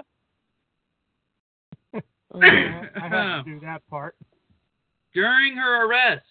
[2.35, 4.15] Uh, I had to do that part.
[5.15, 6.27] During her arrest,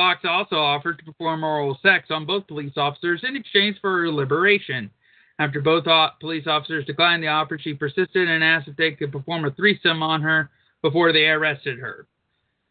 [0.00, 4.10] Fox also offered to perform oral sex on both police officers in exchange for her
[4.10, 4.90] liberation.
[5.38, 9.12] After both uh, police officers declined the offer, she persisted and asked if they could
[9.12, 10.48] perform a threesome on her
[10.80, 12.06] before they arrested her.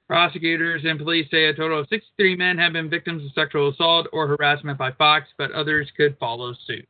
[0.08, 4.08] Prosecutors and police say a total of 63 men have been victims of sexual assault
[4.12, 6.90] or harassment by Fox, but others could follow suit.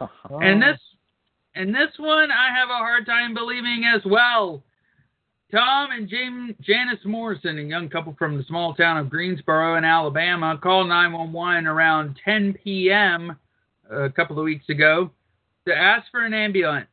[0.42, 0.80] And this
[1.54, 4.64] and this one I have a hard time believing as well.
[5.50, 10.58] Tom and Janice Morrison, a young couple from the small town of Greensboro in Alabama,
[10.62, 13.36] called 911 around 10 p.m.
[13.90, 15.10] a couple of weeks ago
[15.66, 16.86] to ask for an ambulance.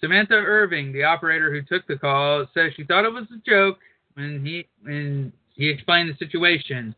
[0.00, 3.78] Samantha Irving, the operator who took the call, says she thought it was a joke
[4.14, 6.94] when he when he explained the situation.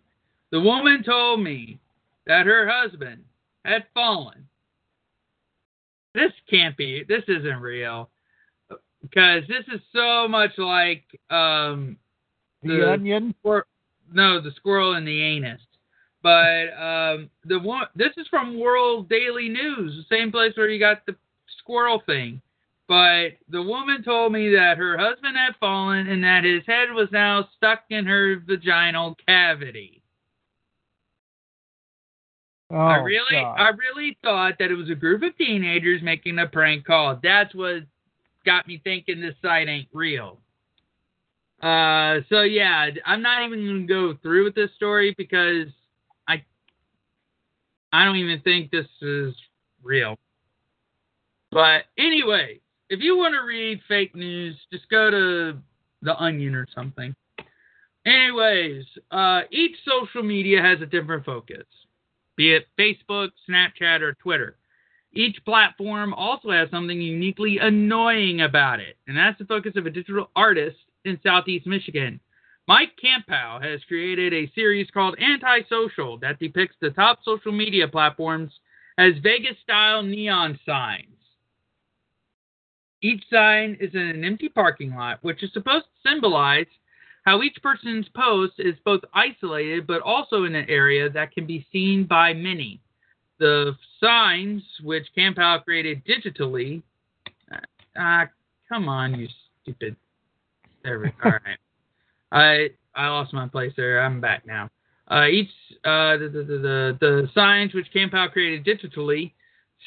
[0.51, 1.79] The woman told me
[2.27, 3.23] that her husband
[3.65, 4.49] had fallen.
[6.15, 7.05] This can't be.
[7.07, 8.09] This isn't real.
[9.09, 11.97] Because this is so much like um
[12.63, 13.35] The onion?
[13.41, 13.67] Squir-
[14.13, 15.61] no, the squirrel and the anus.
[16.23, 20.79] But um the one this is from World Daily News, the same place where you
[20.79, 21.17] got the
[21.59, 22.41] squirrel thing.
[22.89, 27.09] But the woman told me that her husband had fallen and that his head was
[27.13, 30.03] now stuck in her vaginal cavity.
[32.71, 33.57] Oh, I really, God.
[33.59, 37.19] I really thought that it was a group of teenagers making a prank call.
[37.23, 37.83] That's what
[38.49, 40.39] got me thinking this site ain't real.
[41.63, 45.67] Uh, so yeah, I'm not even gonna go through with this story because
[46.27, 46.43] I,
[47.93, 49.35] I don't even think this is
[49.83, 50.17] real.
[51.51, 52.61] But anyway,
[52.91, 55.59] if you want to read fake news, just go to
[56.03, 57.15] the Onion or something.
[58.07, 61.65] Anyways, uh, each social media has a different focus
[62.39, 64.57] be it Facebook, Snapchat, or Twitter.
[65.13, 69.91] Each platform also has something uniquely annoying about it, and that's the focus of a
[69.91, 72.21] digital artist in Southeast Michigan.
[72.67, 78.53] Mike Campau has created a series called Antisocial that depicts the top social media platforms
[78.99, 81.07] as Vegas style neon signs.
[83.01, 86.67] Each sign is in an empty parking lot, which is supposed to symbolize
[87.25, 91.67] how each person's post is both isolated but also in an area that can be
[91.73, 92.83] seen by many.
[93.39, 96.83] The signs, which Campau created digitally,
[97.97, 98.27] ah,
[98.69, 99.29] come on, you
[99.63, 99.97] stupid.
[100.83, 101.59] There we All right.
[102.33, 104.03] I I lost my place there.
[104.03, 104.71] I'm back now.
[105.11, 105.51] Uh, each
[105.85, 109.33] uh, the, the, the, the, signs which Campau created digitally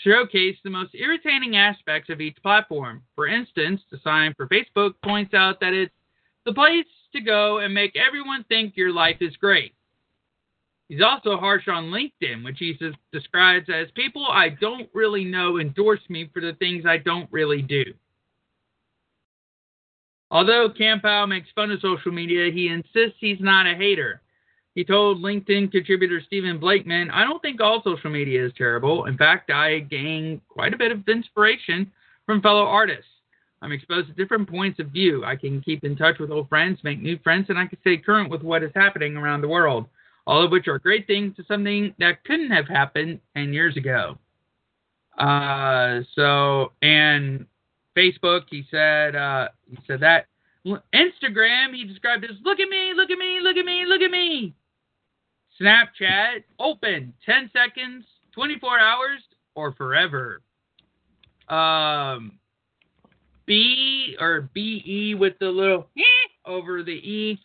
[0.03, 3.03] showcase the most irritating aspects of each platform.
[3.15, 5.93] For instance, the sign for Facebook points out that it's
[6.45, 9.75] the place to go and make everyone think your life is great.
[10.91, 12.77] He's also harsh on LinkedIn, which he
[13.13, 17.61] describes as people I don't really know endorse me for the things I don't really
[17.61, 17.85] do.
[20.31, 24.21] Although Campau makes fun of social media, he insists he's not a hater.
[24.75, 29.05] He told LinkedIn contributor Stephen Blakeman, I don't think all social media is terrible.
[29.05, 31.89] In fact, I gain quite a bit of inspiration
[32.25, 33.05] from fellow artists.
[33.61, 35.23] I'm exposed to different points of view.
[35.23, 37.95] I can keep in touch with old friends, make new friends, and I can stay
[37.95, 39.85] current with what is happening around the world,
[40.27, 44.17] all of which are great things to something that couldn't have happened 10 years ago.
[45.17, 47.45] Uh, so, and
[47.97, 50.27] Facebook, he said, uh, he said that.
[50.65, 54.11] Instagram, he described as look at me, look at me, look at me, look at
[54.11, 54.53] me.
[55.59, 59.21] Snapchat, open 10 seconds, 24 hours,
[59.55, 60.41] or forever.
[61.49, 62.39] Um,
[63.45, 65.87] B or BE with the little
[66.45, 67.39] over the E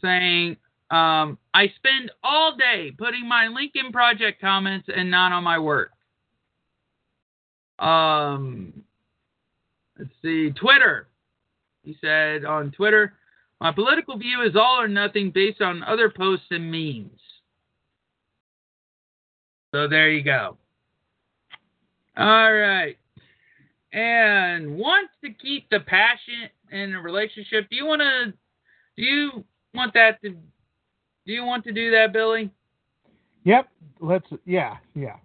[0.00, 0.56] saying,
[0.92, 5.90] um, I spend all day putting my Lincoln Project comments and not on my work.
[7.78, 8.84] Um,
[9.98, 11.08] let's see, Twitter.
[11.82, 13.14] He said on Twitter,
[13.58, 17.20] my political view is all or nothing based on other posts and memes.
[19.74, 20.58] So there you go.
[22.18, 22.98] All right.
[23.94, 27.70] And want to keep the passion in a relationship.
[27.70, 28.34] Do you want to?
[28.96, 29.44] Do you
[29.74, 30.36] want that to?
[31.26, 32.50] Do you want to do that, Billy?
[33.44, 33.68] Yep.
[34.00, 34.26] Let's.
[34.44, 34.76] Yeah.
[34.94, 35.16] Yeah.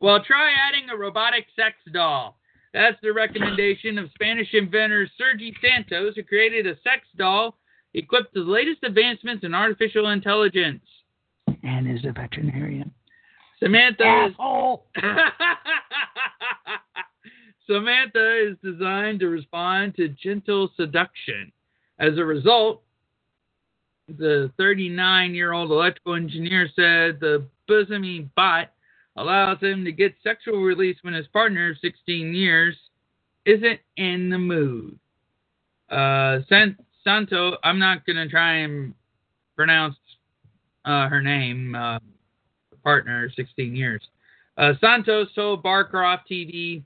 [0.00, 2.36] Well, try adding a robotic sex doll.
[2.72, 7.56] That's the recommendation of Spanish inventor Sergi Santos, who created a sex doll
[7.94, 10.82] equipped with the latest advancements in artificial intelligence.
[11.62, 12.90] And is a veterinarian.
[13.60, 14.84] Samantha Asshole.
[14.96, 15.02] is
[17.66, 21.50] Samantha is designed to respond to gentle seduction.
[21.98, 22.82] As a result,
[24.08, 28.70] the 39-year-old electrical engineer said the bosomy bot
[29.16, 32.76] allows him to get sexual release when his partner of 16 years
[33.46, 34.98] isn't in the mood.
[35.90, 38.94] Uh, San- Santo, I'm not going to try and
[39.56, 39.96] pronounce
[40.84, 41.98] uh, her name, uh,
[42.82, 44.02] partner, 16 years.
[44.56, 46.82] Uh, Santos told Barcroft TV,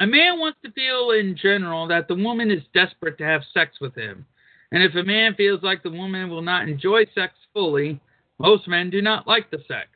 [0.00, 3.76] a man wants to feel in general that the woman is desperate to have sex
[3.80, 4.24] with him.
[4.72, 8.00] And if a man feels like the woman will not enjoy sex fully,
[8.38, 9.88] most men do not like the sex.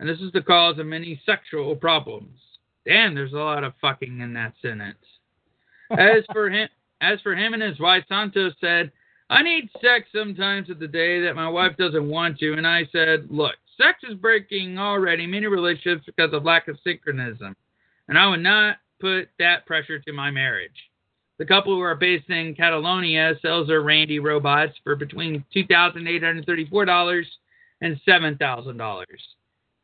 [0.00, 2.38] And this is the cause of many sexual problems.
[2.86, 4.98] Damn, there's a lot of fucking in that sentence.
[5.90, 6.68] As for him,
[7.00, 8.92] as for him and his wife, Santos said,
[9.30, 12.86] "I need sex sometimes of the day that my wife doesn't want to." And I
[12.86, 17.56] said, "Look, sex is breaking already many relationships because of lack of synchronism,
[18.08, 20.90] and I would not put that pressure to my marriage."
[21.38, 26.08] The couple who are based in Catalonia sells their Randy robots for between two thousand
[26.08, 27.26] eight hundred thirty-four dollars
[27.80, 29.22] and seven thousand dollars.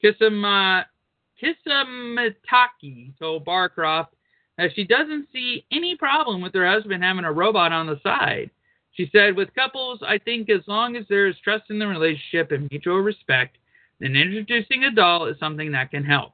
[0.03, 0.85] Kisama, uh,
[1.41, 4.09] Kissamitaki told Barcroft
[4.59, 8.51] that she doesn't see any problem with her husband having a robot on the side.
[8.93, 12.53] She said, with couples, I think as long as there is trust in the relationship
[12.53, 13.57] and mutual respect,
[13.99, 16.33] then introducing a doll is something that can help.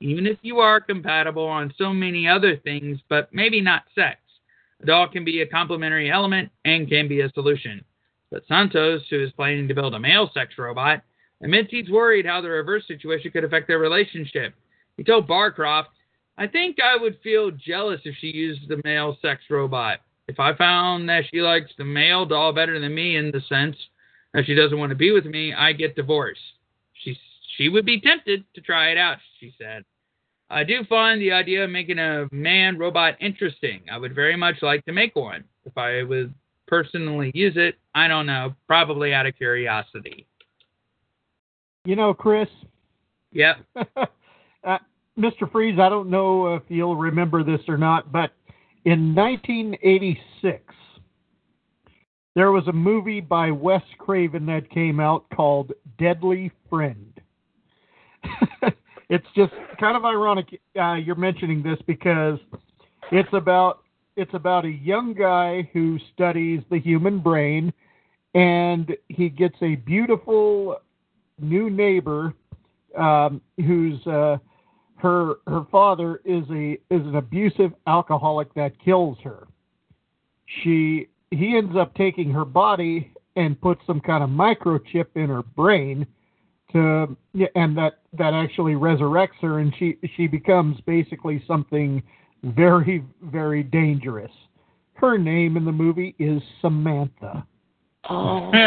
[0.00, 4.18] Even if you are compatible on so many other things, but maybe not sex,
[4.86, 7.84] doll can be a complementary element and can be a solution.
[8.30, 11.02] But Santos, who is planning to build a male sex robot,
[11.42, 14.54] admits he's worried how the reverse situation could affect their relationship.
[14.96, 15.88] He told Barcroft,
[16.36, 20.00] I think I would feel jealous if she used the male sex robot.
[20.26, 23.76] If I found that she likes the male doll better than me in the sense
[24.32, 26.40] that she doesn't want to be with me, I get divorced.
[26.94, 27.18] She
[27.56, 29.84] she would be tempted to try it out, she said.
[30.50, 33.82] I do find the idea of making a man robot interesting.
[33.90, 35.44] I would very much like to make one.
[35.64, 36.34] If I would
[36.66, 40.26] personally use it, I don't know, probably out of curiosity.
[41.84, 42.48] You know, Chris.
[43.32, 43.56] Yep.
[43.96, 44.78] uh,
[45.18, 45.50] Mr.
[45.50, 48.32] Freeze, I don't know if you'll remember this or not, but
[48.84, 50.74] in 1986,
[52.34, 57.20] there was a movie by Wes Craven that came out called Deadly Friend.
[59.08, 62.38] it's just kind of ironic uh, you're mentioning this because
[63.12, 63.80] it's about
[64.16, 67.72] it's about a young guy who studies the human brain,
[68.34, 70.76] and he gets a beautiful
[71.40, 72.32] new neighbor
[72.96, 74.38] um, who's uh,
[74.96, 79.46] her her father is a is an abusive alcoholic that kills her.
[80.62, 85.42] She he ends up taking her body and puts some kind of microchip in her
[85.42, 86.06] brain
[86.74, 92.02] to yeah, and that that actually resurrects her and she she becomes basically something
[92.42, 94.30] very very dangerous.
[94.94, 97.46] Her name in the movie is Samantha.
[98.08, 98.52] Oh,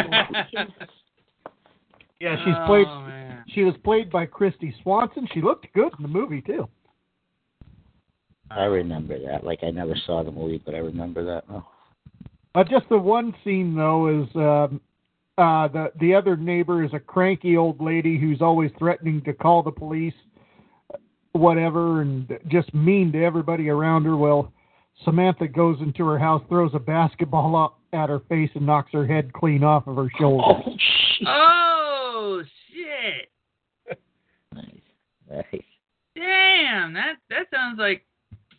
[2.19, 2.87] Yeah, she's played.
[2.87, 3.43] Oh, man.
[3.49, 5.27] She was played by Kristy Swanson.
[5.33, 6.67] She looked good in the movie too.
[8.49, 9.43] I remember that.
[9.43, 11.67] Like I never saw the movie, but I remember that now.
[12.55, 14.81] Uh, just the one scene though is um,
[15.37, 19.61] uh, the the other neighbor is a cranky old lady who's always threatening to call
[19.61, 20.13] the police,
[21.33, 24.17] whatever, and just mean to everybody around her.
[24.17, 24.51] Well,
[25.05, 29.05] Samantha goes into her house, throws a basketball up at her face, and knocks her
[29.05, 30.63] head clean off of her shoulders.
[31.27, 32.41] Oh
[32.71, 33.97] shit!
[34.55, 35.61] Nice.
[36.15, 38.03] Damn, that that sounds like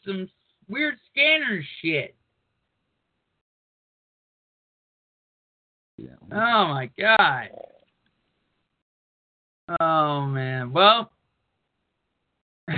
[0.07, 0.29] some
[0.69, 2.15] weird scanner shit.
[6.01, 7.49] Oh my god.
[9.81, 10.73] Oh man.
[10.73, 11.11] Well.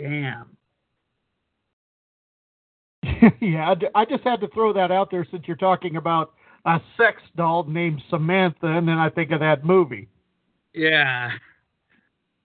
[0.00, 0.56] Damn.
[3.40, 6.32] yeah, I just had to throw that out there since you're talking about
[6.64, 10.08] a sex doll named Samantha, and then I think of that movie.
[10.74, 11.30] Yeah.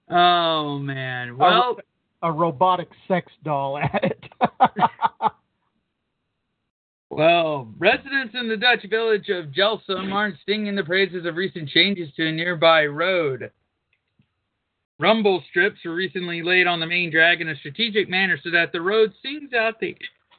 [0.09, 1.37] Oh man.
[1.37, 1.77] Well,
[2.21, 4.23] a, robotic sex doll at it.
[7.09, 12.09] Well, residents in the Dutch village of Jelsum aren't singing the praises of recent changes
[12.15, 13.49] to a nearby road.
[14.99, 18.71] Rumble strips were recently laid on the main drag in a strategic manner so that
[18.71, 19.95] the road sings out the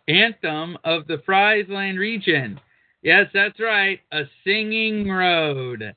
[0.09, 2.61] anthem of the Friesland region.
[3.03, 5.95] Yes, that's right, a singing road.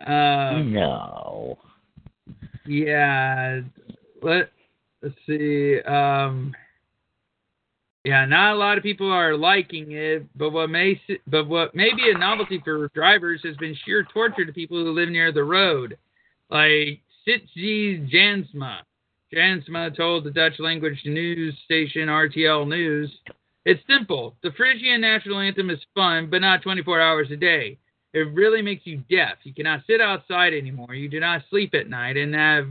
[0.00, 1.58] Uh, no.
[2.66, 3.60] Yeah.
[4.22, 4.50] Let
[5.02, 5.80] let's see.
[5.82, 6.54] Um
[8.04, 11.94] yeah, not a lot of people are liking it, but what may but what may
[11.94, 15.44] be a novelty for drivers has been sheer torture to people who live near the
[15.44, 15.96] road.
[16.50, 18.78] Like Sitji Jansma.
[19.32, 23.10] Jansma told the Dutch language news station RTL News,
[23.64, 24.36] "It's simple.
[24.42, 27.78] The Frisian national anthem is fun, but not 24 hours a day.
[28.12, 29.38] It really makes you deaf.
[29.44, 30.94] You cannot sit outside anymore.
[30.94, 32.66] You do not sleep at night, and that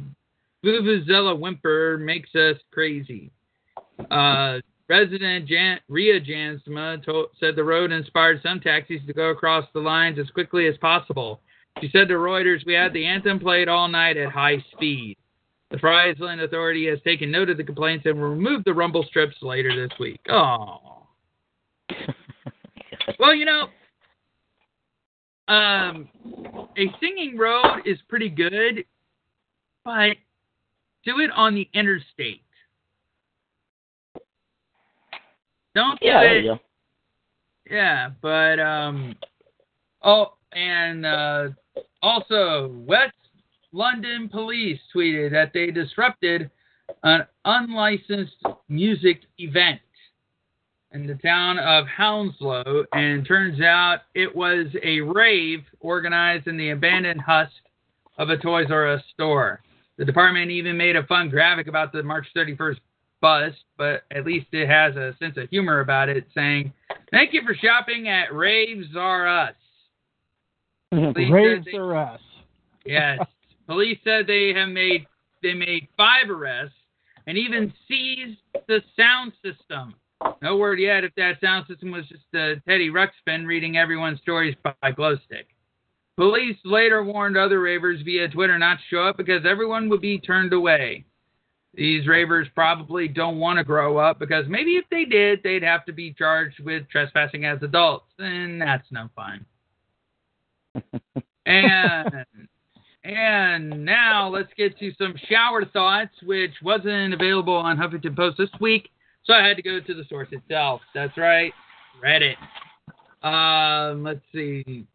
[0.64, 3.32] vuvuzela whimper makes us crazy."
[4.10, 4.60] Uh,
[4.92, 9.80] Resident Jan- Ria Jansma told, said the road inspired some taxis to go across the
[9.80, 11.40] lines as quickly as possible.
[11.80, 15.18] She said to Reuters, "We had the anthem played all night at high speed."
[15.70, 19.42] The Friesland Authority has taken note of the complaints and will remove the rumble strips
[19.42, 20.20] later this week.
[20.30, 21.08] Oh.
[23.18, 23.70] well, you know,
[25.48, 26.10] um,
[26.78, 28.84] a singing road is pretty good,
[29.86, 30.18] but
[31.06, 32.44] do it on the interstate.
[35.76, 36.44] Don't do Yeah, there it.
[36.46, 36.60] you go.
[37.70, 39.16] Yeah, but um,
[40.04, 41.50] oh, and uh,
[42.02, 43.14] also West
[43.72, 46.50] London police tweeted that they disrupted
[47.04, 48.36] an unlicensed
[48.68, 49.80] music event
[50.94, 56.72] in the town of Hounslow, and turns out it was a rave organized in the
[56.72, 57.54] abandoned husk
[58.18, 59.62] of a Toys R Us store.
[59.98, 62.80] The department even made a fun graphic about the March 31st
[63.22, 66.74] bust, but at least it has a sense of humor about it, saying,
[67.12, 69.56] "Thank you for shopping at Raves R Us."
[70.92, 72.22] Raves they- are us.
[72.86, 73.20] Yes.
[73.68, 75.06] Police said they have made
[75.42, 76.76] they made five arrests
[77.28, 79.96] and even seized the sound system.
[80.42, 84.56] No word yet if that sound system was just uh, Teddy Ruxpin reading everyone's stories
[84.64, 85.48] by glow stick.
[86.18, 90.20] Police later warned other ravers via Twitter not to show up because everyone would be
[90.20, 91.06] turned away.
[91.74, 95.86] These ravers probably don't want to grow up because maybe if they did, they'd have
[95.86, 99.46] to be charged with trespassing as adults, and that's no fun.
[101.46, 102.26] and
[103.04, 108.50] and now let's get to some shower thoughts, which wasn't available on Huffington Post this
[108.60, 108.90] week,
[109.24, 110.82] so I had to go to the source itself.
[110.94, 111.54] That's right,
[112.04, 112.36] Reddit.
[113.24, 114.86] Um, let's see.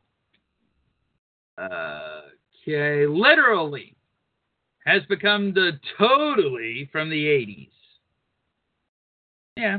[1.56, 2.20] Uh,
[2.66, 3.95] Okay, literally
[4.86, 7.68] has become the totally from the 80s.
[9.56, 9.78] Yeah.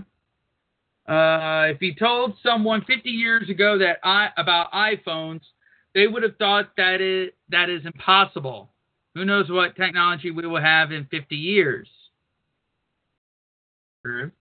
[1.07, 5.41] Uh, if you told someone 50 years ago that I about iPhones,
[5.95, 8.69] they would have thought that it that is impossible.
[9.15, 11.87] Who knows what technology we will have in 50 years?
[14.05, 14.31] True.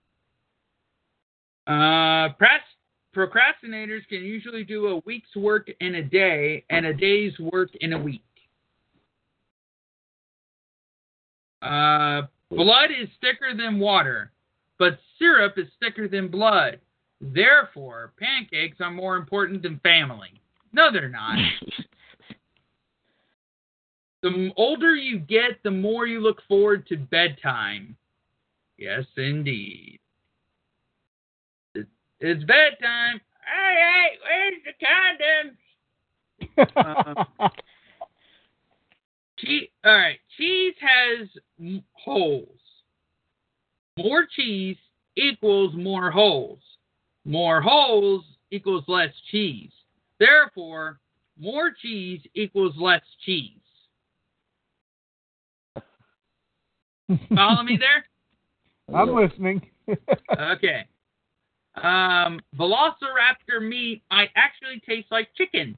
[1.67, 2.28] Uh,
[3.17, 7.93] procrastinators can usually do a week's work in a day and a day's work in
[7.93, 8.23] a week.
[11.67, 14.31] Uh, blood is thicker than water,
[14.78, 16.81] but syrup is thicker than blood.
[17.20, 20.41] Therefore, pancakes are more important than family.
[20.73, 21.39] No, they're not.
[24.23, 27.97] the older you get, the more you look forward to bedtime.
[28.78, 29.99] Yes, indeed.
[31.75, 33.20] It's bedtime.
[33.45, 34.73] Hey, hey, where's the
[36.77, 37.25] Uh,
[39.39, 39.68] cheese.
[39.84, 40.18] All right.
[40.36, 41.28] Cheese has
[41.92, 42.58] holes.
[43.98, 44.76] More cheese
[45.16, 46.58] equals more holes.
[47.24, 49.73] More holes equals less cheese.
[50.18, 50.98] Therefore,
[51.39, 53.52] more cheese equals less cheese.
[57.34, 58.05] Follow me there?
[58.94, 59.62] I'm listening.
[60.28, 60.84] Okay.
[61.76, 65.76] Um, Velociraptor meat might actually taste like chicken.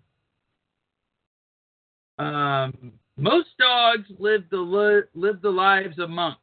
[2.18, 6.40] Um, most dogs live the li- live the lives of monks.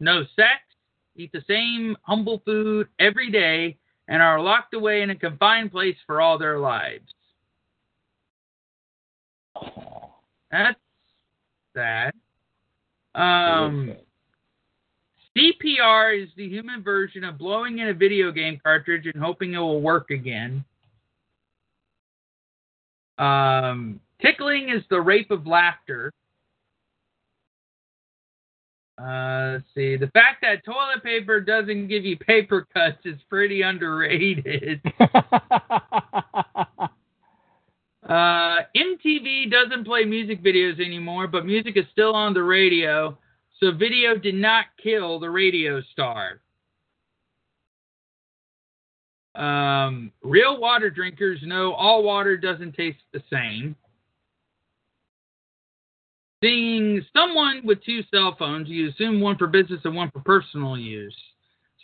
[0.00, 0.60] No sex,
[1.16, 3.76] eat the same humble food every day,
[4.08, 7.12] and are locked away in a confined place for all their lives.
[10.50, 10.78] That's
[11.74, 12.12] sad.
[13.14, 13.94] Um,
[15.36, 19.58] CPR is the human version of blowing in a video game cartridge and hoping it
[19.58, 20.64] will work again.
[23.18, 26.12] Um, tickling is the rape of laughter.
[28.98, 29.96] Uh, let's see.
[29.96, 34.82] The fact that toilet paper doesn't give you paper cuts is pretty underrated.
[38.10, 43.16] Uh, MTV doesn't play music videos anymore, but music is still on the radio,
[43.60, 46.40] so video did not kill the radio star.
[49.36, 53.76] Um, real water drinkers know all water doesn't taste the same.
[56.42, 60.78] Seeing someone with two cell phones, you assume one for business and one for personal
[60.78, 61.16] use.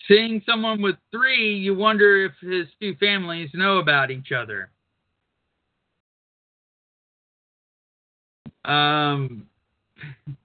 [0.08, 4.70] Seeing someone with three, you wonder if his two families know about each other.
[8.64, 9.46] Um,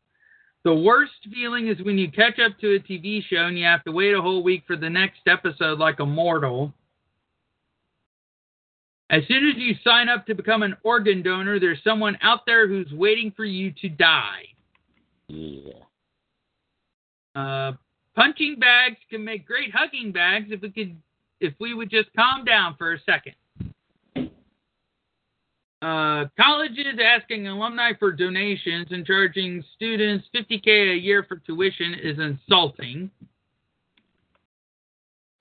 [0.63, 3.83] the worst feeling is when you catch up to a TV show and you have
[3.85, 6.73] to wait a whole week for the next episode, like a mortal.
[9.11, 12.65] As soon as you sign up to become an organ donor, there's someone out there
[12.65, 14.43] who's waiting for you to die.
[15.27, 15.73] Yeah.
[17.35, 17.73] Uh,
[18.15, 20.95] punching bags can make great hugging bags if we could,
[21.41, 23.35] if we would just calm down for a second.
[25.81, 32.17] Uh, colleges asking alumni for donations and charging students 50k a year for tuition is
[32.17, 33.11] insulting.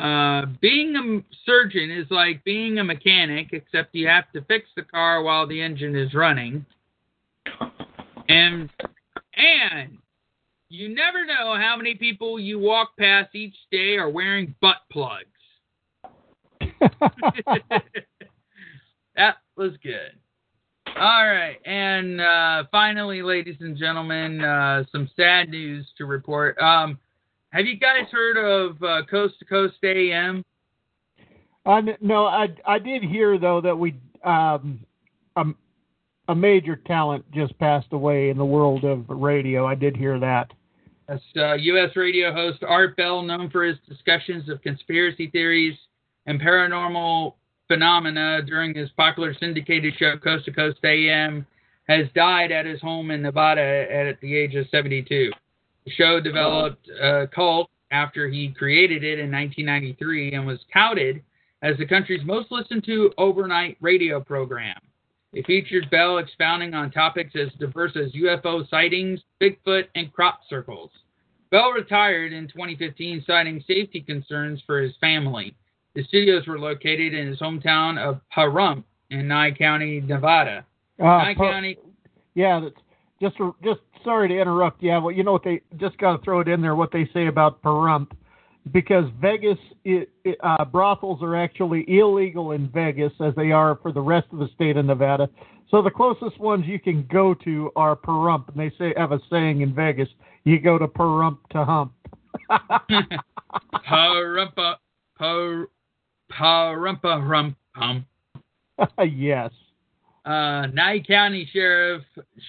[0.01, 4.83] Uh, being a surgeon is like being a mechanic, except you have to fix the
[4.83, 6.65] car while the engine is running.
[8.27, 8.71] And
[9.37, 9.99] and
[10.71, 15.27] you never know how many people you walk past each day are wearing butt plugs.
[19.17, 20.13] that was good.
[20.99, 26.57] All right, and uh, finally, ladies and gentlemen, uh, some sad news to report.
[26.59, 26.99] Um,
[27.51, 30.45] have you guys heard of uh, Coast to Coast AM?
[31.67, 34.81] I no, I I did hear though that we um
[35.37, 35.45] a,
[36.29, 39.67] a major talent just passed away in the world of radio.
[39.67, 40.53] I did hear that.
[41.09, 41.97] That's uh, U.S.
[41.97, 45.77] radio host Art Bell, known for his discussions of conspiracy theories
[46.27, 47.35] and paranormal
[47.67, 51.47] phenomena during his popular syndicated show Coast to Coast AM,
[51.89, 55.33] has died at his home in Nevada at, at the age of 72.
[55.91, 61.21] The show developed a cult after he created it in 1993 and was touted
[61.63, 64.77] as the country's most listened to overnight radio program.
[65.33, 70.91] It featured Bell expounding on topics as diverse as UFO sightings, Bigfoot, and crop circles.
[71.51, 75.57] Bell retired in 2015, citing safety concerns for his family.
[75.95, 80.65] The studios were located in his hometown of Pahrump in Nye County, Nevada.
[81.01, 81.79] Uh, Nye County,
[82.35, 82.77] Yeah, that's
[83.21, 84.83] just just sorry to interrupt.
[84.83, 86.75] Yeah, well, you know what they just got to throw it in there.
[86.75, 88.11] What they say about Pahrump,
[88.73, 93.93] because Vegas it, it, uh, brothels are actually illegal in Vegas as they are for
[93.93, 95.29] the rest of the state of Nevada.
[95.71, 99.21] So the closest ones you can go to are Pahrump, and they say have a
[99.31, 100.09] saying in Vegas:
[100.45, 101.93] you go to Pahrump to hump.
[103.89, 104.77] Perumpa,
[105.19, 105.67] Par,
[106.33, 108.07] Perumpa, Rump, Hump.
[109.09, 109.51] yes.
[110.25, 112.03] Uh, Nye County Sheriff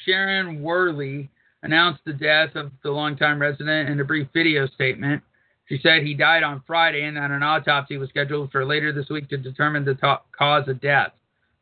[0.05, 1.29] Sharon Wehrly
[1.63, 5.21] announced the death of the longtime resident in a brief video statement.
[5.69, 9.09] She said he died on Friday and that an autopsy was scheduled for later this
[9.09, 11.11] week to determine the cause of death.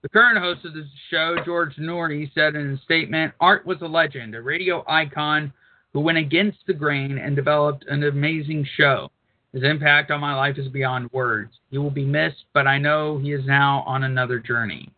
[0.01, 3.87] The current host of the show, George Noory, said in a statement Art was a
[3.87, 5.51] legend, a radio icon
[5.93, 9.11] who went against the grain and developed an amazing show.
[9.51, 11.51] His impact on my life is beyond words.
[11.69, 14.89] He will be missed, but I know he is now on another journey.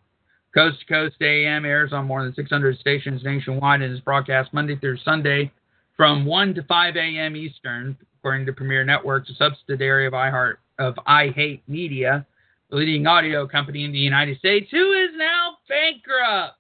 [0.54, 4.76] Coast to Coast AM airs on more than 600 stations nationwide and is broadcast Monday
[4.76, 5.52] through Sunday
[5.96, 7.36] from 1 to 5 a.m.
[7.36, 12.26] Eastern, according to Premiere Networks, a subsidiary of iHeart of I Hate Media,
[12.70, 16.58] the leading audio company in the United States, who is now bankrupt.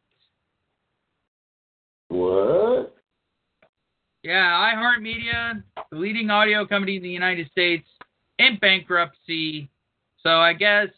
[2.10, 2.95] What?
[4.24, 7.88] Yeah, iHeartMedia, the leading audio company in the United States,
[8.38, 9.70] in bankruptcy.
[10.22, 10.90] So I guess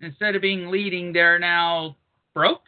[0.00, 1.96] instead of being leading, they're now
[2.36, 2.60] broke.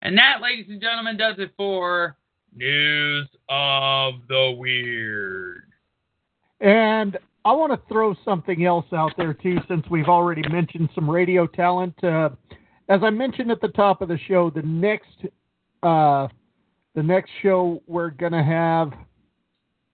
[0.00, 2.16] And that, ladies and gentlemen, does it for
[2.56, 5.64] News of the Weird.
[6.60, 11.08] And I want to throw something else out there too, since we've already mentioned some
[11.08, 12.02] radio talent.
[12.02, 12.30] Uh,
[12.88, 15.26] as I mentioned at the top of the show, the next
[15.82, 16.26] uh,
[16.94, 18.92] the next show we're gonna have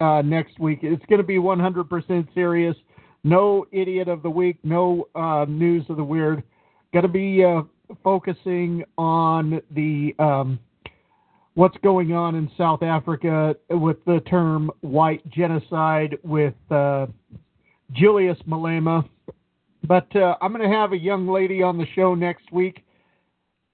[0.01, 2.77] uh, next week it's gonna be 100% serious.
[3.25, 6.45] No idiot of the week, no uh, news of the weird.
[6.95, 7.63] Gonna be uh,
[8.03, 10.59] focusing on the um,
[11.55, 17.07] what's going on in South Africa with the term white genocide with uh,
[17.93, 19.09] Julius Malema.
[19.87, 22.85] But uh, I'm going to have a young lady on the show next week.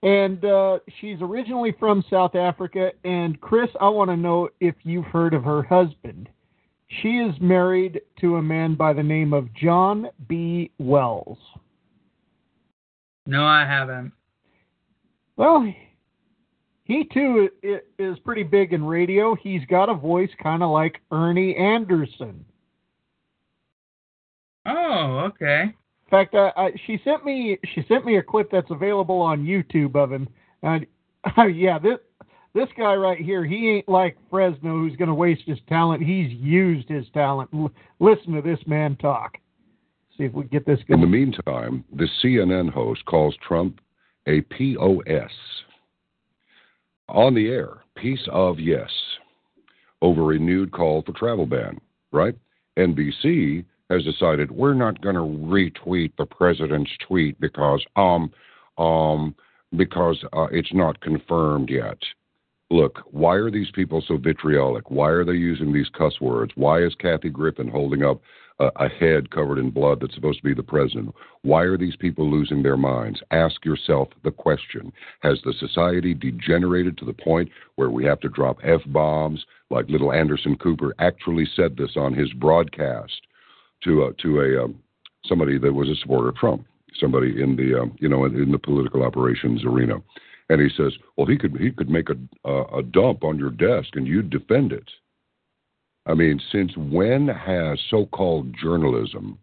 [0.03, 2.91] And uh, she's originally from South Africa.
[3.05, 6.29] And Chris, I want to know if you've heard of her husband.
[7.03, 10.73] She is married to a man by the name of John B.
[10.79, 11.39] Wells.
[13.27, 14.13] No, I haven't.
[15.37, 15.73] Well,
[16.85, 17.49] he too
[17.99, 19.37] is pretty big in radio.
[19.37, 22.45] He's got a voice kind of like Ernie Anderson.
[24.67, 25.63] Oh, okay.
[25.63, 29.45] In fact, I, I, she sent me she sent me a clip that's available on
[29.47, 30.29] YouTube of him.
[30.63, 30.85] And
[31.37, 31.99] oh, yeah, this
[32.55, 36.03] this guy right here, he ain't like Fresno who's going to waste his talent.
[36.03, 37.51] He's used his talent.
[37.55, 39.39] L- listen to this man talk.
[40.21, 43.81] See if we get this In the meantime, the CNN host calls Trump
[44.27, 45.31] a POS.
[47.09, 48.91] On the air, piece of yes,
[50.03, 51.81] over renewed call for travel ban,
[52.13, 52.35] right?
[52.79, 58.31] NBC has decided we're not going to retweet the president's tweet because um
[58.77, 59.35] um
[59.75, 61.97] because uh, it's not confirmed yet.
[62.71, 64.91] Look, why are these people so vitriolic?
[64.91, 66.53] Why are they using these cuss words?
[66.57, 68.21] Why is Kathy Griffin holding up
[68.61, 71.15] a, a head covered in blood that's supposed to be the president?
[71.43, 73.21] Why are these people losing their minds?
[73.31, 78.29] Ask yourself the question Has the society degenerated to the point where we have to
[78.29, 83.21] drop F bombs like little Anderson Cooper actually said this on his broadcast
[83.85, 84.79] to a, to a um,
[85.25, 86.67] somebody that was a supporter of Trump,
[86.99, 89.97] somebody in the um, you know in, in the political operations arena,
[90.49, 93.51] and he says, well, he could he could make a a, a dump on your
[93.51, 94.91] desk and you'd defend it.
[96.11, 99.39] I mean, since when has so-called journalism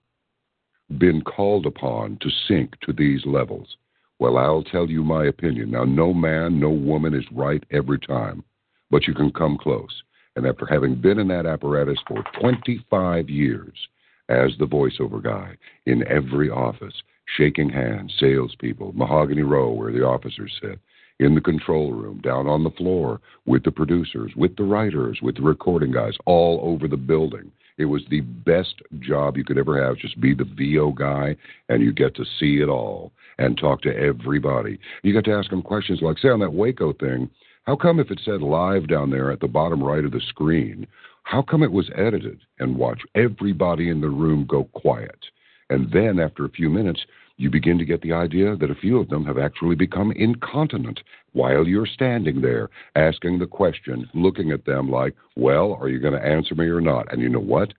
[0.97, 3.77] been called upon to sink to these levels?
[4.19, 5.71] Well, I'll tell you my opinion.
[5.71, 8.43] Now, no man, no woman is right every time,
[8.91, 10.03] but you can come close.
[10.35, 13.73] And after having been in that apparatus for 25 years
[14.27, 15.55] as the voiceover guy
[15.85, 17.01] in every office,
[17.37, 20.79] shaking hands, salespeople, mahogany row where the officers sit,
[21.19, 25.35] in the control room, down on the floor, with the producers, with the writers, with
[25.35, 27.51] the recording guys, all over the building.
[27.77, 29.97] It was the best job you could ever have.
[29.97, 31.35] Just be the VO guy,
[31.69, 34.79] and you get to see it all and talk to everybody.
[35.03, 37.29] You got to ask them questions like, say, on that Waco thing,
[37.63, 40.87] how come if it said live down there at the bottom right of the screen,
[41.23, 45.19] how come it was edited and watch everybody in the room go quiet?
[45.69, 47.01] And then after a few minutes,
[47.37, 51.01] you begin to get the idea that a few of them have actually become incontinent
[51.33, 56.13] while you're standing there asking the question, looking at them like, well, are you going
[56.19, 57.11] to answer me or not?
[57.11, 57.73] And you know what?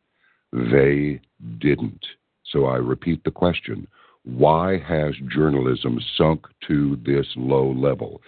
[0.52, 1.20] They
[1.58, 2.04] didn't.
[2.44, 3.86] So I repeat the question
[4.24, 8.20] why has journalism sunk to this low level?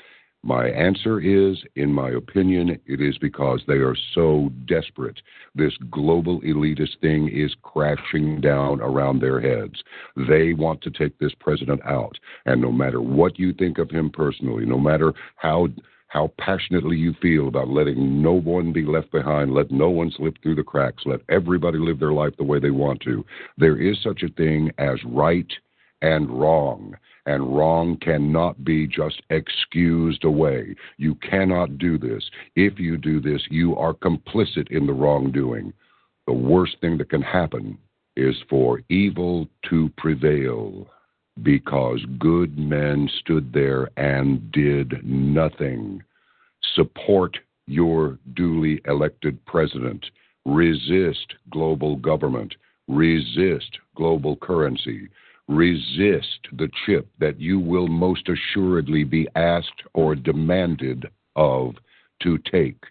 [0.42, 5.20] My answer is, in my opinion, it is because they are so desperate.
[5.54, 9.82] This global elitist thing is crashing down around their heads.
[10.16, 12.18] They want to take this president out.
[12.46, 15.68] And no matter what you think of him personally, no matter how
[16.08, 20.36] how passionately you feel about letting no one be left behind, let no one slip
[20.42, 23.24] through the cracks, let everybody live their life the way they want to.
[23.58, 25.46] There is such a thing as right
[26.02, 26.96] and wrong.
[27.26, 30.74] And wrong cannot be just excused away.
[30.96, 32.28] You cannot do this.
[32.56, 35.72] If you do this, you are complicit in the wrongdoing.
[36.26, 37.78] The worst thing that can happen
[38.16, 40.88] is for evil to prevail
[41.42, 46.02] because good men stood there and did nothing.
[46.74, 50.04] Support your duly elected president.
[50.44, 52.54] Resist global government.
[52.88, 55.08] Resist global currency
[55.50, 61.74] resist the chip that you will most assuredly be asked or demanded of
[62.22, 62.82] to take.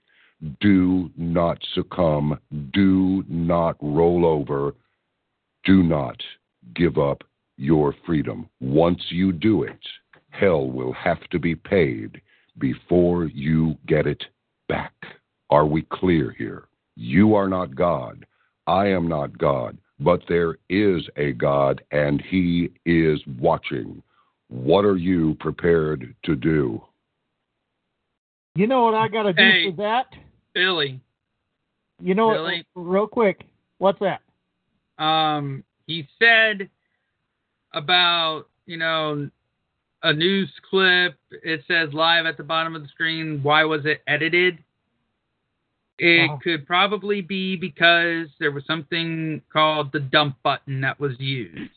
[0.59, 2.37] Do not succumb.
[2.73, 4.75] Do not roll over.
[5.63, 6.21] Do not
[6.75, 7.23] give up
[7.57, 8.49] your freedom.
[8.59, 9.79] Once you do it,
[10.29, 12.21] hell will have to be paid
[12.57, 14.23] before you get it
[14.67, 14.93] back.
[15.49, 16.67] Are we clear here?
[16.95, 18.25] You are not God.
[18.67, 19.77] I am not God.
[19.99, 24.01] But there is a God, and He is watching.
[24.47, 26.81] What are you prepared to do?
[28.55, 29.69] You know what I got to do Hey.
[29.71, 30.07] for that?
[30.53, 30.99] Billy.
[32.01, 32.65] You know Billy?
[32.73, 32.83] what?
[32.89, 33.45] Real quick,
[33.77, 34.21] what's that?
[35.03, 36.69] Um, he said
[37.73, 39.29] about you know
[40.03, 41.15] a news clip.
[41.31, 43.41] It says live at the bottom of the screen.
[43.43, 44.63] Why was it edited?
[45.99, 46.37] It Oh.
[46.41, 51.71] could probably be because there was something called the dump button that was used.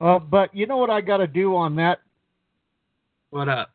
[0.00, 2.00] Uh, but you know what I got to do on that?
[3.30, 3.70] What up?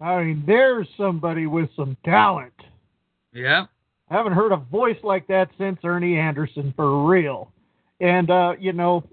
[0.00, 2.52] I mean, there's somebody with some talent.
[3.34, 3.66] Yeah.
[4.10, 7.52] I haven't heard a voice like that since Ernie Anderson for real.
[8.00, 9.04] And uh, you know,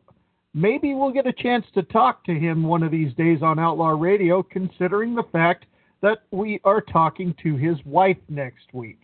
[0.54, 3.90] maybe we'll get a chance to talk to him one of these days on Outlaw
[3.90, 5.66] Radio, considering the fact
[6.02, 9.00] that we are talking to his wife next week.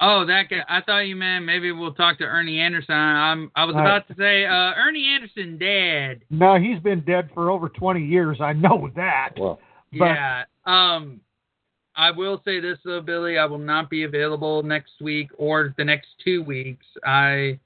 [0.00, 0.64] Oh, that guy.
[0.68, 2.94] I thought you meant maybe we'll talk to Ernie Anderson.
[2.94, 3.50] I'm.
[3.54, 6.22] I was Uh, about to say uh, Ernie Anderson dead.
[6.30, 8.38] No, he's been dead for over 20 years.
[8.40, 9.30] I know that.
[9.38, 9.60] Well,
[9.92, 10.44] But- yeah.
[10.66, 11.20] Um,
[11.96, 13.38] I will say this though, Billy.
[13.38, 16.84] I will not be available next week or the next two weeks.
[17.06, 17.60] I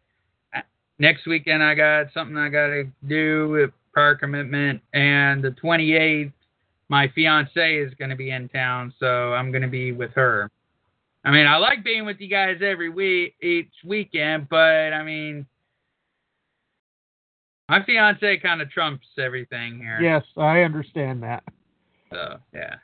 [0.99, 6.33] next weekend I got something I got to do with prior commitment, and the 28th,
[6.89, 10.51] my fiance is going to be in town, so I'm going to be with her.
[11.25, 14.57] I mean, I like being with you guys every week, each weekend, but
[14.93, 15.47] I mean,
[17.69, 20.01] my fiance kind of trumps everything here.
[20.01, 21.43] Yes, I understand that.
[22.11, 22.77] So yeah.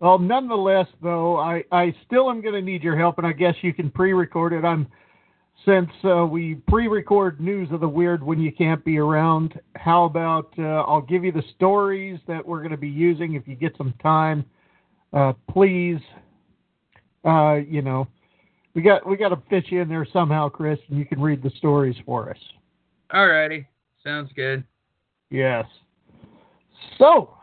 [0.00, 3.54] Well, nonetheless, though, I, I still am going to need your help, and I guess
[3.62, 4.64] you can pre-record it.
[4.64, 4.86] I'm
[5.68, 9.60] since uh, we pre-record news of the weird when you can't be around.
[9.76, 13.46] How about uh, I'll give you the stories that we're going to be using if
[13.46, 14.46] you get some time.
[15.12, 15.98] Uh, please,
[17.24, 18.08] uh, you know,
[18.74, 21.42] we got we got to fit you in there somehow, Chris, and you can read
[21.42, 22.38] the stories for us.
[23.12, 23.66] Alrighty.
[24.02, 24.64] Sounds good.
[25.28, 25.66] Yes.
[26.96, 27.34] So,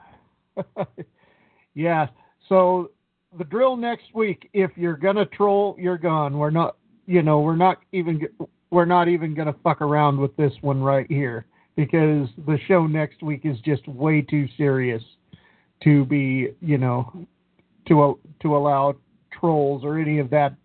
[1.76, 2.08] yeah.
[2.50, 2.90] So
[3.38, 4.50] the drill next week.
[4.54, 6.40] If you're gonna troll, you're gone.
[6.40, 6.78] We're not.
[7.06, 8.22] You know, we're not even.
[8.72, 13.22] We're not even gonna fuck around with this one right here because the show next
[13.22, 15.04] week is just way too serious
[15.84, 16.50] to be.
[16.62, 17.28] You know,
[17.88, 18.96] to to allow
[19.32, 20.56] trolls or any of that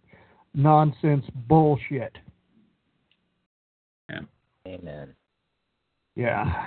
[0.54, 2.16] nonsense bullshit.
[4.08, 4.20] Yeah.
[4.66, 5.14] Amen.
[6.16, 6.66] Yeah.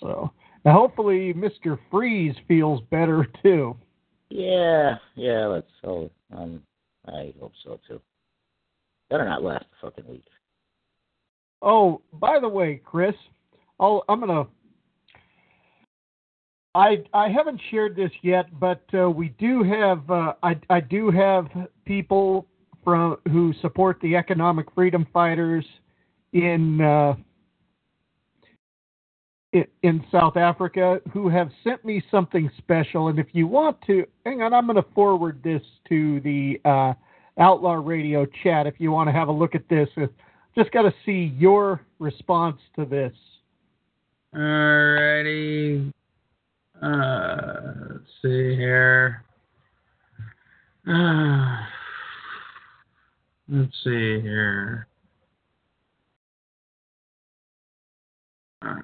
[0.00, 0.30] So
[0.64, 1.78] now hopefully Mr.
[1.90, 3.76] Freeze feels better too.
[4.30, 5.46] Yeah, yeah.
[5.46, 6.12] Let's hope.
[6.36, 6.62] Um,
[7.06, 8.00] I hope so too.
[9.10, 10.24] Better not last a fucking week.
[11.62, 13.14] Oh, by the way, Chris,
[13.80, 14.46] I'll, I'm gonna.
[16.74, 21.10] I I haven't shared this yet, but uh, we do have uh, I I do
[21.10, 21.46] have
[21.84, 22.46] people
[22.82, 25.64] from who support the economic freedom fighters
[26.32, 27.14] in uh,
[29.82, 33.08] in South Africa who have sent me something special.
[33.08, 36.94] And if you want to, hang on, I'm going to forward this to the uh,
[37.38, 38.66] Outlaw Radio chat.
[38.66, 39.88] If you want to have a look at this,
[40.56, 43.12] just got to see your response to this.
[44.34, 45.92] Alrighty.
[46.82, 49.24] Uh, let's see here.
[50.86, 51.56] Uh,
[53.48, 54.86] let's see here.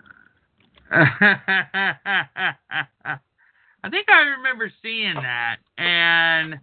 [3.82, 6.58] I think I remember seeing that, and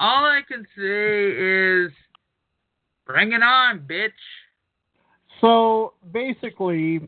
[0.00, 1.92] all I can say is,
[3.06, 4.10] "Bring it on, bitch."
[5.40, 7.06] So basically,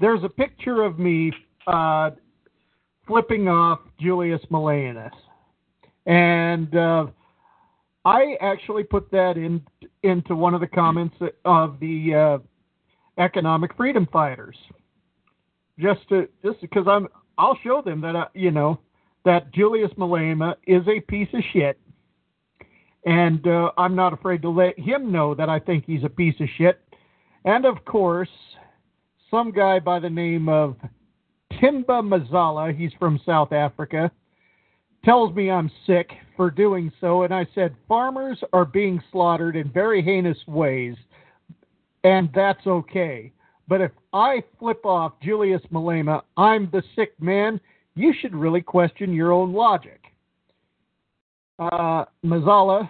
[0.00, 1.32] there's a picture of me
[1.66, 2.10] uh,
[3.06, 5.10] flipping off Julius Malema,
[6.06, 7.06] and uh,
[8.04, 9.62] I actually put that in
[10.02, 14.56] into one of the comments of the uh, economic freedom fighters,
[15.78, 18.80] just to just because I'm I'll show them that uh, you know
[19.24, 21.78] that Julius Malema is a piece of shit,
[23.04, 26.38] and uh, I'm not afraid to let him know that I think he's a piece
[26.40, 26.80] of shit.
[27.44, 28.28] And of course,
[29.30, 30.76] some guy by the name of
[31.52, 34.10] Timba Mazala, he's from South Africa,
[35.04, 37.22] tells me I'm sick for doing so.
[37.22, 40.96] And I said, Farmers are being slaughtered in very heinous ways,
[42.02, 43.32] and that's okay.
[43.68, 47.60] But if I flip off Julius Malema, I'm the sick man,
[47.94, 50.03] you should really question your own logic.
[51.58, 52.88] Uh, Mazala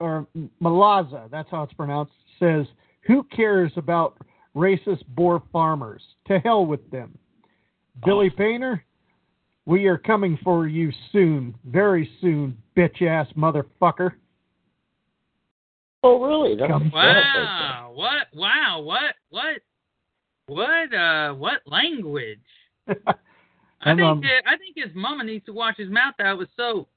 [0.00, 0.26] or
[0.60, 2.66] Malaza, that's how it's pronounced, says,
[3.02, 4.18] "Who cares about
[4.56, 6.02] racist Boer farmers?
[6.26, 7.16] To hell with them."
[8.04, 8.84] Billy Painter,
[9.66, 14.14] we are coming for you soon, very soon, bitch ass motherfucker.
[16.02, 16.56] Oh, really?
[16.56, 17.92] That's Wow.
[17.94, 18.26] What?
[18.34, 18.80] Wow.
[18.80, 19.14] What?
[19.30, 19.60] What?
[20.46, 20.92] What?
[20.92, 21.34] Uh.
[21.34, 22.40] What language?
[22.88, 24.00] I think.
[24.02, 26.88] um, uh, I think his mama needs to wash his mouth out with soap.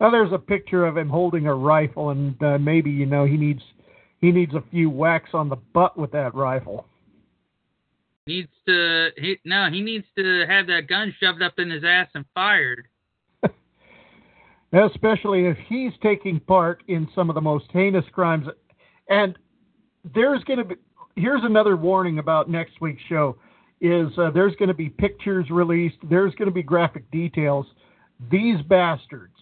[0.00, 3.36] Now there's a picture of him holding a rifle, and uh, maybe you know he
[3.36, 3.62] needs
[4.20, 6.86] he needs a few whacks on the butt with that rifle.
[8.26, 9.10] Needs to.
[9.16, 12.88] He, no, he needs to have that gun shoved up in his ass and fired.
[14.72, 18.46] especially if he's taking part in some of the most heinous crimes.
[19.08, 19.38] And
[20.14, 20.74] there's going to be
[21.16, 23.36] here's another warning about next week's show
[23.80, 27.66] is uh, there's going to be pictures released, there's going to be graphic details.
[28.30, 29.33] These bastards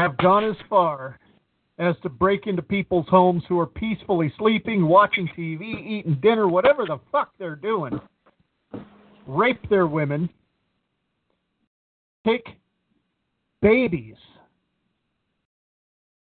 [0.00, 1.18] have gone as far
[1.78, 6.84] as to break into people's homes who are peacefully sleeping, watching TV, eating dinner, whatever
[6.84, 8.00] the fuck they're doing.
[9.26, 10.28] Rape their women,
[12.26, 12.46] take
[13.62, 14.16] babies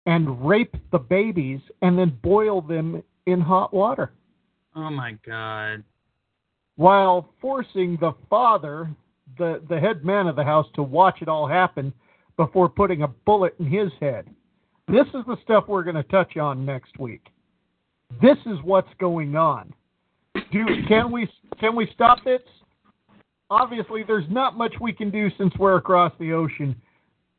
[0.06, 4.12] and rape the babies and then boil them in hot water
[4.74, 5.82] Oh my god.
[6.76, 8.88] while forcing the father,
[9.36, 11.92] the, the head man of the house, to watch it all happen
[12.38, 14.26] before putting a bullet in his head.
[14.86, 17.26] This is the stuff we're going to touch on next week.
[18.22, 19.74] This is what's going on.
[20.50, 21.28] Do can we
[21.60, 22.40] can we stop this?
[23.50, 26.74] Obviously, there's not much we can do since we're across the ocean,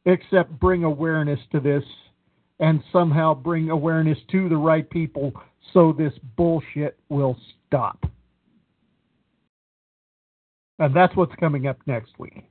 [0.05, 1.83] except bring awareness to this,
[2.59, 5.31] and somehow bring awareness to the right people
[5.73, 7.37] so this bullshit will
[7.67, 8.05] stop.
[10.77, 12.43] And that's what's coming up next week.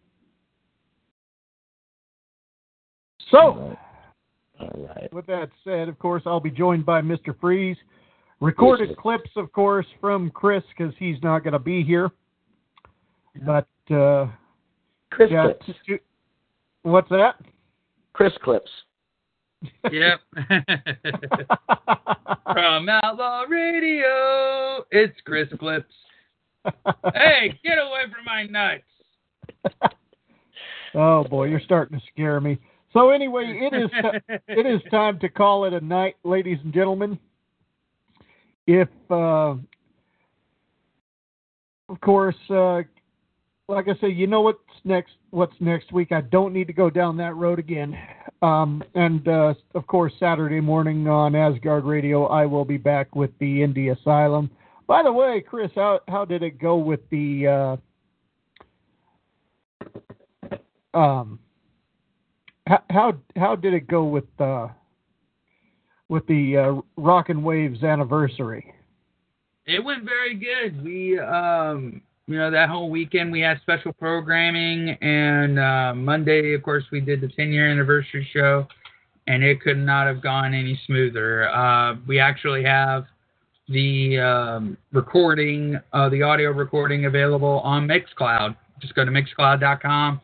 [3.30, 3.76] So,
[4.60, 5.12] all right.
[5.12, 7.38] with that said, of course, I'll be joined by Mr.
[7.40, 7.76] Freeze.
[8.40, 12.10] Recorded clips, of course, from Chris because he's not going to be here.
[13.44, 14.26] But uh,
[15.10, 15.66] Chris yeah, clips.
[15.66, 15.98] t- t-
[16.82, 17.36] what's that?
[18.12, 18.70] Chris clips.
[19.90, 20.20] Yep.
[22.52, 25.92] From Outlaw Radio, it's Chris Clips.
[27.14, 29.82] hey, get away from my nuts.
[30.94, 32.58] Oh boy, you're starting to scare me.
[32.92, 36.72] So anyway, it is ti- it is time to call it a night, ladies and
[36.72, 37.18] gentlemen.
[38.66, 39.54] If, uh,
[41.88, 42.82] of course, uh,
[43.68, 45.12] like I say, you know what's next.
[45.30, 46.12] What's next week?
[46.12, 47.96] I don't need to go down that road again.
[48.40, 53.30] Um, and uh, of course, Saturday morning on Asgard Radio, I will be back with
[53.40, 54.50] the Indie Asylum.
[54.86, 57.78] By the way, Chris, how how did it go with the?
[60.94, 61.38] Uh, um,
[62.90, 64.68] how how did it go with uh
[66.08, 68.74] with the uh, Rock and Waves anniversary?
[69.66, 70.82] It went very good.
[70.82, 76.62] We, um, you know, that whole weekend we had special programming, and uh, Monday, of
[76.62, 78.66] course, we did the 10 year anniversary show,
[79.26, 81.50] and it could not have gone any smoother.
[81.50, 83.04] Uh, we actually have
[83.68, 88.56] the um, recording, uh, the audio recording available on Mixcloud.
[88.80, 90.22] Just go to mixcloud.com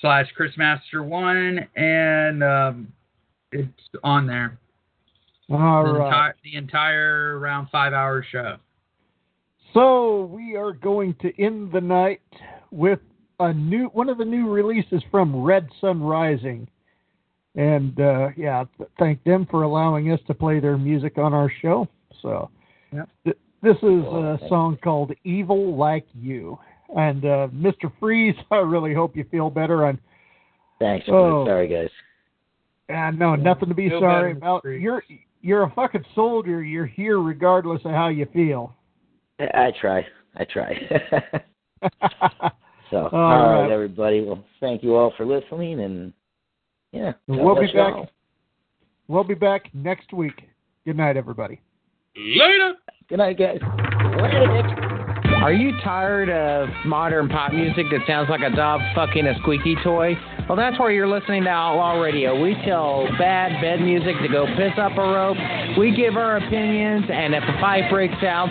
[0.00, 2.92] slash chrismaster1, and um,
[3.52, 3.72] it's
[4.02, 4.58] on there.
[5.50, 6.06] All the, right.
[6.06, 8.56] entire, the entire around five hour show.
[9.74, 12.22] So we are going to end the night
[12.70, 13.00] with
[13.38, 16.68] a new one of the new releases from Red Sun Rising,
[17.54, 21.50] and uh, yeah, th- thank them for allowing us to play their music on our
[21.62, 21.88] show.
[22.22, 22.50] So
[23.24, 26.58] th- this is a song called "Evil Like You,"
[26.96, 27.90] and uh, Mr.
[28.00, 29.86] Freeze, I really hope you feel better.
[29.86, 29.98] And
[30.78, 31.06] Thanks.
[31.10, 31.44] Oh.
[31.46, 31.90] Sorry, guys.
[32.88, 34.64] uh, no, nothing to be Feel sorry about.
[34.64, 35.02] You're
[35.42, 36.62] you're a fucking soldier.
[36.62, 38.74] You're here regardless of how you feel.
[39.38, 40.06] I I try.
[40.36, 40.74] I try.
[42.90, 43.70] so, All all right, right.
[43.72, 44.22] everybody.
[44.22, 46.12] Well, thank you all for listening, and
[46.92, 47.94] yeah, We'll be back.
[47.94, 48.08] all.
[49.08, 50.48] We'll be back next week.
[50.84, 51.60] Good night, everybody.
[52.16, 52.74] Later.
[53.08, 54.80] Good night, guys.
[55.40, 59.74] Are you tired of modern pop music that sounds like a dog fucking a squeaky
[59.82, 60.14] toy?
[60.46, 62.38] Well, that's where you're listening to Outlaw Radio.
[62.38, 65.38] We tell bad bed music to go piss up a rope.
[65.78, 68.50] We give our opinions, and if a fight breaks out,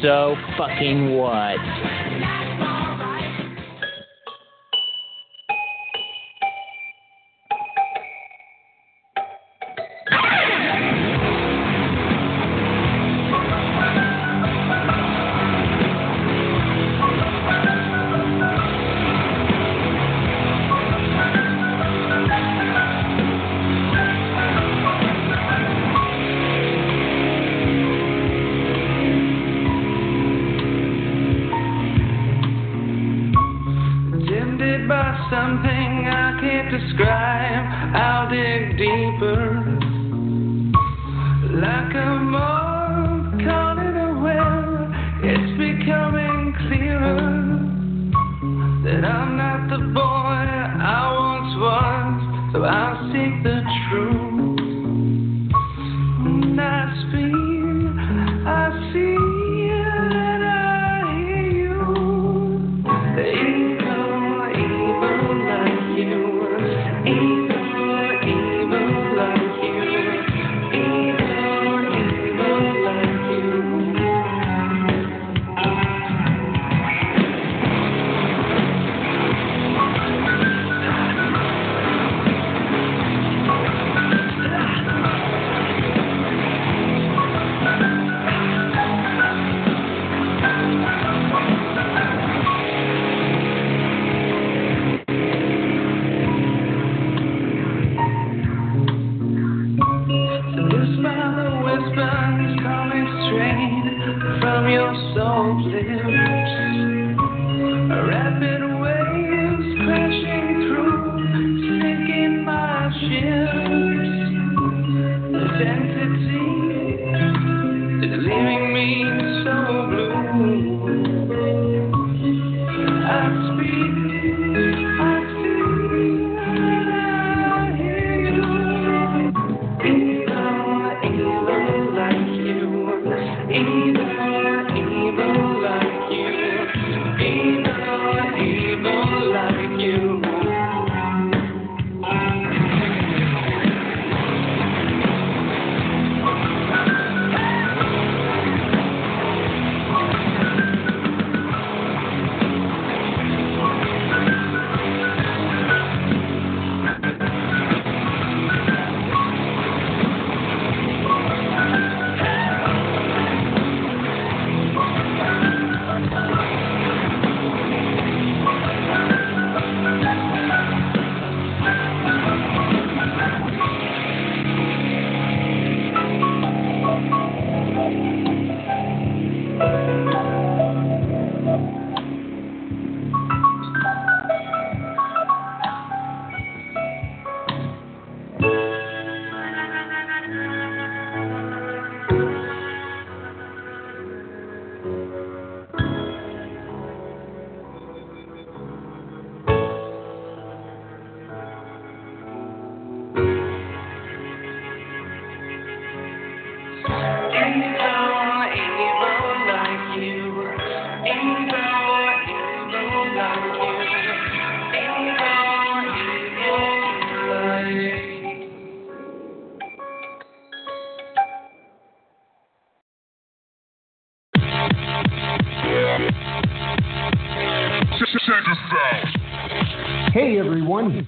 [0.00, 1.58] so fucking what?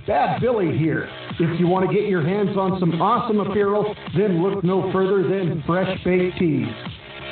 [0.07, 1.09] Bad Billy here.
[1.39, 5.23] If you want to get your hands on some awesome apparel, then look no further
[5.23, 6.67] than Fresh Baked Tees.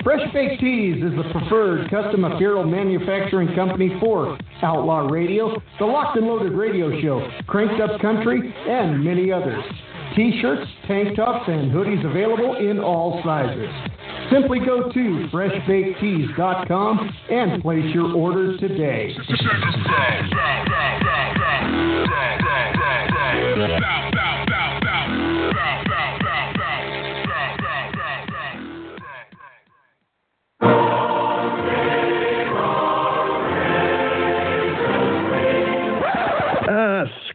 [0.05, 6.17] Fresh Baked Tees is the preferred custom apparel manufacturing company for Outlaw Radio, the Locked
[6.17, 9.65] and Loaded Radio Show, Cranked Up Country, and many others.
[10.15, 13.69] T-shirts, tank tops, and hoodies available in all sizes.
[14.31, 19.15] Simply go to freshbakedtees.com and place your orders today.
[23.83, 24.11] Ah,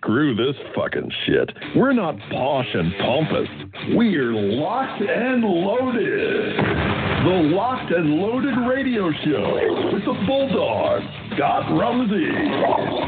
[0.05, 1.49] screw this fucking shit.
[1.75, 3.49] We're not posh and pompous.
[3.95, 7.05] We're locked and loaded.
[7.25, 11.01] The Locked and Loaded Radio Show with the Bulldog,
[11.33, 12.29] Scott Rumsey.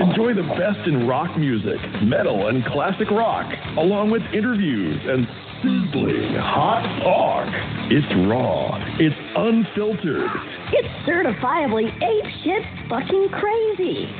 [0.01, 3.45] Enjoy the best in rock music, metal, and classic rock,
[3.77, 5.27] along with interviews and
[5.61, 7.47] sizzling hot talk.
[7.89, 10.29] It's raw, it's unfiltered.
[10.73, 14.11] It's certifiably ape shit fucking crazy.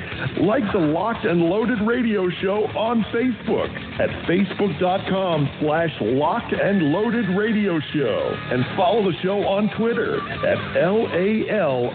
[0.42, 7.28] Like the Locked and Loaded Radio Show on Facebook at facebook.com slash locked and loaded
[7.38, 8.36] radio show.
[8.52, 10.18] And follow the show on Twitter
[10.48, 11.88] at LALRS007.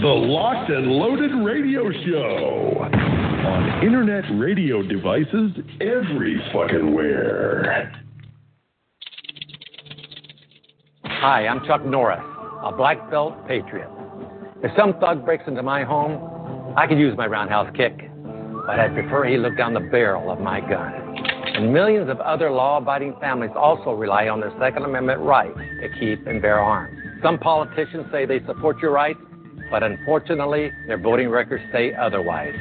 [0.00, 3.27] The Locked and Loaded Radio Show.
[3.38, 7.92] On internet radio devices every fucking where.
[11.04, 12.20] Hi, I'm Chuck Norris,
[12.64, 13.88] a black belt patriot.
[14.62, 17.96] If some thug breaks into my home, I could use my roundhouse kick,
[18.66, 20.92] but I'd prefer he look down the barrel of my gun.
[21.54, 25.88] And millions of other law abiding families also rely on their Second Amendment right to
[26.00, 26.98] keep and bear arms.
[27.22, 29.20] Some politicians say they support your rights,
[29.70, 32.54] but unfortunately, their voting records say otherwise.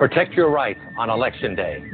[0.00, 1.84] Protect your rights on Election Day.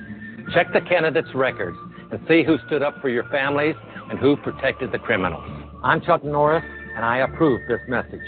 [0.55, 1.77] Check the candidates' records
[2.13, 3.75] and see who stood up for your families
[4.09, 5.43] and who protected the criminals.
[5.83, 6.63] I'm Chuck Norris,
[6.95, 8.21] and I approve this message.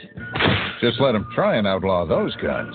[0.81, 2.75] Just let them try and outlaw those guns.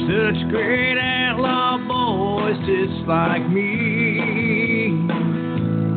[0.08, 4.88] Such great outlaw boys just like me.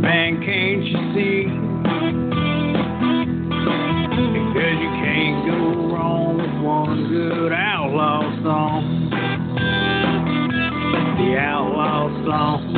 [0.01, 1.68] Man, can't you see?
[4.59, 5.55] Because you can't go
[5.87, 9.09] wrong with one good outlaw song.
[11.17, 12.75] The outlaw song.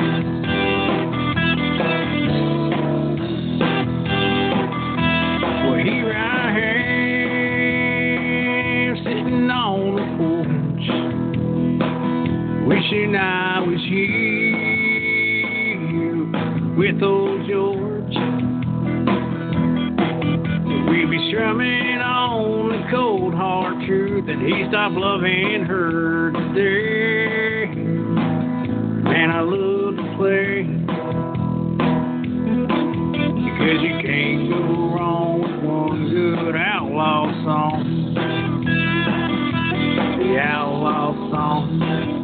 [12.68, 14.20] Wishing I was here
[16.78, 17.91] with old George.
[20.90, 27.68] We'd be strumming on the cold hard truth that he stopped loving her today.
[29.04, 30.64] Man, I love to play
[33.46, 38.16] because you can't go wrong with one good outlaw song.
[40.20, 42.21] The outlaw song.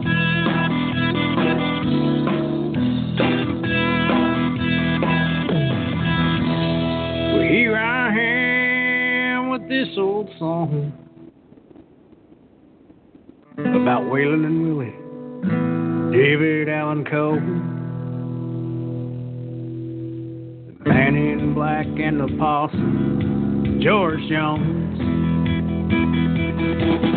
[9.67, 10.93] This old song
[13.57, 14.95] about Waylon and Willie,
[16.17, 17.35] David Allan Coe,
[20.83, 24.99] the man in black and the possum, George Jones.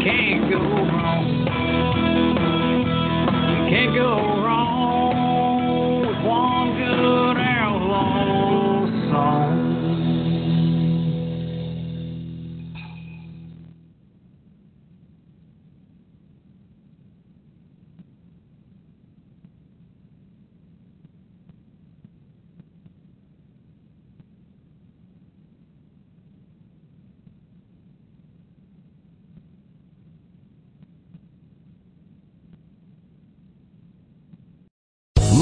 [0.02, 1.46] Can't go wrong.
[3.70, 9.69] Can't go wrong with one good outlaw song.